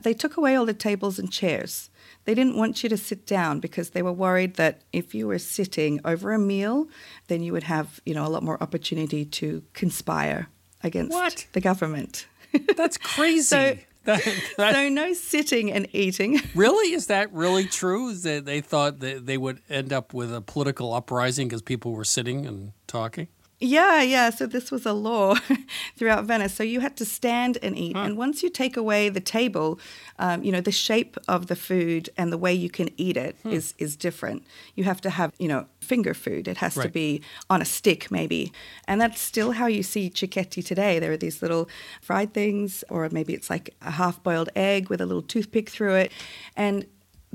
they 0.00 0.12
took 0.14 0.36
away 0.36 0.56
all 0.56 0.66
the 0.66 0.74
tables 0.74 1.18
and 1.18 1.30
chairs. 1.30 1.90
They 2.24 2.34
didn't 2.34 2.56
want 2.56 2.82
you 2.82 2.88
to 2.88 2.96
sit 2.96 3.26
down 3.26 3.60
because 3.60 3.90
they 3.90 4.02
were 4.02 4.12
worried 4.12 4.54
that 4.54 4.80
if 4.92 5.14
you 5.14 5.26
were 5.28 5.38
sitting 5.38 6.00
over 6.04 6.32
a 6.32 6.38
meal, 6.38 6.88
then 7.28 7.42
you 7.42 7.52
would 7.52 7.64
have 7.64 8.00
you 8.06 8.14
know 8.14 8.26
a 8.26 8.28
lot 8.28 8.42
more 8.42 8.60
opportunity 8.62 9.24
to 9.26 9.62
conspire 9.74 10.48
against 10.82 11.12
What? 11.12 11.46
the 11.52 11.60
government. 11.60 12.26
That's 12.76 12.96
crazy. 12.98 13.42
so, 13.42 13.76
That- 14.14 14.22
that- 14.58 14.74
so 14.74 14.88
no 14.90 15.12
sitting 15.14 15.72
and 15.72 15.88
eating. 15.94 16.40
really? 16.54 16.92
Is 16.92 17.06
that 17.06 17.32
really 17.32 17.64
true? 17.64 18.10
Is 18.10 18.22
that 18.24 18.44
they 18.44 18.60
thought 18.60 19.00
that 19.00 19.24
they 19.26 19.38
would 19.38 19.60
end 19.70 19.92
up 19.92 20.12
with 20.12 20.32
a 20.34 20.40
political 20.40 20.92
uprising 20.92 21.48
because 21.48 21.62
people 21.62 21.92
were 21.92 22.04
sitting 22.04 22.46
and 22.46 22.72
talking? 22.86 23.28
Yeah, 23.66 24.02
yeah. 24.02 24.28
So 24.30 24.46
this 24.46 24.70
was 24.70 24.84
a 24.84 24.92
law 24.92 25.36
throughout 25.96 26.24
Venice. 26.26 26.54
So 26.54 26.62
you 26.62 26.80
had 26.80 26.96
to 26.98 27.04
stand 27.04 27.56
and 27.62 27.76
eat. 27.78 27.96
And 27.96 28.16
once 28.18 28.42
you 28.42 28.50
take 28.50 28.76
away 28.76 29.08
the 29.08 29.20
table, 29.20 29.78
um, 30.18 30.44
you 30.44 30.52
know, 30.52 30.60
the 30.60 30.70
shape 30.72 31.16
of 31.28 31.46
the 31.46 31.56
food 31.56 32.10
and 32.18 32.30
the 32.30 32.38
way 32.38 32.52
you 32.52 32.68
can 32.68 32.90
eat 32.96 33.16
it 33.16 33.36
is 33.44 33.72
Hmm. 33.72 33.84
is 33.84 33.96
different. 33.96 34.44
You 34.74 34.84
have 34.84 35.00
to 35.00 35.10
have, 35.10 35.32
you 35.38 35.48
know, 35.48 35.66
finger 35.80 36.14
food. 36.14 36.46
It 36.48 36.58
has 36.58 36.74
to 36.74 36.88
be 36.88 37.22
on 37.48 37.62
a 37.62 37.64
stick, 37.64 38.10
maybe. 38.10 38.52
And 38.86 39.00
that's 39.00 39.20
still 39.20 39.52
how 39.52 39.66
you 39.66 39.82
see 39.82 40.10
cicchetti 40.10 40.62
today. 40.64 40.98
There 40.98 41.12
are 41.12 41.16
these 41.26 41.40
little 41.42 41.68
fried 42.02 42.34
things, 42.34 42.84
or 42.90 43.08
maybe 43.10 43.32
it's 43.34 43.48
like 43.50 43.74
a 43.80 43.92
half 43.92 44.22
boiled 44.22 44.50
egg 44.54 44.88
with 44.90 45.00
a 45.00 45.06
little 45.06 45.22
toothpick 45.22 45.70
through 45.70 45.94
it. 45.94 46.12
And 46.56 46.86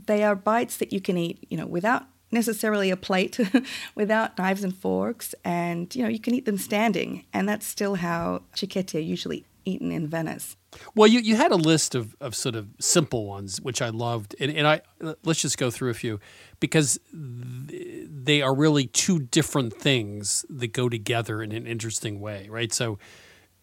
they 0.06 0.24
are 0.24 0.36
bites 0.36 0.78
that 0.78 0.94
you 0.94 1.02
can 1.02 1.18
eat, 1.18 1.38
you 1.50 1.58
know, 1.58 1.68
without 1.68 2.04
necessarily 2.32 2.90
a 2.90 2.98
plate, 2.98 3.40
without 3.96 4.38
knives 4.38 4.64
and 4.64 4.76
forks, 4.76 5.34
and 5.44 5.94
you 5.96 6.04
know 6.04 6.10
you 6.10 6.20
can 6.20 6.36
eat 6.36 6.46
them 6.46 6.58
standing, 6.58 7.26
and 7.34 7.48
that's 7.48 7.66
still 7.66 7.96
how 7.96 8.44
cicchetti 8.56 8.96
are 8.96 9.00
usually 9.00 9.46
eaten 9.66 9.92
in 9.92 10.08
Venice. 10.08 10.56
Well, 10.96 11.08
you, 11.08 11.20
you 11.20 11.36
had 11.36 11.52
a 11.52 11.56
list 11.56 11.96
of, 11.96 12.16
of 12.22 12.36
sort 12.36 12.56
of 12.56 12.68
simple 12.80 13.26
ones, 13.26 13.60
which 13.62 13.82
I 13.82 13.90
loved. 13.90 14.36
And, 14.40 14.52
and 14.52 14.68
I 14.68 14.82
let's 15.24 15.42
just 15.42 15.58
go 15.58 15.72
through 15.72 15.90
a 15.90 15.96
few 15.96 16.20
because 16.60 17.00
th- 17.12 18.08
they 18.08 18.42
are 18.42 18.54
really 18.54 18.88
two 18.88 19.20
different 19.20 19.74
things 19.74 20.46
that 20.50 20.74
go 20.74 20.90
together 20.90 21.42
in 21.42 21.52
an 21.52 21.66
interesting 21.66 22.20
way, 22.20 22.48
right? 22.50 22.72
So, 22.72 23.00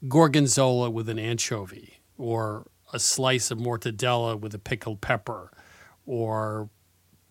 gorgonzola 0.08 0.90
with 0.90 1.08
an 1.08 1.18
anchovy, 1.18 2.00
or 2.18 2.66
a 2.92 2.98
slice 2.98 3.50
of 3.50 3.58
mortadella 3.58 4.38
with 4.38 4.54
a 4.54 4.58
pickled 4.58 5.00
pepper, 5.00 5.50
or 6.06 6.68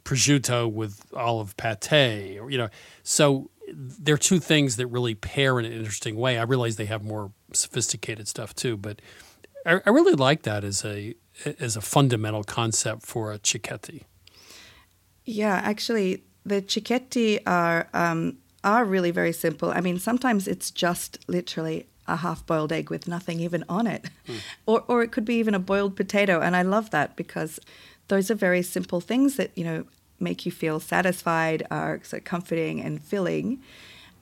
prosciutto 0.06 0.72
with 0.72 1.06
olive 1.14 1.58
pate, 1.58 2.40
or, 2.40 2.50
you 2.50 2.58
know. 2.58 2.70
So, 3.04 3.50
there 3.68 4.16
are 4.16 4.20
two 4.20 4.40
things 4.40 4.76
that 4.78 4.88
really 4.88 5.16
pair 5.16 5.60
in 5.60 5.66
an 5.66 5.74
interesting 5.74 6.16
way. 6.16 6.38
I 6.38 6.44
realize 6.44 6.76
they 6.76 6.86
have 6.86 7.04
more 7.04 7.32
sophisticated 7.52 8.28
stuff 8.28 8.54
too, 8.54 8.78
but 8.78 9.02
I, 9.66 9.82
I 9.86 9.90
really 9.90 10.14
like 10.14 10.44
that 10.44 10.64
as 10.64 10.86
a 10.86 11.16
as 11.60 11.76
a 11.76 11.82
fundamental 11.82 12.44
concept 12.44 13.04
for 13.04 13.34
a 13.34 13.40
cicchetti. 13.40 14.04
Yeah, 15.26 15.60
actually, 15.64 16.24
the 16.46 16.62
cicchetti 16.62 17.40
are 17.46 17.88
um, 17.94 18.38
are 18.64 18.86
really 18.86 19.12
very 19.12 19.34
simple. 19.34 19.72
I 19.72 19.82
mean, 19.82 20.00
sometimes 20.00 20.48
it's 20.48 20.72
just 20.72 21.18
literally 21.28 21.88
a 22.08 22.18
half 22.18 22.46
boiled 22.46 22.72
egg 22.72 22.92
with 22.92 23.08
nothing 23.08 23.40
even 23.40 23.66
on 23.68 23.88
it, 23.88 24.06
or 24.66 24.84
or 24.88 25.02
it 25.02 25.12
could 25.12 25.26
be 25.26 25.36
even 25.36 25.56
a 25.56 25.60
boiled 25.60 25.96
potato. 25.96 26.40
And 26.40 26.56
I 26.56 26.62
love 26.62 26.92
that 26.92 27.16
because 27.16 27.60
those 28.08 28.30
are 28.30 28.36
very 28.36 28.62
simple 28.62 29.02
things 29.02 29.38
that 29.38 29.52
you 29.56 29.64
know 29.64 29.86
make 30.20 30.46
you 30.46 30.52
feel 30.52 30.80
satisfied, 30.80 31.66
are 31.70 32.00
so 32.04 32.20
comforting 32.20 32.82
and 32.82 33.02
filling. 33.02 33.62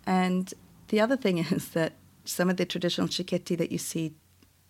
And 0.06 0.54
the 0.90 1.00
other 1.00 1.18
thing 1.18 1.38
is 1.52 1.70
that 1.70 1.94
some 2.26 2.50
of 2.50 2.58
the 2.58 2.66
traditional 2.66 3.08
cicchetti 3.08 3.58
that 3.58 3.72
you 3.72 3.78
see 3.78 4.14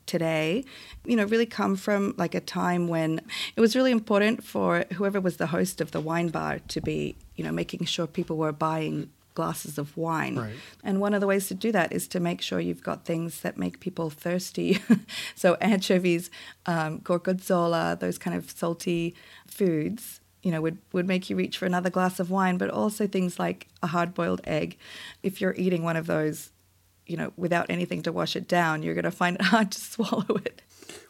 today, 0.05 0.65
you 1.05 1.15
know, 1.15 1.25
really 1.25 1.45
come 1.45 1.75
from 1.75 2.13
like 2.17 2.35
a 2.35 2.41
time 2.41 2.87
when 2.87 3.21
it 3.55 3.61
was 3.61 3.75
really 3.75 3.91
important 3.91 4.43
for 4.43 4.85
whoever 4.93 5.21
was 5.21 5.37
the 5.37 5.47
host 5.47 5.79
of 5.79 5.91
the 5.91 6.01
wine 6.01 6.29
bar 6.29 6.59
to 6.67 6.81
be, 6.81 7.15
you 7.35 7.43
know, 7.43 7.51
making 7.51 7.85
sure 7.85 8.07
people 8.07 8.37
were 8.37 8.51
buying 8.51 9.09
glasses 9.33 9.77
of 9.77 9.95
wine. 9.97 10.35
Right. 10.35 10.53
And 10.83 10.99
one 10.99 11.13
of 11.13 11.21
the 11.21 11.27
ways 11.27 11.47
to 11.47 11.53
do 11.53 11.71
that 11.71 11.91
is 11.91 12.07
to 12.09 12.19
make 12.19 12.41
sure 12.41 12.59
you've 12.59 12.83
got 12.83 13.05
things 13.05 13.41
that 13.41 13.57
make 13.57 13.79
people 13.79 14.09
thirsty. 14.09 14.79
so 15.35 15.55
anchovies, 15.55 16.29
um, 16.65 16.99
gorgonzola, 16.99 17.97
those 17.99 18.17
kind 18.17 18.37
of 18.37 18.51
salty 18.51 19.15
foods. 19.47 20.19
You 20.43 20.51
know, 20.51 20.61
would, 20.61 20.77
would 20.91 21.07
make 21.07 21.29
you 21.29 21.35
reach 21.35 21.57
for 21.57 21.65
another 21.65 21.89
glass 21.89 22.19
of 22.19 22.29
wine, 22.29 22.57
but 22.57 22.69
also 22.69 23.07
things 23.07 23.39
like 23.39 23.67
a 23.81 23.87
hard 23.87 24.13
boiled 24.13 24.41
egg. 24.43 24.77
If 25.23 25.39
you're 25.39 25.55
eating 25.55 25.83
one 25.83 25.95
of 25.95 26.05
those 26.05 26.51
you 27.05 27.17
know, 27.17 27.33
without 27.35 27.65
anything 27.69 28.01
to 28.03 28.11
wash 28.11 28.35
it 28.35 28.47
down, 28.47 28.83
you're 28.83 28.93
going 28.93 29.03
to 29.03 29.11
find 29.11 29.35
it 29.35 29.41
hard 29.53 29.71
to 29.71 29.79
swallow 29.79 30.35
it. 30.45 30.61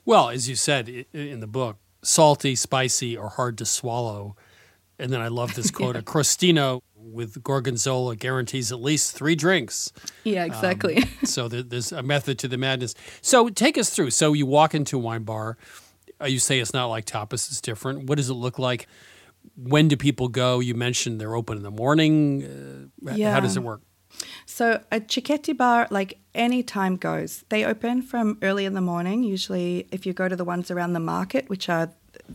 Well, 0.05 0.29
as 0.29 0.49
you 0.49 0.55
said 0.55 1.05
in 1.13 1.39
the 1.39 1.47
book, 1.47 1.77
salty, 2.01 2.55
spicy, 2.55 3.17
or 3.17 3.29
hard 3.29 3.57
to 3.59 3.65
swallow. 3.65 4.36
And 4.99 5.11
then 5.11 5.21
I 5.21 5.27
love 5.29 5.55
this 5.55 5.71
quote: 5.71 5.95
yeah. 5.95 6.01
"A 6.01 6.03
crostino 6.03 6.81
with 6.95 7.43
gorgonzola 7.43 8.15
guarantees 8.15 8.71
at 8.71 8.81
least 8.81 9.15
three 9.15 9.36
drinks." 9.36 9.91
Yeah, 10.23 10.45
exactly. 10.45 10.97
Um, 10.97 11.09
so 11.25 11.47
there's 11.47 11.91
a 11.91 12.03
method 12.03 12.38
to 12.39 12.47
the 12.47 12.57
madness. 12.57 12.95
So 13.21 13.49
take 13.49 13.77
us 13.77 13.89
through. 13.89 14.11
So 14.11 14.34
you 14.34 14.45
walk 14.45 14.75
into 14.75 14.97
a 14.97 14.99
wine 14.99 15.23
bar. 15.23 15.57
Uh, 16.21 16.25
you 16.25 16.39
say 16.39 16.59
it's 16.59 16.73
not 16.73 16.88
like 16.88 17.05
tapas; 17.05 17.47
it's 17.49 17.61
different. 17.61 18.05
What 18.05 18.17
does 18.17 18.29
it 18.29 18.36
look 18.36 18.59
like? 18.59 18.88
When 19.56 19.88
do 19.88 19.98
people 19.98 20.28
go? 20.28 20.60
You 20.60 20.76
mentioned 20.76 21.20
they're 21.20 21.36
open 21.36 21.58
in 21.58 21.64
the 21.64 21.72
morning. 21.72 22.89
Uh, 23.06 23.14
yeah. 23.16 23.34
How 23.34 23.39
does 23.39 23.58
it 23.58 23.64
work? 23.64 23.82
So 24.46 24.82
a 24.91 25.00
cicchetti 25.00 25.58
bar, 25.58 25.88
like 25.89 26.20
any 26.36 26.62
time 26.64 26.98
goes. 26.98 27.46
They 27.50 27.66
open 27.66 28.02
from 28.02 28.38
early 28.41 28.66
in 28.66 28.74
the 28.74 28.82
morning. 28.82 29.24
Usually, 29.24 29.88
if 29.91 30.06
you 30.06 30.14
go 30.14 30.28
to 30.28 30.36
the 30.36 30.46
ones 30.46 30.70
around 30.70 30.94
the 30.94 31.00
market, 31.00 31.50
which 31.50 31.70
are 31.70 31.89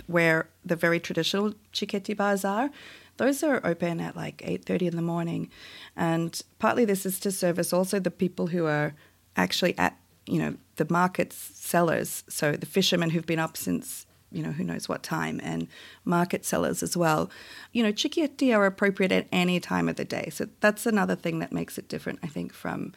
where 0.07 0.49
the 0.65 0.77
very 0.77 0.99
traditional 0.99 1.55
cicchetti 1.73 2.17
bars 2.17 2.45
are, 2.45 2.71
those 3.19 3.43
are 3.43 3.61
open 3.65 4.01
at 4.01 4.17
like 4.17 4.39
8.30 4.39 4.89
in 4.89 4.97
the 4.97 5.03
morning 5.03 5.51
and 5.97 6.41
partly 6.59 6.85
this 6.85 7.05
is 7.05 7.21
to 7.21 7.31
service 7.31 7.73
also 7.73 8.01
the 8.01 8.11
people 8.11 8.47
who 8.47 8.65
are 8.65 8.95
actually 9.37 9.77
at 9.77 9.99
you 10.27 10.39
know 10.39 10.57
the 10.77 10.87
market's 10.89 11.37
sellers 11.37 12.25
so 12.29 12.53
the 12.53 12.67
fishermen 12.67 13.11
who've 13.11 13.27
been 13.27 13.39
up 13.39 13.57
since 13.57 14.07
you 14.31 14.43
know, 14.43 14.53
who 14.53 14.65
knows 14.65 14.89
what 14.89 15.03
time, 15.03 15.41
and 15.43 15.69
market 16.05 16.45
sellers 16.45 16.83
as 16.83 16.97
well. 16.97 17.31
You 17.73 17.83
know, 17.83 17.93
cicchetti 17.93 18.55
are 18.57 18.67
appropriate 18.67 19.13
at 19.13 19.27
any 19.33 19.61
time 19.61 19.89
of 19.89 19.97
the 19.97 20.05
day. 20.05 20.29
So 20.31 20.49
that's 20.61 20.87
another 20.87 21.17
thing 21.17 21.39
that 21.39 21.53
makes 21.53 21.79
it 21.79 21.89
different, 21.89 22.19
I 22.23 22.27
think, 22.27 22.53
from 22.53 22.93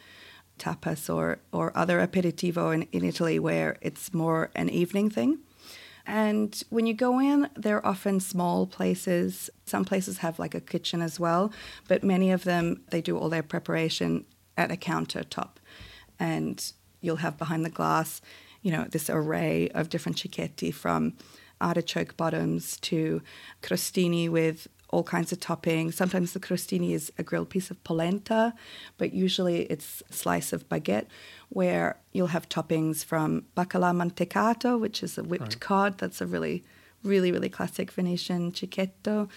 tapas 0.58 1.12
or, 1.12 1.38
or 1.52 1.72
other 1.74 2.06
aperitivo 2.06 2.74
in, 2.74 2.82
in 2.92 3.04
Italy, 3.04 3.38
where 3.38 3.76
it's 3.80 4.12
more 4.12 4.50
an 4.54 4.68
evening 4.68 5.10
thing. 5.10 5.38
And 6.06 6.60
when 6.68 6.86
you 6.86 6.94
go 6.94 7.20
in, 7.20 7.48
they're 7.56 7.86
often 7.86 8.20
small 8.20 8.66
places. 8.66 9.50
Some 9.66 9.84
places 9.84 10.18
have 10.18 10.38
like 10.38 10.54
a 10.54 10.60
kitchen 10.60 11.00
as 11.00 11.20
well, 11.20 11.52
but 11.88 12.02
many 12.02 12.32
of 12.32 12.44
them, 12.44 12.82
they 12.90 13.00
do 13.00 13.16
all 13.16 13.28
their 13.28 13.42
preparation 13.42 14.24
at 14.56 14.72
a 14.72 14.76
countertop. 14.76 15.56
And 16.18 16.72
you'll 17.00 17.16
have 17.16 17.38
behind 17.38 17.64
the 17.64 17.70
glass 17.70 18.20
you 18.62 18.70
know, 18.72 18.84
this 18.84 19.10
array 19.10 19.68
of 19.74 19.88
different 19.88 20.18
cicchetti 20.18 20.72
from 20.72 21.14
artichoke 21.60 22.16
bottoms 22.16 22.76
to 22.80 23.22
crostini 23.62 24.28
with 24.28 24.68
all 24.92 25.02
kinds 25.02 25.32
of 25.32 25.40
toppings. 25.40 25.94
Sometimes 25.94 26.32
the 26.32 26.40
crostini 26.40 26.92
is 26.92 27.10
a 27.18 27.22
grilled 27.22 27.48
piece 27.48 27.70
of 27.70 27.82
polenta, 27.82 28.52
but 28.98 29.14
usually 29.14 29.62
it's 29.64 30.02
a 30.10 30.12
slice 30.12 30.52
of 30.52 30.68
baguette 30.68 31.06
where 31.48 31.96
you'll 32.12 32.28
have 32.28 32.48
toppings 32.48 33.04
from 33.04 33.44
baccalà 33.56 33.92
mantecato, 33.94 34.78
which 34.78 35.02
is 35.02 35.16
a 35.16 35.22
whipped 35.22 35.42
right. 35.42 35.60
cod. 35.60 35.98
That's 35.98 36.20
a 36.20 36.26
really, 36.26 36.62
really, 37.02 37.32
really 37.32 37.48
classic 37.48 37.90
Venetian 37.90 38.52
cicchetto. 38.52 39.28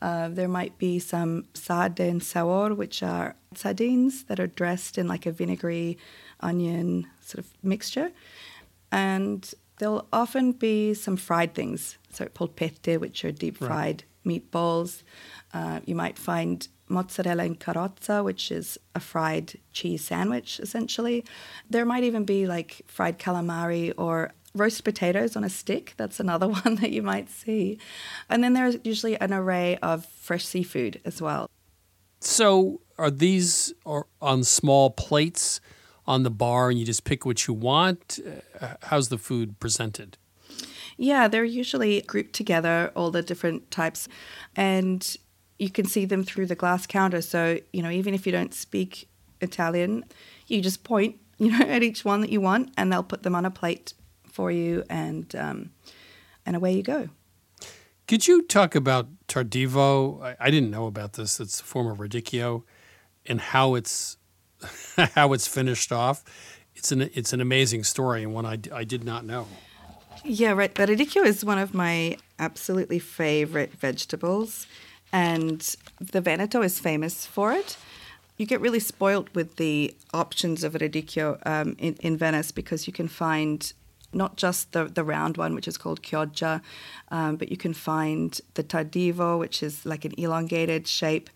Uh, 0.00 0.28
there 0.28 0.48
might 0.48 0.76
be 0.78 0.98
some 0.98 1.44
sarde 1.54 2.00
and 2.00 2.22
saor, 2.22 2.74
which 2.74 3.02
are 3.02 3.36
sardines 3.54 4.24
that 4.24 4.40
are 4.40 4.46
dressed 4.46 4.98
in 4.98 5.06
like 5.06 5.26
a 5.26 5.32
vinegary 5.32 5.98
onion 6.40 7.06
sort 7.20 7.44
of 7.44 7.50
mixture 7.62 8.10
and 8.92 9.52
there'll 9.78 10.06
often 10.12 10.52
be 10.52 10.94
some 10.94 11.16
fried 11.16 11.54
things, 11.54 11.98
so 12.10 12.26
polpette, 12.26 13.00
which 13.00 13.24
are 13.24 13.32
deep 13.32 13.58
fried 13.58 14.04
right. 14.24 14.42
meatballs. 14.42 15.02
Uh, 15.52 15.80
you 15.84 15.94
might 15.94 16.18
find 16.18 16.68
mozzarella 16.88 17.44
in 17.44 17.56
carrozza, 17.56 18.24
which 18.24 18.50
is 18.50 18.78
a 18.94 19.00
fried 19.00 19.54
cheese 19.72 20.04
sandwich, 20.04 20.60
essentially. 20.60 21.24
There 21.68 21.84
might 21.84 22.04
even 22.04 22.24
be 22.24 22.46
like 22.46 22.82
fried 22.86 23.18
calamari 23.18 23.92
or 23.96 24.32
roast 24.54 24.84
potatoes 24.84 25.36
on 25.36 25.44
a 25.44 25.50
stick. 25.50 25.94
That's 25.96 26.20
another 26.20 26.48
one 26.62 26.76
that 26.76 26.90
you 26.90 27.02
might 27.02 27.30
see. 27.30 27.78
And 28.28 28.42
then 28.42 28.52
there's 28.54 28.76
usually 28.84 29.18
an 29.20 29.32
array 29.32 29.76
of 29.82 30.06
fresh 30.06 30.44
seafood 30.44 31.00
as 31.04 31.20
well. 31.20 31.50
So, 32.20 32.80
are 32.96 33.10
these 33.10 33.74
on 34.22 34.44
small 34.44 34.90
plates? 34.90 35.60
On 36.06 36.22
the 36.22 36.30
bar 36.30 36.70
and 36.70 36.78
you 36.78 36.84
just 36.84 37.04
pick 37.04 37.24
what 37.24 37.46
you 37.46 37.54
want? 37.54 38.20
Uh, 38.60 38.74
how's 38.82 39.08
the 39.08 39.18
food 39.18 39.58
presented? 39.60 40.18
Yeah, 40.96 41.28
they're 41.28 41.44
usually 41.44 42.02
grouped 42.02 42.34
together, 42.34 42.92
all 42.94 43.10
the 43.10 43.22
different 43.22 43.70
types, 43.70 44.08
and 44.54 45.16
you 45.58 45.70
can 45.70 45.86
see 45.86 46.04
them 46.04 46.22
through 46.22 46.46
the 46.46 46.54
glass 46.54 46.86
counter. 46.86 47.20
So, 47.20 47.58
you 47.72 47.82
know, 47.82 47.90
even 47.90 48.14
if 48.14 48.26
you 48.26 48.32
don't 48.32 48.54
speak 48.54 49.08
Italian, 49.40 50.04
you 50.46 50.60
just 50.60 50.84
point, 50.84 51.16
you 51.38 51.50
know, 51.50 51.64
at 51.64 51.82
each 51.82 52.04
one 52.04 52.20
that 52.20 52.30
you 52.30 52.40
want, 52.40 52.70
and 52.76 52.92
they'll 52.92 53.02
put 53.02 53.22
them 53.22 53.34
on 53.34 53.44
a 53.44 53.50
plate 53.50 53.94
for 54.30 54.50
you, 54.50 54.84
and 54.88 55.34
um, 55.36 55.70
and 56.46 56.56
away 56.56 56.74
you 56.74 56.82
go. 56.82 57.08
Could 58.06 58.26
you 58.26 58.42
talk 58.42 58.74
about 58.74 59.08
Tardivo? 59.28 60.22
I, 60.22 60.36
I 60.38 60.50
didn't 60.50 60.70
know 60.70 60.86
about 60.86 61.14
this. 61.14 61.40
It's 61.40 61.60
a 61.60 61.64
form 61.64 61.86
of 61.86 61.98
radicchio, 61.98 62.62
and 63.26 63.40
how 63.40 63.74
it's 63.74 64.18
how 65.14 65.32
it's 65.32 65.46
finished 65.46 65.92
off. 65.92 66.24
It's 66.74 66.92
an 66.92 67.02
it's 67.14 67.32
an 67.32 67.40
amazing 67.40 67.84
story 67.84 68.22
and 68.22 68.34
one 68.34 68.46
I, 68.46 68.58
I 68.72 68.84
did 68.84 69.04
not 69.04 69.24
know. 69.24 69.46
Yeah, 70.24 70.52
right. 70.52 70.74
Radicchio 70.74 71.24
is 71.24 71.44
one 71.44 71.58
of 71.58 71.74
my 71.74 72.16
absolutely 72.38 72.98
favorite 72.98 73.72
vegetables, 73.72 74.66
and 75.12 75.76
the 76.00 76.20
Veneto 76.20 76.62
is 76.62 76.78
famous 76.78 77.26
for 77.26 77.52
it. 77.52 77.76
You 78.36 78.46
get 78.46 78.60
really 78.60 78.80
spoilt 78.80 79.28
with 79.34 79.56
the 79.56 79.94
options 80.12 80.64
of 80.64 80.72
radicchio 80.72 81.38
um, 81.46 81.76
in, 81.78 81.94
in 82.00 82.16
Venice 82.16 82.50
because 82.50 82.86
you 82.86 82.92
can 82.92 83.06
find 83.06 83.72
not 84.12 84.36
just 84.36 84.72
the, 84.72 84.84
the 84.84 85.04
round 85.04 85.36
one, 85.36 85.54
which 85.54 85.68
is 85.68 85.76
called 85.76 86.02
chioggia, 86.02 86.62
um, 87.10 87.36
but 87.36 87.50
you 87.50 87.56
can 87.56 87.74
find 87.74 88.40
the 88.54 88.64
tardivo, 88.64 89.38
which 89.38 89.62
is 89.62 89.84
like 89.84 90.04
an 90.04 90.12
elongated 90.16 90.88
shape 90.88 91.30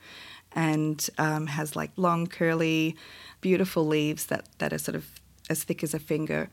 and 0.59 1.09
um, 1.19 1.47
has 1.47 1.77
like 1.77 1.93
long, 1.95 2.27
curly, 2.27 2.97
beautiful 3.41 3.87
leaves 3.87 4.27
that, 4.27 4.49
that 4.59 4.73
are 4.73 4.79
sort 4.79 4.97
of 4.97 5.09
as 5.49 5.63
thick 5.63 5.85
as 5.85 5.95
a 5.95 6.01
finger. 6.01 6.51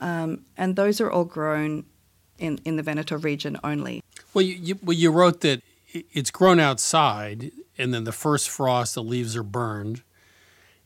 Um, 0.00 0.44
and 0.56 0.74
those 0.74 1.00
are 1.00 1.08
all 1.08 1.24
grown 1.24 1.84
in, 2.40 2.58
in 2.64 2.74
the 2.74 2.82
Veneto 2.82 3.16
region 3.16 3.56
only. 3.62 4.02
Well 4.34 4.44
you, 4.44 4.54
you, 4.54 4.78
well, 4.82 4.96
you 4.96 5.12
wrote 5.12 5.40
that 5.42 5.62
it's 5.92 6.32
grown 6.32 6.58
outside, 6.58 7.52
and 7.78 7.94
then 7.94 8.02
the 8.02 8.12
first 8.12 8.50
frost, 8.50 8.96
the 8.96 9.04
leaves 9.04 9.36
are 9.36 9.44
burned. 9.44 10.02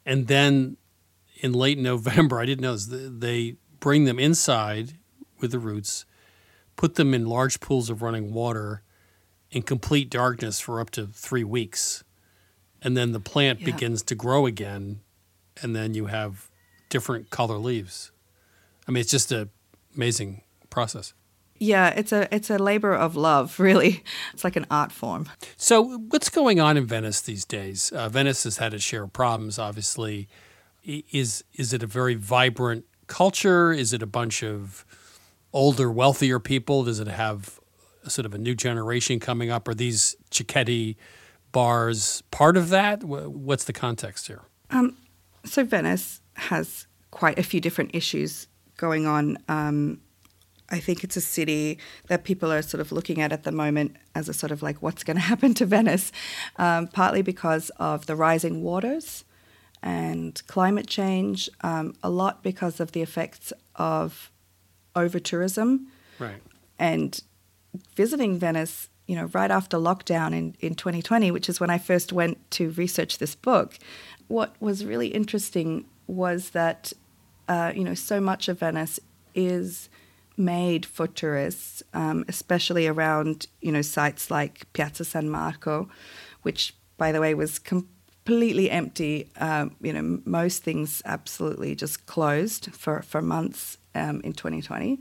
And 0.04 0.26
then 0.26 0.76
in 1.36 1.54
late 1.54 1.78
November, 1.92 2.38
I 2.38 2.44
didn't 2.44 2.60
know 2.60 2.76
this, 2.76 2.88
they 2.90 3.56
bring 3.80 4.04
them 4.04 4.18
inside 4.18 4.92
with 5.40 5.52
the 5.52 5.58
roots, 5.58 6.04
put 6.76 6.96
them 6.96 7.14
in 7.14 7.24
large 7.24 7.60
pools 7.60 7.88
of 7.88 8.02
running 8.02 8.34
water 8.34 8.82
in 9.50 9.62
complete 9.62 10.10
darkness 10.10 10.60
for 10.60 10.80
up 10.80 10.90
to 10.90 11.06
three 11.06 11.44
weeks 11.44 12.04
and 12.86 12.96
then 12.96 13.10
the 13.10 13.18
plant 13.18 13.58
yeah. 13.58 13.66
begins 13.66 14.00
to 14.04 14.14
grow 14.14 14.46
again, 14.46 15.00
and 15.60 15.74
then 15.74 15.92
you 15.94 16.06
have 16.06 16.48
different 16.88 17.30
color 17.30 17.56
leaves. 17.56 18.12
I 18.86 18.92
mean, 18.92 19.00
it's 19.00 19.10
just 19.10 19.32
an 19.32 19.50
amazing 19.96 20.42
process. 20.70 21.12
Yeah, 21.58 21.88
it's 21.88 22.12
a 22.12 22.32
it's 22.32 22.48
a 22.48 22.58
labor 22.58 22.94
of 22.94 23.16
love, 23.16 23.58
really. 23.68 24.04
It's 24.32 24.44
like 24.44 24.54
an 24.54 24.66
art 24.70 24.92
form. 24.92 25.28
So, 25.56 25.98
what's 25.98 26.30
going 26.30 26.60
on 26.60 26.76
in 26.76 26.86
Venice 26.86 27.20
these 27.20 27.44
days? 27.44 27.90
Uh, 27.90 28.08
Venice 28.08 28.44
has 28.44 28.58
had 28.58 28.72
its 28.72 28.84
share 28.84 29.02
of 29.02 29.12
problems, 29.12 29.58
obviously. 29.58 30.28
Is 30.84 31.42
is 31.54 31.72
it 31.72 31.82
a 31.82 31.88
very 31.88 32.14
vibrant 32.14 32.84
culture? 33.08 33.72
Is 33.72 33.92
it 33.92 34.00
a 34.00 34.06
bunch 34.06 34.44
of 34.44 34.86
older, 35.52 35.90
wealthier 35.90 36.38
people? 36.38 36.84
Does 36.84 37.00
it 37.00 37.08
have 37.08 37.58
sort 38.06 38.26
of 38.26 38.34
a 38.34 38.38
new 38.38 38.54
generation 38.54 39.18
coming 39.18 39.50
up? 39.50 39.66
Are 39.66 39.74
these 39.74 40.14
Cicchetti 40.30 40.94
bars 41.56 42.22
part 42.30 42.54
of 42.58 42.68
that? 42.68 43.02
What's 43.02 43.64
the 43.64 43.72
context 43.72 44.26
here? 44.26 44.42
Um, 44.68 44.94
so 45.42 45.64
Venice 45.64 46.20
has 46.34 46.86
quite 47.10 47.38
a 47.38 47.42
few 47.42 47.62
different 47.62 47.94
issues 47.94 48.46
going 48.76 49.06
on. 49.06 49.38
Um, 49.48 50.02
I 50.68 50.80
think 50.80 51.02
it's 51.02 51.16
a 51.16 51.22
city 51.22 51.78
that 52.08 52.24
people 52.24 52.52
are 52.52 52.60
sort 52.60 52.82
of 52.82 52.92
looking 52.92 53.22
at 53.22 53.32
at 53.32 53.44
the 53.44 53.52
moment 53.52 53.96
as 54.14 54.28
a 54.28 54.34
sort 54.34 54.52
of 54.52 54.62
like 54.62 54.82
what's 54.82 55.02
going 55.02 55.16
to 55.22 55.22
happen 55.22 55.54
to 55.54 55.64
Venice, 55.64 56.12
um, 56.56 56.88
partly 56.88 57.22
because 57.22 57.70
of 57.78 58.04
the 58.04 58.16
rising 58.16 58.62
waters 58.62 59.24
and 59.82 60.42
climate 60.48 60.86
change, 60.86 61.48
um, 61.62 61.94
a 62.02 62.10
lot 62.10 62.42
because 62.42 62.80
of 62.80 62.92
the 62.92 63.00
effects 63.00 63.50
of 63.76 64.30
over 64.94 65.18
tourism. 65.18 65.86
Right. 66.18 66.42
And 66.78 67.18
visiting 67.94 68.38
Venice, 68.38 68.90
you 69.06 69.16
know, 69.16 69.26
right 69.26 69.50
after 69.50 69.76
lockdown 69.76 70.32
in, 70.34 70.56
in 70.60 70.74
2020, 70.74 71.30
which 71.30 71.48
is 71.48 71.60
when 71.60 71.70
I 71.70 71.78
first 71.78 72.12
went 72.12 72.50
to 72.52 72.70
research 72.70 73.18
this 73.18 73.34
book, 73.34 73.78
what 74.28 74.54
was 74.60 74.84
really 74.84 75.08
interesting 75.08 75.86
was 76.06 76.50
that, 76.50 76.92
uh, 77.48 77.72
you 77.74 77.84
know, 77.84 77.94
so 77.94 78.20
much 78.20 78.48
of 78.48 78.58
Venice 78.58 78.98
is 79.34 79.88
made 80.36 80.84
for 80.84 81.06
tourists, 81.06 81.82
um, 81.94 82.24
especially 82.28 82.86
around 82.86 83.46
you 83.60 83.72
know 83.72 83.82
sites 83.82 84.30
like 84.30 84.70
Piazza 84.72 85.04
San 85.04 85.30
Marco, 85.30 85.88
which 86.42 86.74
by 86.98 87.12
the 87.12 87.20
way 87.20 87.34
was 87.34 87.58
completely 87.58 88.70
empty. 88.70 89.30
Um, 89.36 89.76
you 89.80 89.92
know 89.92 90.20
most 90.24 90.62
things 90.62 91.02
absolutely 91.04 91.74
just 91.74 92.06
closed 92.06 92.74
for 92.74 93.02
for 93.02 93.22
months 93.22 93.78
um, 93.94 94.20
in 94.22 94.32
2020, 94.32 94.98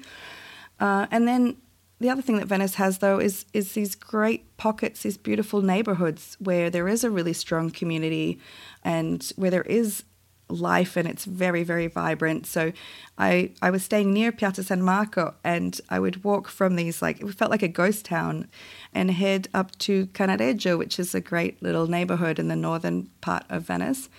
uh, 0.79 1.07
and 1.11 1.27
then. 1.27 1.57
The 1.99 2.09
other 2.09 2.21
thing 2.21 2.37
that 2.37 2.47
Venice 2.47 2.75
has, 2.75 2.97
though, 2.97 3.19
is 3.19 3.45
is 3.53 3.73
these 3.73 3.95
great 3.95 4.57
pockets, 4.57 5.03
these 5.03 5.17
beautiful 5.17 5.61
neighborhoods 5.61 6.35
where 6.39 6.69
there 6.69 6.87
is 6.87 7.03
a 7.03 7.09
really 7.09 7.33
strong 7.33 7.71
community, 7.71 8.39
and 8.83 9.31
where 9.37 9.51
there 9.51 9.61
is 9.63 10.03
life 10.49 10.95
and 10.95 11.07
it's 11.07 11.25
very 11.25 11.63
very 11.63 11.87
vibrant. 11.87 12.45
So 12.45 12.71
i 13.17 13.51
i 13.61 13.69
was 13.69 13.83
staying 13.83 14.13
near 14.13 14.31
piazza 14.31 14.63
san 14.63 14.81
marco 14.81 15.33
and 15.43 15.79
i 15.89 15.99
would 15.99 16.23
walk 16.23 16.47
from 16.47 16.75
these 16.75 17.01
like 17.01 17.21
it 17.21 17.33
felt 17.33 17.51
like 17.51 17.63
a 17.63 17.67
ghost 17.67 18.05
town 18.05 18.47
and 18.93 19.09
head 19.11 19.47
up 19.53 19.75
to 19.79 20.07
Cannaregio 20.07 20.77
which 20.77 20.99
is 20.99 21.15
a 21.15 21.21
great 21.21 21.61
little 21.63 21.87
neighborhood 21.87 22.39
in 22.39 22.47
the 22.47 22.55
northern 22.55 23.09
part 23.21 23.43
of 23.49 23.63
venice. 23.63 24.09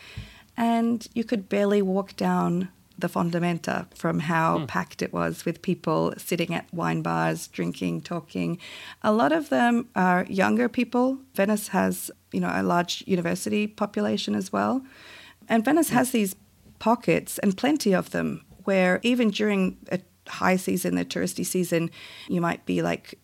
And 0.57 1.07
you 1.15 1.23
could 1.23 1.51
barely 1.51 1.83
walk 1.83 2.17
down 2.17 2.71
the 2.99 3.09
fondamenta 3.09 3.87
from 3.95 4.21
how 4.21 4.59
mm. 4.59 4.67
packed 4.67 5.03
it 5.03 5.13
was 5.13 5.45
with 5.45 5.63
people 5.63 6.15
sitting 6.17 6.55
at 6.55 6.73
wine 6.73 7.03
bars 7.03 7.49
drinking 7.49 8.01
talking. 8.01 8.59
A 9.03 9.13
lot 9.13 9.33
of 9.33 9.49
them 9.51 9.89
are 9.95 10.25
younger 10.29 10.69
people. 10.69 11.19
Venice 11.35 11.69
has 11.69 12.11
you 12.33 12.41
know 12.41 12.53
a 12.55 12.63
large 12.63 13.05
university 13.07 13.67
population 13.67 14.35
as 14.35 14.53
well. 14.53 14.83
And 15.49 15.65
Venice 15.65 15.91
has 15.91 16.11
these 16.11 16.35
pockets, 16.79 17.39
and 17.39 17.57
plenty 17.57 17.95
of 17.95 18.11
them, 18.11 18.45
where 18.65 19.01
even 19.03 19.31
during 19.31 19.79
a 19.93 20.01
high 20.29 20.57
season, 20.57 20.97
the 20.97 21.05
touristy 21.05 21.47
season, 21.47 21.91
you 22.29 22.41
might 22.41 22.67
be 22.67 22.83
like 22.83 23.19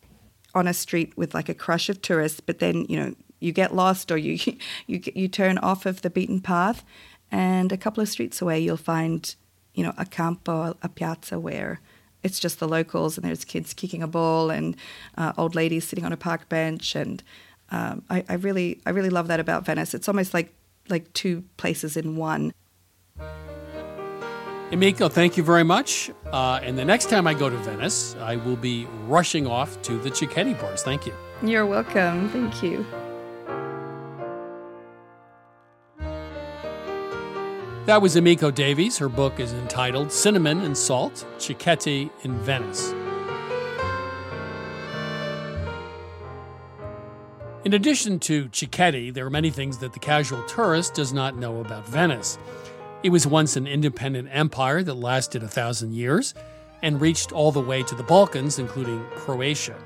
on 0.54 0.68
a 0.68 0.74
street 0.74 1.16
with 1.16 1.34
like 1.34 1.48
a 1.48 1.54
crush 1.54 1.88
of 1.88 2.02
tourists, 2.02 2.40
but 2.40 2.58
then 2.58 2.84
you 2.88 2.98
know 2.98 3.14
you 3.40 3.52
get 3.52 3.74
lost 3.74 4.10
or 4.10 4.18
you 4.18 4.38
you 4.86 5.00
you 5.14 5.28
turn 5.28 5.58
off 5.58 5.86
of 5.86 6.02
the 6.02 6.10
beaten 6.10 6.40
path, 6.40 6.84
and 7.30 7.72
a 7.72 7.76
couple 7.76 8.02
of 8.02 8.08
streets 8.08 8.42
away 8.42 8.60
you'll 8.60 8.76
find 8.76 9.34
you 9.74 9.82
know 9.84 9.92
a 9.96 10.04
campo, 10.04 10.76
a 10.82 10.88
piazza 10.88 11.38
where 11.38 11.80
it's 12.22 12.38
just 12.38 12.60
the 12.60 12.68
locals 12.68 13.16
and 13.16 13.26
there's 13.26 13.44
kids 13.44 13.74
kicking 13.74 14.02
a 14.02 14.06
ball 14.06 14.50
and 14.50 14.76
uh, 15.16 15.32
old 15.36 15.54
ladies 15.54 15.86
sitting 15.86 16.04
on 16.04 16.12
a 16.12 16.16
park 16.16 16.48
bench 16.48 16.94
and 16.94 17.22
um, 17.70 18.04
I, 18.10 18.24
I 18.28 18.34
really 18.34 18.80
I 18.86 18.90
really 18.90 19.10
love 19.10 19.28
that 19.28 19.40
about 19.40 19.64
Venice. 19.64 19.94
It's 19.94 20.08
almost 20.08 20.34
like 20.34 20.54
like 20.88 21.12
two 21.14 21.44
places 21.56 21.96
in 21.96 22.16
one. 22.16 22.52
Emiko, 24.70 25.10
thank 25.10 25.36
you 25.36 25.42
very 25.42 25.64
much. 25.64 26.10
Uh, 26.32 26.60
and 26.62 26.78
the 26.78 26.84
next 26.84 27.10
time 27.10 27.26
I 27.26 27.34
go 27.34 27.50
to 27.50 27.56
Venice, 27.58 28.16
I 28.20 28.36
will 28.36 28.56
be 28.56 28.86
rushing 29.06 29.46
off 29.46 29.80
to 29.82 29.98
the 29.98 30.10
Cicchetti 30.10 30.58
bars. 30.58 30.82
Thank 30.82 31.06
you. 31.06 31.12
You're 31.42 31.66
welcome. 31.66 32.30
Thank 32.30 32.62
you. 32.62 32.86
That 37.84 38.00
was 38.00 38.14
Emiko 38.14 38.54
Davies. 38.54 38.96
Her 38.98 39.08
book 39.08 39.40
is 39.40 39.52
entitled 39.52 40.12
Cinnamon 40.12 40.60
and 40.60 40.78
Salt 40.78 41.26
Cicchetti 41.38 42.10
in 42.22 42.38
Venice. 42.38 42.92
In 47.64 47.74
addition 47.74 48.20
to 48.20 48.44
Cicchetti, 48.50 49.12
there 49.12 49.26
are 49.26 49.30
many 49.30 49.50
things 49.50 49.78
that 49.78 49.92
the 49.92 49.98
casual 49.98 50.44
tourist 50.44 50.94
does 50.94 51.12
not 51.12 51.36
know 51.36 51.60
about 51.60 51.84
Venice. 51.88 52.38
It 53.02 53.10
was 53.10 53.26
once 53.26 53.56
an 53.56 53.66
independent 53.66 54.28
empire 54.30 54.84
that 54.84 54.94
lasted 54.94 55.42
a 55.42 55.48
thousand 55.48 55.92
years 55.92 56.34
and 56.82 57.00
reached 57.00 57.32
all 57.32 57.50
the 57.50 57.60
way 57.60 57.82
to 57.82 57.96
the 57.96 58.04
Balkans, 58.04 58.60
including 58.60 59.04
Croatia. 59.16 59.76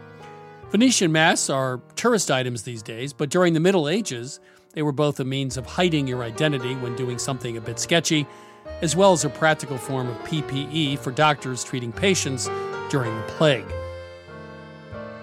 Venetian 0.70 1.12
masks 1.12 1.48
are 1.48 1.80
tourist 1.94 2.30
items 2.30 2.62
these 2.62 2.82
days, 2.82 3.14
but 3.14 3.30
during 3.30 3.54
the 3.54 3.60
Middle 3.60 3.88
Ages, 3.88 4.38
they 4.76 4.82
were 4.82 4.92
both 4.92 5.18
a 5.20 5.24
means 5.24 5.56
of 5.56 5.64
hiding 5.64 6.06
your 6.06 6.22
identity 6.22 6.74
when 6.76 6.94
doing 6.96 7.18
something 7.18 7.56
a 7.56 7.60
bit 7.62 7.78
sketchy, 7.78 8.26
as 8.82 8.94
well 8.94 9.12
as 9.12 9.24
a 9.24 9.30
practical 9.30 9.78
form 9.78 10.06
of 10.06 10.16
PPE 10.18 10.98
for 10.98 11.10
doctors 11.10 11.64
treating 11.64 11.90
patients 11.90 12.50
during 12.90 13.16
the 13.16 13.22
plague. 13.22 13.64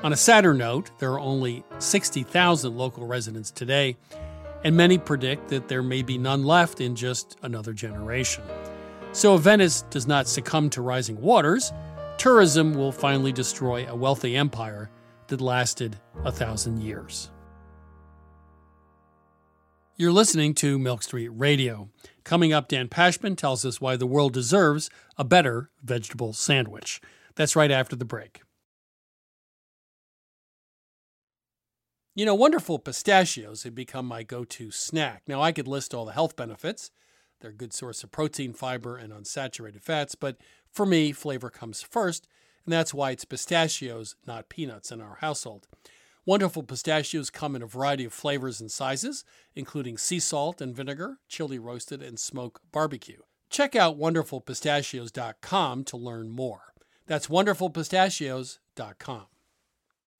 On 0.01 0.11
a 0.11 0.17
sadder 0.17 0.55
note, 0.55 0.89
there 0.97 1.11
are 1.11 1.19
only 1.19 1.63
60,000 1.77 2.75
local 2.75 3.05
residents 3.05 3.51
today, 3.51 3.95
and 4.63 4.75
many 4.75 4.97
predict 4.97 5.49
that 5.49 5.67
there 5.67 5.83
may 5.83 6.01
be 6.01 6.17
none 6.17 6.43
left 6.43 6.81
in 6.81 6.95
just 6.95 7.37
another 7.43 7.73
generation. 7.73 8.43
So, 9.11 9.35
if 9.35 9.41
Venice 9.41 9.83
does 9.91 10.07
not 10.07 10.27
succumb 10.27 10.71
to 10.71 10.81
rising 10.81 11.21
waters, 11.21 11.71
tourism 12.17 12.73
will 12.73 12.91
finally 12.91 13.31
destroy 13.31 13.87
a 13.87 13.95
wealthy 13.95 14.35
empire 14.35 14.89
that 15.27 15.41
lasted 15.41 15.99
a 16.25 16.31
thousand 16.31 16.81
years. 16.81 17.29
You're 19.95 20.11
listening 20.11 20.55
to 20.55 20.79
Milk 20.79 21.03
Street 21.03 21.29
Radio. 21.29 21.87
Coming 22.23 22.51
up, 22.51 22.67
Dan 22.67 22.87
Pashman 22.87 23.37
tells 23.37 23.63
us 23.63 23.79
why 23.79 23.95
the 23.95 24.07
world 24.07 24.33
deserves 24.33 24.89
a 25.19 25.23
better 25.23 25.69
vegetable 25.83 26.33
sandwich. 26.33 26.99
That's 27.35 27.55
right 27.55 27.69
after 27.69 27.95
the 27.95 28.03
break. 28.03 28.41
You 32.15 32.25
know, 32.25 32.33
wonderful 32.33 32.79
pistachios 32.79 33.61
have 33.63 33.75
become 33.75 34.07
my 34.07 34.23
go 34.23 34.43
to 34.45 34.71
snack. 34.71 35.21
Now, 35.27 35.43
I 35.43 35.51
could 35.51 35.67
list 35.67 35.93
all 35.93 36.05
the 36.05 36.13
health 36.13 36.35
benefits. 36.35 36.89
They're 37.39 37.51
a 37.51 37.53
good 37.53 37.71
source 37.71 38.03
of 38.03 38.11
protein, 38.11 38.53
fiber, 38.53 38.97
and 38.97 39.13
unsaturated 39.13 39.83
fats, 39.83 40.15
but 40.15 40.37
for 40.71 40.87
me, 40.87 41.11
flavor 41.11 41.51
comes 41.51 41.83
first, 41.83 42.27
and 42.65 42.73
that's 42.73 42.95
why 42.95 43.11
it's 43.11 43.25
pistachios, 43.25 44.15
not 44.25 44.49
peanuts, 44.49 44.91
in 44.91 45.01
our 45.01 45.17
household. 45.21 45.67
Wonderful 46.26 46.63
pistachios 46.63 47.30
come 47.30 47.53
in 47.53 47.61
a 47.61 47.67
variety 47.67 48.05
of 48.05 48.13
flavors 48.13 48.61
and 48.61 48.71
sizes, 48.71 49.26
including 49.55 49.97
sea 49.97 50.19
salt 50.19 50.61
and 50.61 50.74
vinegar, 50.74 51.17
chili 51.28 51.59
roasted, 51.59 52.01
and 52.01 52.17
smoke 52.17 52.61
barbecue. 52.71 53.19
Check 53.49 53.76
out 53.76 53.99
wonderfulpistachios.com 53.99 55.84
to 55.84 55.97
learn 55.97 56.30
more. 56.30 56.74
That's 57.07 57.28
wonderfulpistachios.com. 57.28 59.26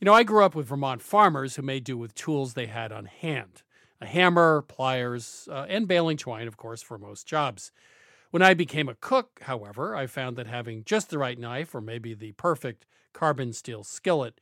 You 0.01 0.06
know, 0.06 0.14
I 0.14 0.24
grew 0.24 0.43
up 0.43 0.56
with 0.56 0.68
Vermont 0.68 1.01
farmers 1.01 1.56
who 1.56 1.62
made 1.62 1.86
do 1.86 1.97
with 1.97 2.14
tools 2.16 2.54
they 2.54 2.66
had 2.66 2.91
on 2.91 3.06
hand 3.06 3.64
a 4.01 4.06
hammer, 4.06 4.62
pliers, 4.64 5.47
uh, 5.49 5.66
and 5.70 5.88
baling 5.88 6.18
twine, 6.18 6.49
of 6.49 6.58
course, 6.58 6.82
for 6.82 6.97
most 6.97 7.26
jobs. 7.26 7.72
When 8.32 8.41
I 8.41 8.54
became 8.54 8.89
a 8.89 8.95
cook, 8.95 9.39
however, 9.43 9.95
I 9.95 10.08
found 10.08 10.36
that 10.36 10.47
having 10.47 10.84
just 10.84 11.10
the 11.10 11.18
right 11.18 11.39
knife 11.39 11.74
or 11.74 11.80
maybe 11.80 12.14
the 12.14 12.34
perfect 12.34 12.86
carbon 13.14 13.54
steel 13.54 13.86
skillet 13.86 14.41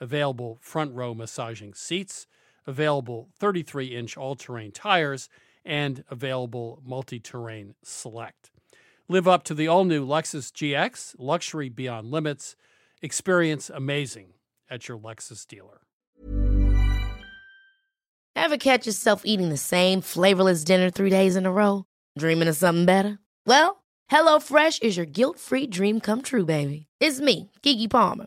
available 0.00 0.58
front 0.60 0.94
row 0.94 1.14
massaging 1.14 1.74
seats, 1.74 2.26
available 2.66 3.28
33 3.38 3.86
inch 3.86 4.16
all 4.16 4.34
terrain 4.34 4.72
tires, 4.72 5.28
and 5.64 6.04
available 6.10 6.80
multi 6.84 7.20
terrain 7.20 7.74
select. 7.82 8.50
Live 9.08 9.26
up 9.26 9.42
to 9.44 9.54
the 9.54 9.68
all 9.68 9.84
new 9.84 10.06
Lexus 10.06 10.52
GX, 10.52 11.16
luxury 11.18 11.68
beyond 11.68 12.10
limits. 12.10 12.56
Experience 13.02 13.70
amazing 13.70 14.34
at 14.68 14.88
your 14.88 14.98
Lexus 14.98 15.46
dealer. 15.46 15.80
Ever 18.36 18.56
catch 18.56 18.86
yourself 18.86 19.22
eating 19.24 19.48
the 19.48 19.56
same 19.56 20.00
flavorless 20.00 20.64
dinner 20.64 20.90
three 20.90 21.10
days 21.10 21.36
in 21.36 21.44
a 21.44 21.52
row? 21.52 21.84
Dreaming 22.16 22.48
of 22.48 22.56
something 22.56 22.86
better? 22.86 23.18
Well, 23.46 23.82
HelloFresh 24.10 24.82
is 24.82 24.96
your 24.96 25.06
guilt 25.06 25.38
free 25.38 25.66
dream 25.66 26.00
come 26.00 26.22
true, 26.22 26.44
baby. 26.44 26.86
It's 27.00 27.20
me, 27.20 27.50
Keke 27.62 27.90
Palmer. 27.90 28.26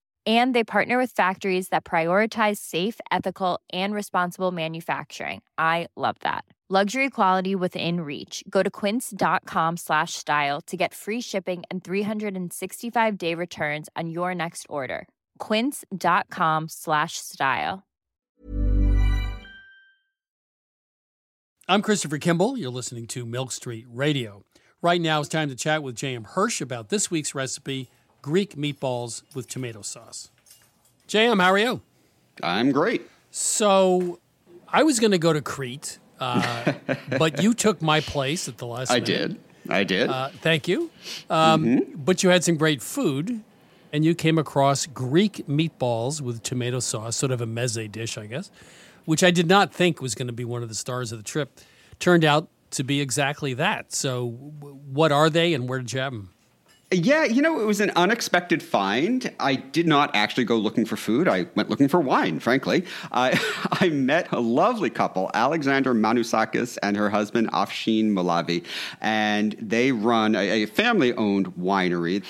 And 0.25 0.53
they 0.53 0.63
partner 0.63 0.99
with 0.99 1.11
factories 1.11 1.69
that 1.69 1.83
prioritize 1.83 2.57
safe, 2.57 2.99
ethical, 3.11 3.59
and 3.73 3.91
responsible 3.93 4.51
manufacturing. 4.51 5.41
I 5.57 5.87
love 5.95 6.17
that. 6.19 6.45
Luxury 6.69 7.09
quality 7.09 7.53
within 7.53 7.99
reach. 7.99 8.45
Go 8.49 8.63
to 8.63 8.69
quince.com 8.69 9.75
slash 9.75 10.13
style 10.13 10.61
to 10.67 10.77
get 10.77 10.93
free 10.93 11.19
shipping 11.19 11.63
and 11.69 11.83
365 11.83 13.17
day 13.17 13.35
returns 13.35 13.89
on 13.97 14.09
your 14.09 14.33
next 14.33 14.65
order. 14.69 15.09
Quince.com 15.39 16.69
slash 16.69 17.17
style. 17.17 17.83
I'm 21.67 21.81
Christopher 21.81 22.17
Kimball. 22.17 22.57
You're 22.57 22.71
listening 22.71 23.05
to 23.07 23.25
Milk 23.25 23.51
Street 23.51 23.85
Radio. 23.89 24.45
Right 24.81 25.01
now 25.01 25.19
it's 25.19 25.29
time 25.29 25.49
to 25.49 25.55
chat 25.57 25.83
with 25.83 25.95
J.M. 25.95 26.23
Hirsch 26.23 26.61
about 26.61 26.87
this 26.87 27.11
week's 27.11 27.35
recipe 27.35 27.89
Greek 28.21 28.55
meatballs 28.55 29.23
with 29.33 29.47
tomato 29.47 29.81
sauce. 29.81 30.29
J.M., 31.07 31.39
how 31.39 31.51
are 31.51 31.57
you? 31.59 31.81
I'm 32.43 32.71
great. 32.71 33.01
So 33.31 34.19
I 34.67 34.83
was 34.83 34.99
going 34.99 35.11
to 35.11 35.17
go 35.17 35.33
to 35.33 35.41
Crete, 35.41 35.99
uh, 36.19 36.73
but 37.17 37.41
you 37.41 37.53
took 37.53 37.81
my 37.81 37.99
place 38.01 38.47
at 38.47 38.57
the 38.57 38.65
last 38.67 38.91
I 38.91 38.95
minute. 38.95 39.05
did. 39.05 39.39
I 39.69 39.83
did. 39.83 40.09
Uh, 40.09 40.29
thank 40.41 40.67
you. 40.67 40.89
Um, 41.29 41.65
Mhm. 41.65 42.05
But 42.05 42.23
you 42.23 42.29
had 42.29 42.43
some 42.43 42.57
great 42.57 42.81
food, 42.81 43.41
and 43.93 44.03
you 44.05 44.15
came 44.15 44.37
across 44.37 44.85
Greek 44.85 45.45
meatballs 45.47 46.19
with 46.21 46.41
tomato 46.43 46.79
sauce, 46.79 47.15
sort 47.15 47.31
of 47.31 47.41
a 47.41 47.45
meze 47.45 47.91
dish, 47.91 48.17
I 48.17 48.25
guess, 48.25 48.49
which 49.05 49.23
I 49.23 49.31
did 49.31 49.47
not 49.47 49.73
think 49.73 50.01
was 50.01 50.15
going 50.15 50.27
to 50.27 50.33
be 50.33 50.45
one 50.45 50.63
of 50.63 50.69
the 50.69 50.75
stars 50.75 51.11
of 51.11 51.17
the 51.19 51.23
trip. 51.23 51.59
Turned 51.99 52.25
out 52.25 52.47
to 52.71 52.83
be 52.83 53.01
exactly 53.01 53.53
that. 53.55 53.93
So, 53.93 54.29
what 54.29 55.11
are 55.11 55.29
they, 55.29 55.53
and 55.53 55.67
where 55.69 55.79
did 55.79 55.93
you 55.93 55.99
have 55.99 56.13
them? 56.13 56.29
Yeah, 56.93 57.23
you 57.23 57.41
know, 57.41 57.61
it 57.61 57.65
was 57.65 57.79
an 57.79 57.91
unexpected 57.95 58.61
find. 58.61 59.33
I 59.39 59.55
did 59.55 59.87
not 59.87 60.13
actually 60.13 60.43
go 60.43 60.57
looking 60.57 60.83
for 60.83 60.97
food. 60.97 61.25
I 61.25 61.47
went 61.55 61.69
looking 61.69 61.87
for 61.87 62.01
wine, 62.01 62.41
frankly. 62.41 62.83
I, 63.13 63.39
I 63.71 63.87
met 63.87 64.29
a 64.33 64.41
lovely 64.41 64.89
couple, 64.89 65.31
Alexandra 65.33 65.93
Manousakis 65.93 66.77
and 66.83 66.97
her 66.97 67.09
husband, 67.09 67.49
Afshin 67.53 68.09
Molavi, 68.09 68.65
and 68.99 69.53
they 69.53 69.93
run 69.93 70.35
a, 70.35 70.63
a 70.63 70.65
family 70.65 71.13
owned 71.13 71.55
winery. 71.55 72.25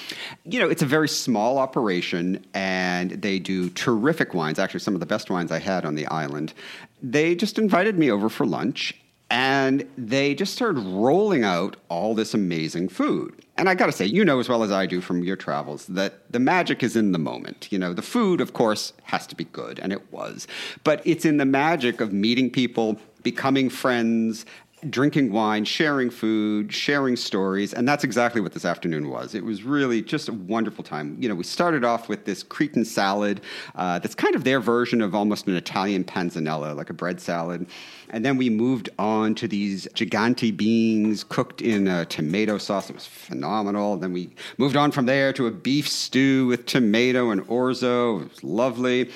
You 0.46 0.60
know, 0.60 0.70
it's 0.70 0.84
a 0.84 0.88
very 0.88 1.10
small 1.10 1.58
operation, 1.58 2.46
and 2.54 3.10
they 3.10 3.40
do 3.40 3.72
terrific 3.72 4.36
wines, 4.36 4.60
actually, 4.60 4.82
some 4.82 4.94
of 4.94 5.00
the 5.00 5.08
best 5.08 5.32
wines 5.32 5.52
I 5.52 5.58
had 5.58 5.86
on 5.86 5.96
the 5.96 6.06
island. 6.06 6.54
They 7.02 7.34
just 7.34 7.58
invited 7.58 7.98
me 7.98 8.12
over 8.12 8.30
for 8.30 8.46
lunch, 8.46 8.94
and 9.32 9.88
they 9.98 10.36
just 10.36 10.54
started 10.54 10.82
rolling 10.82 11.46
out 11.46 11.78
all 11.88 12.14
this 12.14 12.34
amazing 12.34 12.90
food. 12.90 13.34
And 13.58 13.70
I 13.70 13.76
got 13.76 13.86
to 13.86 13.94
say, 13.94 14.06
you 14.06 14.26
know 14.26 14.42
as 14.42 14.50
well 14.50 14.62
as 14.62 14.72
I 14.74 14.86
do 14.86 15.00
from 15.00 15.24
your 15.24 15.38
travels 15.38 15.86
that 15.88 16.30
the 16.30 16.40
magic 16.40 16.84
is 16.84 16.98
in 16.98 17.14
the 17.14 17.18
moment. 17.18 17.70
You 17.72 17.80
know, 17.80 17.94
the 17.94 18.02
food, 18.02 18.42
of 18.42 18.52
course, 18.52 18.92
has 19.04 19.26
to 19.28 19.36
be 19.36 19.46
good, 19.46 19.80
and 19.80 19.94
it 19.94 20.12
was. 20.12 20.48
But 20.84 21.02
it's 21.06 21.24
in 21.24 21.38
the 21.38 21.46
magic 21.46 22.02
of 22.02 22.12
meeting 22.12 22.50
people, 22.50 23.00
becoming 23.24 23.70
friends, 23.70 24.46
drinking 24.90 25.32
wine, 25.32 25.66
sharing 25.66 26.10
food, 26.10 26.74
sharing 26.74 27.16
stories, 27.16 27.74
and 27.74 27.88
that's 27.88 28.04
exactly 28.04 28.42
what 28.42 28.54
this 28.54 28.66
afternoon 28.66 29.10
was. 29.10 29.36
It 29.36 29.44
was 29.44 29.64
really 29.64 30.02
just 30.02 30.30
a 30.30 30.34
wonderful 30.34 30.84
time. 30.84 31.16
You 31.20 31.30
know, 31.30 31.36
we 31.36 31.44
started 31.44 31.84
off 31.84 32.10
with 32.10 32.26
this 32.26 32.44
Cretan 32.44 32.86
salad 32.86 33.42
uh, 33.76 34.00
that's 34.00 34.16
kind 34.16 34.36
of 34.36 34.44
their 34.44 34.60
version 34.60 35.02
of 35.02 35.14
almost 35.14 35.48
an 35.48 35.56
Italian 35.56 36.04
panzanella, 36.04 36.76
like 36.76 36.90
a 36.90 36.94
bread 36.94 37.22
salad. 37.22 37.68
And 38.10 38.26
then 38.26 38.36
we 38.38 38.50
moved 38.50 38.90
on 39.00 39.36
to 39.36 39.48
these 39.48 39.88
gigante 39.94 40.56
beans 40.56 41.24
cooked 41.24 41.62
in 41.62 41.88
a 41.88 42.06
tomato 42.06 42.58
sauce. 42.58 42.90
It 42.90 42.94
was 42.94 43.06
phenomenal. 43.06 43.98
Then 43.98 44.12
we 44.12 44.32
moved 44.58 44.76
on 44.76 44.92
from 44.92 45.06
there 45.06 45.32
to 45.34 45.48
a 45.48 45.52
beef 45.52 45.88
stew 45.88 46.48
with 46.48 46.66
tomato 46.66 47.30
and 47.30 47.42
orzo. 47.48 48.22
It 48.22 48.30
was 48.30 48.44
lovely. 48.44 49.10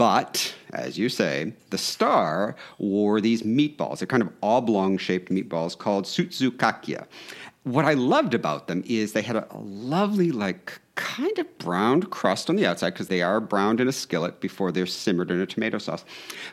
But, 0.00 0.54
as 0.72 0.96
you 0.98 1.10
say, 1.10 1.52
the 1.68 1.76
star 1.76 2.56
wore 2.78 3.20
these 3.20 3.42
meatballs. 3.42 3.98
They're 3.98 4.06
kind 4.06 4.22
of 4.22 4.30
oblong 4.42 4.96
shaped 4.96 5.30
meatballs 5.30 5.76
called 5.76 6.06
soutzoukakia. 6.06 7.04
What 7.64 7.84
I 7.84 7.92
loved 7.92 8.32
about 8.32 8.66
them 8.66 8.82
is 8.86 9.12
they 9.12 9.20
had 9.20 9.36
a, 9.36 9.46
a 9.54 9.58
lovely, 9.58 10.32
like, 10.32 10.80
kind 10.94 11.38
of 11.38 11.58
browned 11.58 12.08
crust 12.08 12.48
on 12.48 12.56
the 12.56 12.64
outside 12.64 12.94
because 12.94 13.08
they 13.08 13.20
are 13.20 13.40
browned 13.40 13.78
in 13.78 13.88
a 13.88 13.92
skillet 13.92 14.40
before 14.40 14.72
they're 14.72 14.86
simmered 14.86 15.30
in 15.30 15.38
a 15.38 15.44
tomato 15.44 15.76
sauce. 15.76 16.06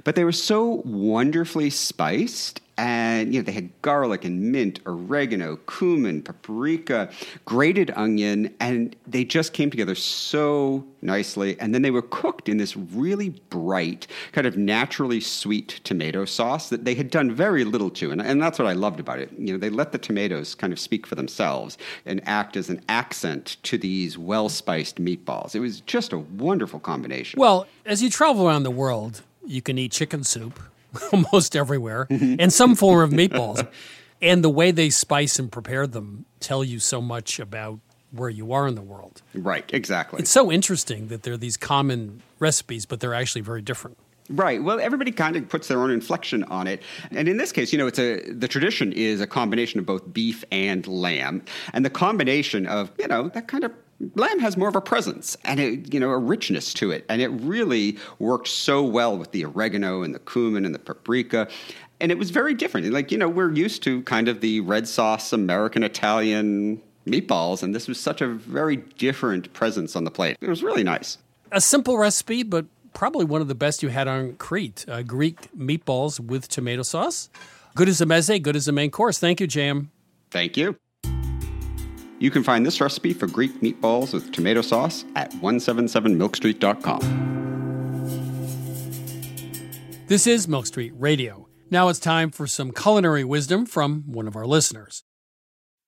But 0.03 0.15
they 0.15 0.25
were 0.25 0.33
so 0.33 0.81
wonderfully 0.83 1.69
spiced 1.69 2.59
and 2.77 3.33
you 3.33 3.39
know 3.39 3.45
they 3.45 3.51
had 3.51 3.69
garlic 3.81 4.23
and 4.23 4.51
mint, 4.51 4.79
oregano, 4.85 5.57
cumin, 5.57 6.21
paprika, 6.21 7.09
grated 7.45 7.91
onion, 7.95 8.53
and 8.59 8.95
they 9.07 9.23
just 9.23 9.53
came 9.53 9.69
together 9.69 9.95
so 9.95 10.85
nicely. 11.01 11.59
And 11.59 11.73
then 11.73 11.81
they 11.81 11.91
were 11.91 12.01
cooked 12.01 12.49
in 12.49 12.57
this 12.57 12.77
really 12.77 13.29
bright, 13.29 14.07
kind 14.31 14.45
of 14.45 14.57
naturally 14.57 15.19
sweet 15.19 15.79
tomato 15.83 16.25
sauce 16.25 16.69
that 16.69 16.85
they 16.85 16.95
had 16.95 17.09
done 17.09 17.31
very 17.31 17.63
little 17.63 17.89
to, 17.91 18.11
and, 18.11 18.21
and 18.21 18.41
that's 18.41 18.59
what 18.59 18.67
I 18.67 18.73
loved 18.73 18.99
about 18.99 19.19
it. 19.19 19.31
You 19.37 19.53
know, 19.53 19.59
they 19.59 19.69
let 19.69 19.91
the 19.91 19.97
tomatoes 19.97 20.55
kind 20.55 20.71
of 20.71 20.79
speak 20.79 21.07
for 21.07 21.15
themselves 21.15 21.77
and 22.05 22.21
act 22.25 22.57
as 22.57 22.69
an 22.69 22.81
accent 22.89 23.57
to 23.63 23.77
these 23.77 24.17
well 24.17 24.49
spiced 24.49 24.97
meatballs. 25.03 25.55
It 25.55 25.59
was 25.59 25.81
just 25.81 26.13
a 26.13 26.19
wonderful 26.19 26.79
combination. 26.79 27.39
Well, 27.39 27.67
as 27.85 28.03
you 28.03 28.09
travel 28.09 28.47
around 28.47 28.63
the 28.63 28.71
world, 28.71 29.23
you 29.45 29.61
can 29.61 29.77
eat 29.77 29.91
chicken 29.91 30.23
soup 30.23 30.59
almost 31.13 31.55
everywhere 31.55 32.07
mm-hmm. 32.09 32.35
and 32.39 32.51
some 32.51 32.75
form 32.75 33.01
of 33.01 33.17
meatballs. 33.17 33.67
And 34.21 34.43
the 34.43 34.49
way 34.49 34.71
they 34.71 34.89
spice 34.89 35.37
and 35.37 35.51
prepare 35.51 35.85
them 35.85 36.25
tell 36.39 36.63
you 36.63 36.79
so 36.79 37.01
much 37.01 37.39
about 37.39 37.79
where 38.11 38.29
you 38.29 38.51
are 38.51 38.67
in 38.67 38.75
the 38.75 38.81
world. 38.81 39.21
Right, 39.33 39.69
exactly. 39.73 40.19
It's 40.19 40.31
so 40.31 40.51
interesting 40.51 41.09
that 41.09 41.23
there 41.23 41.33
are 41.33 41.37
these 41.37 41.57
common 41.57 42.21
recipes, 42.39 42.85
but 42.85 42.99
they're 42.99 43.13
actually 43.13 43.41
very 43.41 43.61
different. 43.61 43.97
Right. 44.29 44.61
Well, 44.61 44.79
everybody 44.79 45.11
kind 45.11 45.35
of 45.35 45.47
puts 45.47 45.67
their 45.67 45.81
own 45.81 45.89
inflection 45.89 46.43
on 46.45 46.67
it, 46.67 46.81
and 47.11 47.29
in 47.29 47.37
this 47.37 47.53
case, 47.53 47.71
you 47.71 47.77
know, 47.77 47.87
it's 47.87 47.99
a 47.99 48.19
the 48.29 48.47
tradition 48.47 48.91
is 48.91 49.21
a 49.21 49.27
combination 49.27 49.79
of 49.79 49.85
both 49.85 50.11
beef 50.11 50.43
and 50.51 50.85
lamb, 50.85 51.43
and 51.71 51.85
the 51.85 51.89
combination 51.89 52.67
of 52.67 52.91
you 52.99 53.07
know 53.07 53.29
that 53.29 53.47
kind 53.47 53.63
of 53.63 53.71
lamb 54.15 54.39
has 54.39 54.57
more 54.57 54.69
of 54.69 54.75
a 54.75 54.81
presence 54.81 55.37
and 55.43 55.59
it, 55.59 55.93
you 55.93 55.99
know 55.99 56.09
a 56.09 56.17
richness 56.17 56.73
to 56.75 56.91
it, 56.91 57.05
and 57.09 57.21
it 57.21 57.29
really 57.29 57.97
worked 58.19 58.47
so 58.47 58.83
well 58.83 59.17
with 59.17 59.31
the 59.31 59.45
oregano 59.45 60.03
and 60.03 60.13
the 60.13 60.19
cumin 60.19 60.65
and 60.65 60.73
the 60.73 60.79
paprika. 60.79 61.47
And 61.99 62.11
it 62.11 62.17
was 62.19 62.29
very 62.29 62.53
different. 62.53 62.91
Like, 62.91 63.11
you 63.11 63.17
know, 63.17 63.27
we're 63.27 63.51
used 63.51 63.81
to 63.83 64.03
kind 64.03 64.27
of 64.27 64.41
the 64.41 64.59
red 64.59 64.87
sauce 64.87 65.33
American 65.33 65.81
Italian 65.81 66.79
meatballs, 67.07 67.63
and 67.63 67.73
this 67.73 67.87
was 67.87 67.99
such 67.99 68.21
a 68.21 68.27
very 68.27 68.75
different 68.75 69.51
presence 69.53 69.95
on 69.95 70.03
the 70.03 70.11
plate. 70.11 70.37
It 70.39 70.47
was 70.47 70.61
really 70.61 70.83
nice. 70.83 71.17
A 71.51 71.59
simple 71.59 71.97
recipe, 71.97 72.43
but 72.43 72.65
probably 72.93 73.25
one 73.25 73.41
of 73.41 73.47
the 73.47 73.55
best 73.55 73.81
you 73.81 73.89
had 73.89 74.07
on 74.07 74.33
Crete 74.35 74.85
uh, 74.87 75.01
Greek 75.01 75.49
meatballs 75.57 76.19
with 76.19 76.47
tomato 76.47 76.83
sauce. 76.83 77.29
Good 77.75 77.89
as 77.89 78.01
a 78.01 78.05
meze, 78.05 78.41
good 78.41 78.55
as 78.55 78.67
a 78.67 78.71
main 78.71 78.91
course. 78.91 79.17
Thank 79.19 79.39
you, 79.39 79.47
Jam. 79.47 79.91
Thank 80.29 80.57
you. 80.57 80.75
You 82.19 82.31
can 82.31 82.43
find 82.43 82.65
this 82.65 82.81
recipe 82.81 83.13
for 83.13 83.27
Greek 83.27 83.61
meatballs 83.61 84.13
with 84.13 84.31
tomato 84.31 84.61
sauce 84.61 85.05
at 85.15 85.31
177milkstreet.com. 85.33 87.25
This 90.07 90.25
is 90.25 90.47
Milk 90.47 90.65
Street 90.65 90.93
Radio. 90.95 91.47
Now 91.69 91.89
it's 91.89 91.99
time 91.99 92.31
for 92.31 92.47
some 92.47 92.71
culinary 92.71 93.25
wisdom 93.25 93.65
from 93.65 94.03
one 94.07 94.25
of 94.27 94.37
our 94.37 94.45
listeners. 94.45 95.03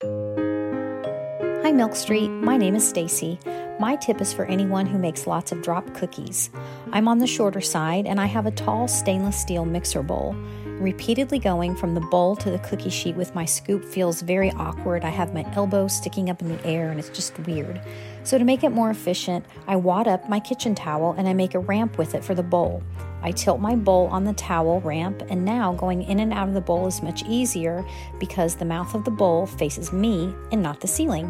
Hi, 0.03 1.71
Milk 1.71 1.95
Street. 1.95 2.27
My 2.27 2.57
name 2.57 2.75
is 2.75 2.87
Stacy. 2.87 3.39
My 3.79 3.95
tip 3.95 4.19
is 4.19 4.33
for 4.33 4.45
anyone 4.45 4.85
who 4.85 4.99
makes 4.99 5.25
lots 5.25 5.53
of 5.53 5.61
drop 5.61 5.93
cookies. 5.93 6.49
I'm 6.91 7.07
on 7.07 7.19
the 7.19 7.27
shorter 7.27 7.61
side 7.61 8.05
and 8.05 8.19
I 8.19 8.25
have 8.25 8.45
a 8.45 8.51
tall 8.51 8.89
stainless 8.89 9.39
steel 9.39 9.63
mixer 9.65 10.03
bowl. 10.03 10.35
Repeatedly 10.79 11.39
going 11.39 11.75
from 11.75 11.93
the 11.93 11.99
bowl 11.99 12.37
to 12.37 12.49
the 12.49 12.59
cookie 12.59 12.89
sheet 12.89 13.17
with 13.17 13.35
my 13.35 13.43
scoop 13.43 13.83
feels 13.83 14.21
very 14.21 14.49
awkward. 14.51 15.03
I 15.03 15.09
have 15.09 15.33
my 15.33 15.45
elbow 15.53 15.89
sticking 15.89 16.29
up 16.29 16.41
in 16.41 16.47
the 16.47 16.65
air 16.65 16.89
and 16.89 16.97
it's 16.97 17.09
just 17.09 17.37
weird. 17.39 17.81
So, 18.23 18.37
to 18.37 18.45
make 18.45 18.63
it 18.63 18.69
more 18.69 18.89
efficient, 18.89 19.45
I 19.67 19.75
wad 19.75 20.07
up 20.07 20.29
my 20.29 20.39
kitchen 20.39 20.75
towel 20.75 21.15
and 21.17 21.27
I 21.27 21.33
make 21.33 21.53
a 21.53 21.59
ramp 21.59 21.97
with 21.97 22.15
it 22.15 22.23
for 22.23 22.33
the 22.33 22.43
bowl. 22.43 22.81
I 23.21 23.31
tilt 23.31 23.59
my 23.59 23.75
bowl 23.75 24.07
on 24.07 24.23
the 24.23 24.31
towel 24.31 24.79
ramp, 24.79 25.21
and 25.29 25.43
now 25.43 25.73
going 25.73 26.03
in 26.03 26.21
and 26.21 26.31
out 26.31 26.47
of 26.47 26.53
the 26.53 26.61
bowl 26.61 26.87
is 26.87 27.01
much 27.01 27.23
easier 27.27 27.85
because 28.17 28.55
the 28.55 28.63
mouth 28.63 28.95
of 28.95 29.03
the 29.03 29.11
bowl 29.11 29.45
faces 29.45 29.91
me 29.91 30.33
and 30.53 30.63
not 30.63 30.79
the 30.79 30.87
ceiling. 30.87 31.29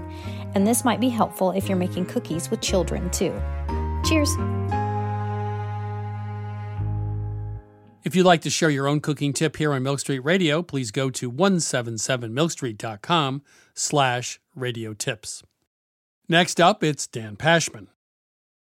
And 0.53 0.67
this 0.67 0.85
might 0.85 0.99
be 0.99 1.09
helpful 1.09 1.49
if 1.51 1.67
you're 1.67 1.77
making 1.77 2.05
cookies 2.05 2.51
with 2.51 2.61
children 2.61 3.09
too. 3.09 3.33
Cheers! 4.05 4.35
If 8.09 8.15
you'd 8.15 8.25
like 8.25 8.41
to 8.41 8.49
share 8.49 8.71
your 8.71 8.87
own 8.87 9.01
cooking 9.01 9.33
tip 9.33 9.57
here 9.57 9.71
on 9.71 9.83
Milk 9.83 9.99
Street 9.99 10.21
Radio, 10.21 10.63
please 10.63 10.89
go 10.89 11.11
to 11.11 11.31
177milkstreet.com 11.31 13.43
slash 13.75 14.39
radio 14.55 14.95
tips. 14.95 15.43
Next 16.27 16.59
up, 16.59 16.83
it's 16.83 17.05
Dan 17.05 17.35
Pashman. 17.35 17.85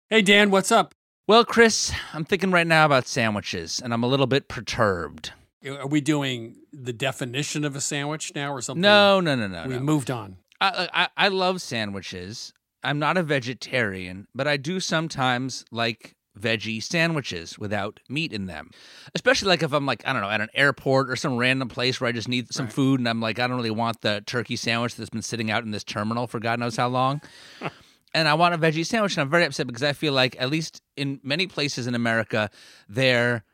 Hey, 0.09 0.23
Dan, 0.23 0.51
what's 0.51 0.73
up? 0.73 0.95
Well, 1.29 1.45
Chris, 1.45 1.93
I'm 2.15 2.25
thinking 2.25 2.51
right 2.51 2.67
now 2.67 2.87
about 2.87 3.07
sandwiches, 3.07 3.79
and 3.85 3.93
I'm 3.93 4.03
a 4.03 4.07
little 4.07 4.27
bit 4.27 4.49
perturbed. 4.49 5.33
Uh, 5.63 5.81
are 5.81 5.87
we 5.87 6.01
doing 6.01 6.57
the 6.73 6.95
definition 6.95 7.67
of 7.67 7.77
a 7.77 7.81
sandwich 7.83 8.33
now 8.35 8.55
or 8.55 8.63
something? 8.63 8.81
No, 8.81 9.21
no, 9.21 9.35
no, 9.35 9.49
no. 9.49 9.65
We 9.69 9.75
no. 9.75 9.81
moved 9.81 10.11
on. 10.11 10.39
I, 10.63 10.89
I 10.95 11.09
I 11.27 11.29
love 11.29 11.61
sandwiches. 11.61 12.55
I'm 12.83 12.99
not 12.99 13.19
a 13.19 13.23
vegetarian, 13.23 14.29
but 14.35 14.49
I 14.49 14.57
do 14.57 14.81
sometimes 14.81 15.67
like 15.71 16.16
veggie 16.39 16.83
sandwiches 16.83 17.59
without 17.59 18.01
meat 18.09 18.33
in 18.33 18.47
them. 18.47 18.71
Especially 19.15 19.49
like 19.49 19.63
if 19.63 19.73
I'm 19.73 19.87
like, 19.87 20.07
I 20.07 20.13
don't 20.13 20.23
know, 20.23 20.31
at 20.31 20.41
an 20.41 20.49
airport 20.55 21.11
or 21.11 21.17
some 21.17 21.37
random 21.37 21.69
place 21.69 22.01
where 22.01 22.09
I 22.09 22.13
just 22.13 22.29
need 22.29 22.53
some 22.53 22.67
Right. 22.67 22.73
food 22.73 23.01
and 23.01 23.09
I'm 23.09 23.21
like, 23.21 23.39
I 23.39 23.47
don't 23.47 23.57
really 23.57 23.71
want 23.71 24.01
the 24.03 24.23
turkey 24.27 24.57
sandwich 24.57 24.97
that's 24.97 25.11
been 25.11 25.23
sitting 25.23 25.51
out 25.51 25.65
in 25.65 25.71
this 25.71 25.85
terminal 25.85 26.27
for 26.27 26.39
God 26.41 26.59
knows 26.61 26.77
how 26.77 26.89
long. 26.89 27.21
and 28.15 28.29
I 28.29 28.35
want 28.35 28.55
a 28.55 28.59
veggie 28.59 28.85
sandwich 28.87 29.15
and 29.17 29.23
I'm 29.23 29.31
very 29.31 29.45
upset 29.45 29.67
because 29.67 29.83
I 29.83 29.93
feel 29.93 30.13
like 30.13 30.37
at 30.39 30.51
least 30.51 30.83
in 30.97 31.21
many 31.23 31.47
places 31.47 31.87
in 31.87 31.95
America 31.95 32.51
there 32.89 33.45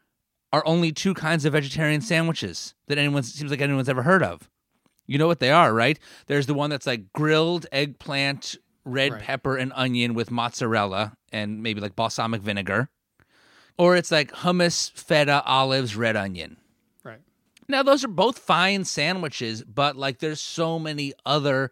are 0.52 0.62
only 0.66 0.92
two 0.92 1.14
kinds 1.14 1.44
of 1.44 1.52
vegetarian 1.54 2.00
sandwiches 2.00 2.74
that 2.88 2.98
anyone 2.98 3.22
seems 3.22 3.50
like 3.50 3.60
anyone's 3.60 3.88
ever 3.88 4.02
heard 4.02 4.22
of. 4.22 4.50
You 5.06 5.18
know 5.18 5.26
what 5.26 5.40
they 5.40 5.50
are, 5.50 5.72
right? 5.74 5.98
There's 6.26 6.46
the 6.46 6.54
one 6.54 6.70
that's 6.70 6.86
like 6.86 7.12
grilled 7.12 7.66
eggplant, 7.72 8.56
red 8.84 9.12
Right. 9.12 9.22
pepper, 9.22 9.56
and 9.56 9.72
onion 9.74 10.14
with 10.14 10.30
mozzarella 10.30 11.16
and 11.32 11.62
maybe 11.62 11.80
like 11.80 11.94
balsamic 11.96 12.42
vinegar. 12.42 12.88
Or 13.78 13.96
it's 13.96 14.10
like 14.10 14.32
hummus, 14.32 14.90
feta, 14.92 15.42
olives, 15.44 15.96
red 15.96 16.16
onion. 16.16 16.56
Right. 17.04 17.20
Now, 17.68 17.82
those 17.82 18.04
are 18.04 18.08
both 18.08 18.38
fine 18.38 18.84
sandwiches, 18.84 19.64
but 19.64 19.96
like 19.96 20.18
there's 20.18 20.40
so 20.40 20.78
many 20.78 21.12
other 21.24 21.70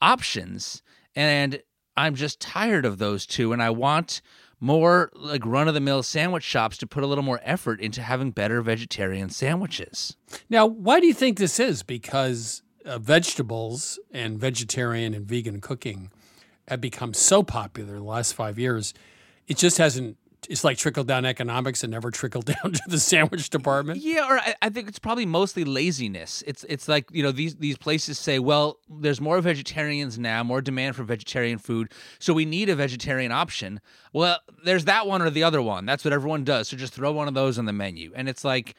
options. 0.00 0.82
And 1.14 1.62
I'm 1.96 2.14
just 2.14 2.40
tired 2.40 2.84
of 2.84 2.98
those 2.98 3.26
two. 3.26 3.52
And 3.52 3.62
I 3.62 3.70
want 3.70 4.20
more 4.60 5.10
like 5.14 5.44
run 5.44 5.68
of 5.68 5.74
the 5.74 5.80
mill 5.80 6.02
sandwich 6.02 6.44
shops 6.44 6.76
to 6.78 6.86
put 6.86 7.02
a 7.02 7.06
little 7.06 7.24
more 7.24 7.40
effort 7.42 7.80
into 7.80 8.00
having 8.02 8.30
better 8.30 8.62
vegetarian 8.62 9.28
sandwiches. 9.30 10.16
Now, 10.48 10.66
why 10.66 11.00
do 11.00 11.06
you 11.06 11.14
think 11.14 11.38
this 11.38 11.58
is? 11.58 11.82
Because 11.82 12.62
uh, 12.84 12.98
vegetables 12.98 13.98
and 14.12 14.38
vegetarian 14.38 15.14
and 15.14 15.26
vegan 15.26 15.60
cooking 15.60 16.10
have 16.72 16.80
become 16.80 17.14
so 17.14 17.42
popular 17.42 17.94
in 17.94 18.00
the 18.00 18.08
last 18.08 18.34
five 18.34 18.58
years. 18.58 18.92
It 19.46 19.56
just 19.56 19.78
hasn't. 19.78 20.16
It's 20.48 20.64
like 20.64 20.76
trickle 20.76 21.04
down 21.04 21.24
economics 21.24 21.84
and 21.84 21.92
never 21.92 22.10
trickled 22.10 22.46
down 22.46 22.72
to 22.72 22.82
the 22.88 22.98
sandwich 22.98 23.48
department. 23.48 24.00
Yeah, 24.00 24.28
or 24.28 24.38
I, 24.38 24.54
I 24.62 24.68
think 24.70 24.88
it's 24.88 24.98
probably 24.98 25.24
mostly 25.24 25.64
laziness. 25.64 26.42
It's 26.46 26.64
it's 26.68 26.88
like 26.88 27.06
you 27.12 27.22
know 27.22 27.30
these 27.30 27.54
these 27.56 27.78
places 27.78 28.18
say, 28.18 28.38
well, 28.38 28.78
there's 28.88 29.20
more 29.20 29.40
vegetarians 29.40 30.18
now, 30.18 30.42
more 30.42 30.60
demand 30.60 30.96
for 30.96 31.04
vegetarian 31.04 31.58
food, 31.58 31.92
so 32.18 32.34
we 32.34 32.44
need 32.44 32.68
a 32.68 32.74
vegetarian 32.74 33.30
option. 33.30 33.80
Well, 34.12 34.38
there's 34.64 34.86
that 34.86 35.06
one 35.06 35.22
or 35.22 35.30
the 35.30 35.44
other 35.44 35.62
one. 35.62 35.86
That's 35.86 36.04
what 36.04 36.12
everyone 36.12 36.42
does. 36.44 36.68
So 36.68 36.76
just 36.76 36.92
throw 36.92 37.12
one 37.12 37.28
of 37.28 37.34
those 37.34 37.58
on 37.58 37.66
the 37.66 37.72
menu, 37.72 38.12
and 38.16 38.28
it's 38.28 38.44
like 38.44 38.74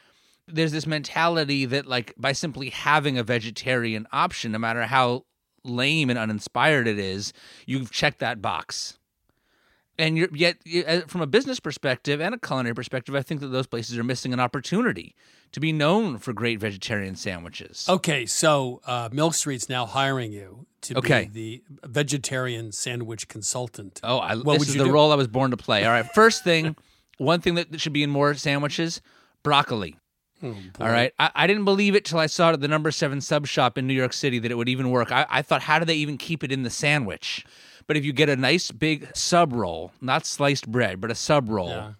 there's 0.46 0.72
this 0.72 0.86
mentality 0.86 1.64
that 1.64 1.86
like 1.86 2.12
by 2.18 2.32
simply 2.32 2.70
having 2.70 3.16
a 3.16 3.22
vegetarian 3.22 4.06
option, 4.12 4.52
no 4.52 4.58
matter 4.58 4.82
how 4.82 5.24
lame 5.64 6.10
and 6.10 6.18
uninspired 6.18 6.86
it 6.86 6.98
is, 6.98 7.32
you've 7.66 7.90
checked 7.90 8.18
that 8.20 8.40
box. 8.42 8.98
And 9.96 10.18
you're, 10.18 10.28
yet, 10.32 10.56
uh, 10.88 11.02
from 11.06 11.20
a 11.20 11.26
business 11.26 11.60
perspective 11.60 12.20
and 12.20 12.34
a 12.34 12.38
culinary 12.38 12.74
perspective, 12.74 13.14
I 13.14 13.22
think 13.22 13.40
that 13.40 13.48
those 13.48 13.68
places 13.68 13.96
are 13.96 14.02
missing 14.02 14.32
an 14.32 14.40
opportunity 14.40 15.14
to 15.52 15.60
be 15.60 15.72
known 15.72 16.18
for 16.18 16.32
great 16.32 16.58
vegetarian 16.58 17.14
sandwiches. 17.14 17.86
Okay, 17.88 18.26
so 18.26 18.80
uh, 18.86 19.08
Milk 19.12 19.34
Street's 19.34 19.68
now 19.68 19.86
hiring 19.86 20.32
you 20.32 20.66
to 20.80 20.98
Okay. 20.98 21.30
be 21.32 21.62
the 21.82 21.88
vegetarian 21.88 22.72
sandwich 22.72 23.28
consultant. 23.28 24.00
Oh, 24.02 24.18
I, 24.18 24.34
what 24.34 24.58
this 24.58 24.70
is 24.70 24.74
the 24.74 24.84
do? 24.84 24.90
role 24.90 25.12
I 25.12 25.14
was 25.14 25.28
born 25.28 25.52
to 25.52 25.56
play. 25.56 25.84
All 25.84 25.92
right, 25.92 26.04
first 26.12 26.42
thing, 26.42 26.74
one 27.18 27.40
thing 27.40 27.54
that 27.54 27.80
should 27.80 27.92
be 27.92 28.02
in 28.02 28.10
more 28.10 28.34
sandwiches: 28.34 29.00
broccoli. 29.44 29.94
Oh, 30.44 30.56
All 30.80 30.88
right, 30.90 31.12
I, 31.18 31.30
I 31.34 31.46
didn't 31.46 31.64
believe 31.64 31.94
it 31.94 32.04
till 32.04 32.18
I 32.18 32.26
saw 32.26 32.50
it 32.50 32.52
at 32.54 32.60
the 32.60 32.68
number 32.68 32.90
seven 32.90 33.20
sub 33.20 33.46
shop 33.46 33.78
in 33.78 33.86
New 33.86 33.94
York 33.94 34.12
City 34.12 34.38
that 34.40 34.50
it 34.50 34.54
would 34.56 34.68
even 34.68 34.90
work. 34.90 35.10
I, 35.10 35.26
I 35.30 35.42
thought, 35.42 35.62
how 35.62 35.78
do 35.78 35.84
they 35.84 35.94
even 35.96 36.18
keep 36.18 36.44
it 36.44 36.52
in 36.52 36.62
the 36.62 36.70
sandwich? 36.70 37.44
But 37.86 37.96
if 37.96 38.04
you 38.04 38.12
get 38.12 38.28
a 38.28 38.36
nice 38.36 38.70
big 38.70 39.08
sub 39.14 39.52
roll, 39.52 39.92
not 40.00 40.26
sliced 40.26 40.70
bread, 40.70 41.00
but 41.00 41.10
a 41.10 41.14
sub 41.14 41.48
roll, 41.48 41.68
Yeah. 41.68 41.92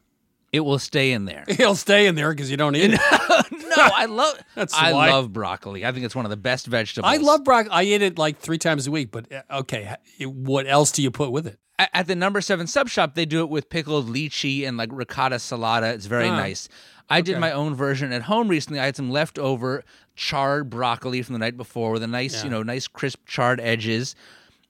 it 0.53 0.61
will 0.61 0.79
stay 0.79 1.13
in 1.13 1.25
there. 1.27 1.45
It'll 1.49 1.75
stay 1.75 2.07
in 2.07 2.15
there 2.15 2.31
because 2.31 2.51
you 2.51 2.57
don't 2.57 2.75
eat 2.77 2.93
it. 2.95 3.01
no, 3.53 3.75
I 3.77 4.07
love. 4.07 4.39
That's 4.55 4.73
I 4.75 4.93
why. 4.93 5.11
love 5.11 5.33
broccoli. 5.33 5.85
I 5.85 5.93
think 5.93 6.05
it's 6.07 6.15
one 6.17 6.25
of 6.27 6.31
the 6.31 6.37
best 6.37 6.67
vegetables. 6.67 7.13
I 7.13 7.19
love 7.19 7.45
broccoli. 7.45 7.71
I 7.73 7.83
eat 7.85 8.03
it 8.03 8.19
like 8.19 8.39
three 8.39 8.59
times 8.59 8.87
a 8.87 8.91
week. 8.91 9.11
But 9.11 9.31
uh, 9.33 9.43
okay, 9.59 9.95
what 10.25 10.67
else 10.67 10.91
do 10.93 11.03
you 11.03 11.11
put 11.11 11.33
with 11.33 11.47
it? 11.47 11.59
At 11.77 12.07
the 12.07 12.15
number 12.15 12.41
seven 12.41 12.69
sub 12.69 12.89
shop, 12.89 13.17
they 13.17 13.27
do 13.27 13.41
it 13.41 13.49
with 13.51 13.69
pickled 13.69 14.09
lychee 14.09 14.67
and 14.67 14.77
like 14.77 14.91
ricotta 14.93 15.37
salata. 15.37 15.93
It's 15.93 16.07
very 16.07 16.29
Ah, 16.29 16.37
nice. 16.37 16.69
I 17.11 17.21
did 17.21 17.33
okay. 17.33 17.41
my 17.41 17.53
own 17.53 17.75
version 17.75 18.13
at 18.13 18.23
home 18.23 18.49
recently. 18.49 18.81
I 18.81 18.87
had 18.87 18.97
some 18.97 19.11
leftover 19.11 19.85
charred 20.17 20.71
broccoli 20.71 21.23
from 21.23 21.35
the 21.35 21.39
night 21.39 21.57
before 21.57 21.91
with 21.93 22.03
a 22.03 22.07
nice, 22.07 22.37
Yeah. 22.37 22.45
you 22.45 22.51
know, 22.51 22.63
nice 22.63 22.87
crisp 22.89 23.21
charred 23.27 23.61
edges. 23.61 24.15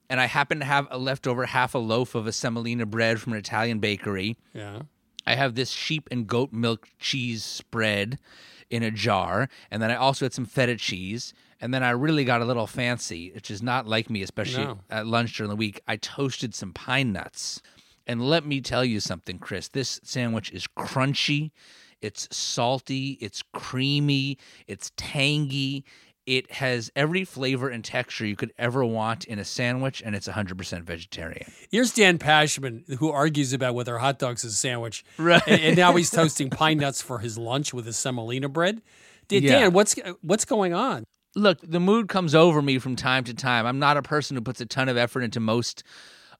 And 0.09 0.19
I 0.19 0.25
happened 0.25 0.61
to 0.61 0.65
have 0.67 0.87
a 0.91 0.97
leftover 0.97 1.45
half 1.45 1.73
a 1.73 1.77
loaf 1.79 2.13
of 2.13 2.27
a 2.27 2.31
semolina 2.31 2.85
bread 2.85 3.19
from 3.21 3.33
an 3.33 3.39
Italian 3.39 3.79
bakery. 3.79 4.37
Yeah. 4.53 4.81
I 5.25 5.35
have 5.35 5.55
this 5.55 5.71
sheep 5.71 6.07
and 6.11 6.27
goat 6.27 6.51
milk 6.53 6.87
cheese 6.99 7.43
spread 7.43 8.19
in 8.69 8.83
a 8.83 8.91
jar, 8.91 9.47
and 9.71 9.81
then 9.81 9.89
I 9.89 9.95
also 9.95 10.25
had 10.25 10.33
some 10.33 10.45
feta 10.45 10.75
cheese. 10.75 11.33
And 11.61 11.73
then 11.73 11.83
I 11.83 11.91
really 11.91 12.25
got 12.25 12.41
a 12.41 12.45
little 12.45 12.67
fancy, 12.67 13.31
which 13.33 13.49
is 13.49 13.63
not 13.63 13.87
like 13.87 14.09
me, 14.09 14.21
especially 14.21 14.65
No. 14.65 14.79
at 14.89 15.07
lunch 15.07 15.35
during 15.37 15.49
the 15.49 15.55
week. 15.55 15.79
I 15.87 15.95
toasted 15.95 16.53
some 16.53 16.73
pine 16.73 17.13
nuts. 17.13 17.61
And 18.05 18.21
let 18.21 18.45
me 18.45 18.59
tell 18.61 18.83
you 18.85 18.99
something, 18.99 19.39
Chris. 19.39 19.69
This 19.69 19.99
sandwich 20.03 20.51
is 20.51 20.67
crunchy, 20.77 21.51
it's 22.01 22.27
salty, 22.35 23.17
it's 23.21 23.43
creamy, 23.53 24.37
it's 24.67 24.91
tangy. 24.97 25.85
It 26.25 26.51
has 26.53 26.91
every 26.95 27.23
flavor 27.23 27.69
and 27.69 27.83
texture 27.85 28.25
you 28.25 28.35
could 28.35 28.51
ever 28.57 28.83
want 28.83 29.25
in 29.25 29.37
a 29.37 29.45
sandwich, 29.45 30.01
and 30.03 30.15
it's 30.15 30.27
100% 30.27 30.81
vegetarian. 30.83 31.45
Here's 31.69 31.93
Dan 31.93 32.17
Pashman, 32.17 32.97
who 32.97 33.11
argues 33.11 33.53
about 33.53 33.75
whether 33.75 33.99
hot 33.99 34.17
dogs 34.17 34.43
is 34.43 34.53
a 34.53 34.55
sandwich. 34.55 35.05
Right. 35.19 35.43
And, 35.45 35.61
and 35.61 35.77
now 35.77 35.95
he's 35.95 36.09
toasting 36.11 36.49
pine 36.49 36.79
nuts 36.79 36.99
for 36.99 37.19
his 37.19 37.37
lunch 37.37 37.75
with 37.75 37.85
his 37.85 37.95
semolina 37.95 38.49
bread. 38.49 38.81
Dan, 39.27 39.43
Yeah. 39.43 39.67
What's 39.67 39.95
what's 40.21 40.45
going 40.45 40.73
on? 40.73 41.03
look, 41.35 41.59
the 41.61 41.79
mood 41.79 42.07
comes 42.07 42.33
over 42.33 42.61
me 42.61 42.79
from 42.79 42.95
time 42.95 43.23
to 43.25 43.33
time. 43.33 43.65
I'm 43.65 43.79
not 43.79 43.97
a 43.97 44.01
person 44.01 44.35
who 44.35 44.41
puts 44.41 44.61
a 44.61 44.65
ton 44.65 44.89
of 44.89 44.97
effort 44.97 45.21
into 45.21 45.39
most 45.39 45.83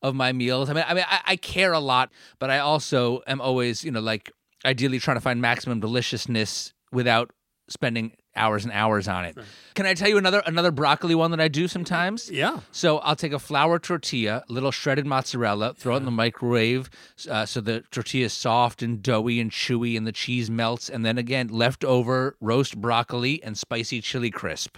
of 0.01 0.15
my 0.15 0.31
meals. 0.31 0.69
I 0.69 0.73
mean, 0.73 0.85
I 0.87 0.93
mean, 0.93 1.05
I, 1.07 1.19
I 1.25 1.35
care 1.35 1.73
a 1.73 1.79
lot, 1.79 2.11
but 2.39 2.49
I 2.49 2.59
also 2.59 3.21
am 3.27 3.41
always, 3.41 3.83
you 3.83 3.91
know, 3.91 3.99
like 3.99 4.31
ideally 4.65 4.99
trying 4.99 5.17
to 5.17 5.21
find 5.21 5.41
maximum 5.41 5.79
deliciousness 5.79 6.73
without 6.91 7.31
spending 7.67 8.11
hours 8.35 8.63
and 8.63 8.73
hours 8.73 9.07
on 9.07 9.25
it. 9.25 9.37
Can 9.73 9.85
I 9.85 9.93
tell 9.93 10.09
you 10.09 10.17
another 10.17 10.43
another 10.45 10.71
broccoli 10.71 11.15
one 11.15 11.31
that 11.31 11.39
I 11.39 11.47
do 11.47 11.67
sometimes? 11.67 12.29
Yeah. 12.29 12.59
So 12.71 12.99
I'll 12.99 13.15
take 13.15 13.31
a 13.31 13.39
flour 13.39 13.79
tortilla, 13.79 14.43
a 14.47 14.53
little 14.53 14.71
shredded 14.71 15.05
mozzarella, 15.05 15.73
throw 15.73 15.95
it 15.95 15.99
in 15.99 16.05
the 16.05 16.11
microwave 16.11 16.89
uh, 17.29 17.45
so 17.45 17.61
the 17.61 17.81
tortilla 17.91 18.25
is 18.25 18.33
soft 18.33 18.81
and 18.81 19.01
doughy 19.01 19.39
and 19.39 19.51
chewy 19.51 19.97
and 19.97 20.05
the 20.05 20.11
cheese 20.11 20.49
melts, 20.49 20.89
and 20.89 21.05
then 21.05 21.17
again 21.17 21.47
leftover 21.47 22.35
roast 22.41 22.79
broccoli 22.79 23.41
and 23.43 23.57
spicy 23.57 24.01
chili 24.01 24.31
crisp. 24.31 24.77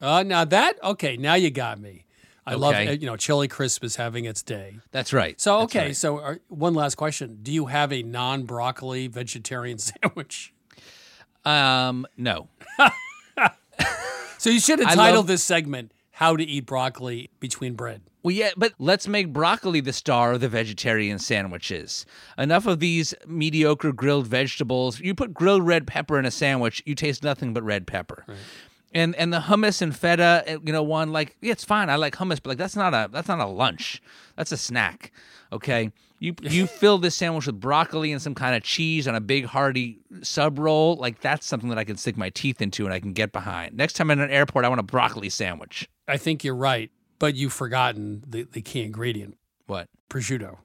Uh, 0.00 0.22
now 0.22 0.44
that 0.44 0.82
okay, 0.84 1.16
now 1.16 1.34
you 1.34 1.50
got 1.50 1.80
me. 1.80 2.04
I 2.48 2.54
love 2.54 2.74
Okay. 2.74 2.88
uh, 2.88 2.92
you 2.92 3.06
know 3.06 3.16
chili 3.16 3.46
crisp 3.48 3.84
is 3.84 3.96
having 3.96 4.24
its 4.24 4.42
day. 4.42 4.78
That's 4.90 5.12
right. 5.12 5.40
So 5.40 5.60
okay, 5.60 5.86
right. 5.86 5.96
so 5.96 6.18
uh, 6.18 6.34
one 6.48 6.74
last 6.74 6.96
question: 6.96 7.38
Do 7.42 7.52
you 7.52 7.66
have 7.66 7.92
a 7.92 8.02
non-broccoli 8.02 9.08
vegetarian 9.08 9.78
sandwich? 9.88 10.52
Um, 11.44 12.06
no. 12.16 12.48
So 14.38 14.50
you 14.50 14.60
should 14.60 14.78
have 14.84 14.94
titled 14.94 15.16
love- 15.16 15.26
this 15.26 15.42
segment 15.42 15.92
"How 16.12 16.36
to 16.36 16.44
Eat 16.44 16.66
Broccoli 16.66 17.30
Between 17.40 17.74
Bread." 17.74 18.02
Well, 18.24 18.34
yeah, 18.34 18.50
but 18.56 18.72
let's 18.80 19.06
make 19.06 19.32
broccoli 19.32 19.80
the 19.80 19.92
star 19.92 20.32
of 20.32 20.40
the 20.40 20.48
vegetarian 20.48 21.18
sandwiches. 21.20 22.04
Enough 22.36 22.66
of 22.66 22.80
these 22.80 23.14
mediocre 23.26 23.92
grilled 23.92 24.26
vegetables. 24.26 24.98
You 24.98 25.14
put 25.14 25.32
grilled 25.32 25.64
red 25.66 25.86
pepper 25.86 26.18
in 26.18 26.26
a 26.26 26.30
sandwich, 26.32 26.82
you 26.84 26.96
taste 26.96 27.22
nothing 27.22 27.54
but 27.54 27.62
red 27.62 27.86
pepper. 27.86 28.26
And 28.94 29.14
and 29.16 29.32
the 29.32 29.40
hummus 29.40 29.82
and 29.82 29.94
feta, 29.94 30.44
uh, 30.46 30.58
you 30.64 30.72
know, 30.72 30.82
one 30.82 31.12
like 31.12 31.36
yeah, 31.40 31.52
it's 31.52 31.64
fine. 31.64 31.90
I 31.90 31.96
like 31.96 32.16
hummus, 32.16 32.40
but 32.42 32.46
like 32.46 32.58
that's 32.58 32.76
not 32.76 32.94
a 32.94 33.08
that's 33.12 33.28
not 33.28 33.38
a 33.38 33.46
lunch. 33.46 34.00
That's 34.36 34.50
a 34.50 34.56
snack. 34.56 35.12
Okay, 35.52 35.92
you 36.18 36.34
you 36.42 36.66
fill 36.80 36.98
this 36.98 37.14
sandwich 37.14 37.46
with 37.46 37.60
broccoli 37.60 38.12
and 38.12 38.22
some 38.22 38.34
kind 38.34 38.56
of 38.56 38.62
cheese 38.62 39.06
on 39.06 39.14
a 39.14 39.20
big 39.20 39.44
hearty 39.44 39.98
sub 40.22 40.58
roll. 40.58 40.96
Like 40.96 41.20
that's 41.20 41.46
something 41.46 41.68
that 41.68 41.78
I 41.78 41.84
can 41.84 41.96
stick 41.96 42.16
my 42.16 42.30
teeth 42.30 42.62
into 42.62 42.84
and 42.86 42.94
I 42.94 43.00
can 43.00 43.12
get 43.12 43.30
behind. 43.32 43.76
Next 43.76 43.92
time 43.94 44.10
in 44.10 44.20
an 44.20 44.30
airport, 44.30 44.64
I 44.64 44.68
want 44.68 44.80
a 44.80 44.84
broccoli 44.84 45.28
sandwich. 45.28 45.88
I 46.06 46.16
think 46.16 46.42
you're 46.42 46.56
right, 46.56 46.90
but 47.18 47.34
you've 47.34 47.52
forgotten 47.52 48.24
the, 48.26 48.44
the 48.44 48.62
key 48.62 48.82
ingredient: 48.82 49.36
What? 49.66 49.88
prosciutto. 50.08 50.58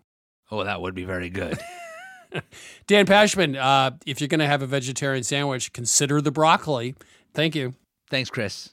Oh, 0.50 0.64
that 0.64 0.82
would 0.82 0.96
be 0.96 1.04
very 1.04 1.30
good. 1.30 1.58
Dan 2.88 3.06
Pashman, 3.06 3.58
uh, 3.58 3.92
if 4.06 4.22
you're 4.22 4.28
going 4.28 4.40
to 4.40 4.48
have 4.48 4.62
a 4.62 4.68
vegetarian 4.68 5.24
sandwich, 5.24 5.74
consider 5.74 6.22
the 6.22 6.32
broccoli. 6.32 6.96
Thank 7.34 7.56
you. 7.56 7.74
Thanks, 8.14 8.30
Chris. 8.30 8.70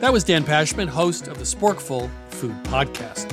That 0.00 0.12
was 0.12 0.22
Dan 0.22 0.44
Pashman, 0.44 0.86
host 0.86 1.28
of 1.28 1.38
the 1.38 1.44
Sporkful 1.44 2.10
Food 2.28 2.52
Podcast. 2.64 3.26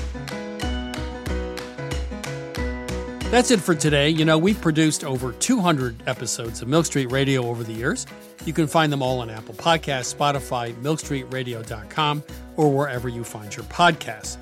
That's 3.29 3.51
it 3.51 3.59
for 3.59 3.75
today. 3.75 4.07
You 4.07 4.23
know, 4.23 4.37
we've 4.37 4.61
produced 4.61 5.03
over 5.03 5.33
200 5.33 6.07
episodes 6.07 6.61
of 6.61 6.69
Milk 6.69 6.85
Street 6.85 7.11
Radio 7.11 7.45
over 7.45 7.65
the 7.65 7.73
years. 7.73 8.05
You 8.45 8.53
can 8.53 8.67
find 8.67 8.89
them 8.89 9.01
all 9.01 9.19
on 9.19 9.29
Apple 9.29 9.55
Podcasts, 9.55 10.15
Spotify, 10.15 10.73
milkstreetradio.com, 10.75 12.23
or 12.55 12.71
wherever 12.71 13.09
you 13.09 13.25
find 13.25 13.53
your 13.53 13.65
podcasts. 13.65 14.37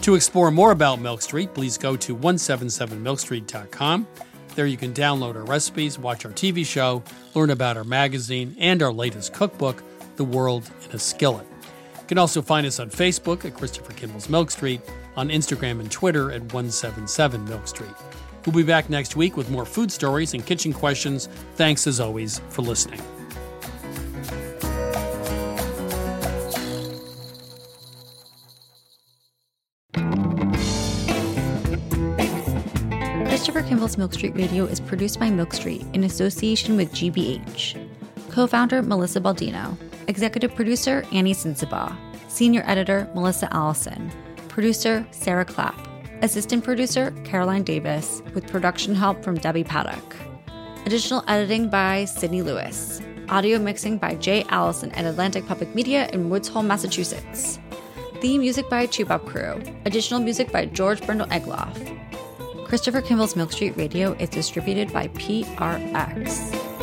To 0.00 0.16
explore 0.16 0.50
more 0.50 0.72
about 0.72 1.00
Milk 1.00 1.22
Street, 1.22 1.54
please 1.54 1.78
go 1.78 1.94
to 1.94 2.16
177milkstreet.com. 2.16 4.08
There 4.54 4.66
you 4.66 4.76
can 4.76 4.92
download 4.92 5.34
our 5.34 5.44
recipes, 5.44 5.98
watch 5.98 6.24
our 6.24 6.30
TV 6.30 6.64
show, 6.64 7.02
learn 7.34 7.50
about 7.50 7.76
our 7.76 7.84
magazine, 7.84 8.54
and 8.58 8.82
our 8.82 8.92
latest 8.92 9.32
cookbook, 9.32 9.82
The 10.16 10.24
World 10.24 10.70
in 10.88 10.94
a 10.94 10.98
Skillet. 10.98 11.46
You 11.96 12.06
can 12.06 12.18
also 12.18 12.40
find 12.40 12.66
us 12.66 12.78
on 12.78 12.90
Facebook 12.90 13.44
at 13.44 13.54
Christopher 13.54 13.92
Kimball's 13.94 14.28
Milk 14.28 14.50
Street, 14.50 14.80
on 15.16 15.28
Instagram 15.28 15.80
and 15.80 15.90
Twitter 15.90 16.30
at 16.30 16.42
177 16.42 17.44
Milk 17.46 17.66
Street. 17.66 17.94
We'll 18.46 18.54
be 18.54 18.62
back 18.62 18.90
next 18.90 19.16
week 19.16 19.36
with 19.36 19.50
more 19.50 19.64
food 19.64 19.90
stories 19.90 20.34
and 20.34 20.44
kitchen 20.44 20.72
questions. 20.72 21.28
Thanks 21.56 21.86
as 21.86 21.98
always 21.98 22.40
for 22.50 22.62
listening. 22.62 23.00
Christopher 33.84 34.00
Milk 34.00 34.14
Street 34.14 34.34
Radio 34.34 34.64
is 34.64 34.80
produced 34.80 35.20
by 35.20 35.28
Milk 35.28 35.52
Street 35.52 35.84
in 35.92 36.04
association 36.04 36.74
with 36.74 36.90
GBH. 36.92 37.76
Co 38.30 38.46
founder 38.46 38.80
Melissa 38.82 39.20
Baldino. 39.20 39.76
Executive 40.08 40.54
producer 40.54 41.04
Annie 41.12 41.34
Sensabaugh. 41.34 41.94
Senior 42.28 42.62
editor 42.64 43.06
Melissa 43.14 43.46
Allison. 43.52 44.10
Producer 44.48 45.06
Sarah 45.10 45.44
Clapp. 45.44 45.78
Assistant 46.22 46.64
producer 46.64 47.10
Caroline 47.24 47.62
Davis, 47.62 48.22
with 48.32 48.46
production 48.46 48.94
help 48.94 49.22
from 49.22 49.36
Debbie 49.36 49.64
Paddock. 49.64 50.16
Additional 50.86 51.22
editing 51.28 51.68
by 51.68 52.06
Sydney 52.06 52.40
Lewis. 52.40 53.02
Audio 53.28 53.58
mixing 53.58 53.98
by 53.98 54.14
Jay 54.14 54.46
Allison 54.48 54.92
at 54.92 55.04
Atlantic 55.04 55.46
Public 55.46 55.74
Media 55.74 56.08
in 56.14 56.30
Woods 56.30 56.48
Hole, 56.48 56.62
Massachusetts. 56.62 57.58
Theme 58.22 58.40
music 58.40 58.70
by 58.70 58.86
Toubab 58.86 59.26
Krewe. 59.26 59.76
Additional 59.84 60.20
music 60.20 60.50
by 60.50 60.64
George 60.64 61.02
Brandl 61.02 61.28
Egloff. 61.28 62.03
Christopher 62.74 63.02
Kimball's 63.02 63.36
Milk 63.36 63.52
Street 63.52 63.76
Radio 63.76 64.14
is 64.14 64.28
distributed 64.30 64.92
by 64.92 65.06
PRX. 65.06 66.73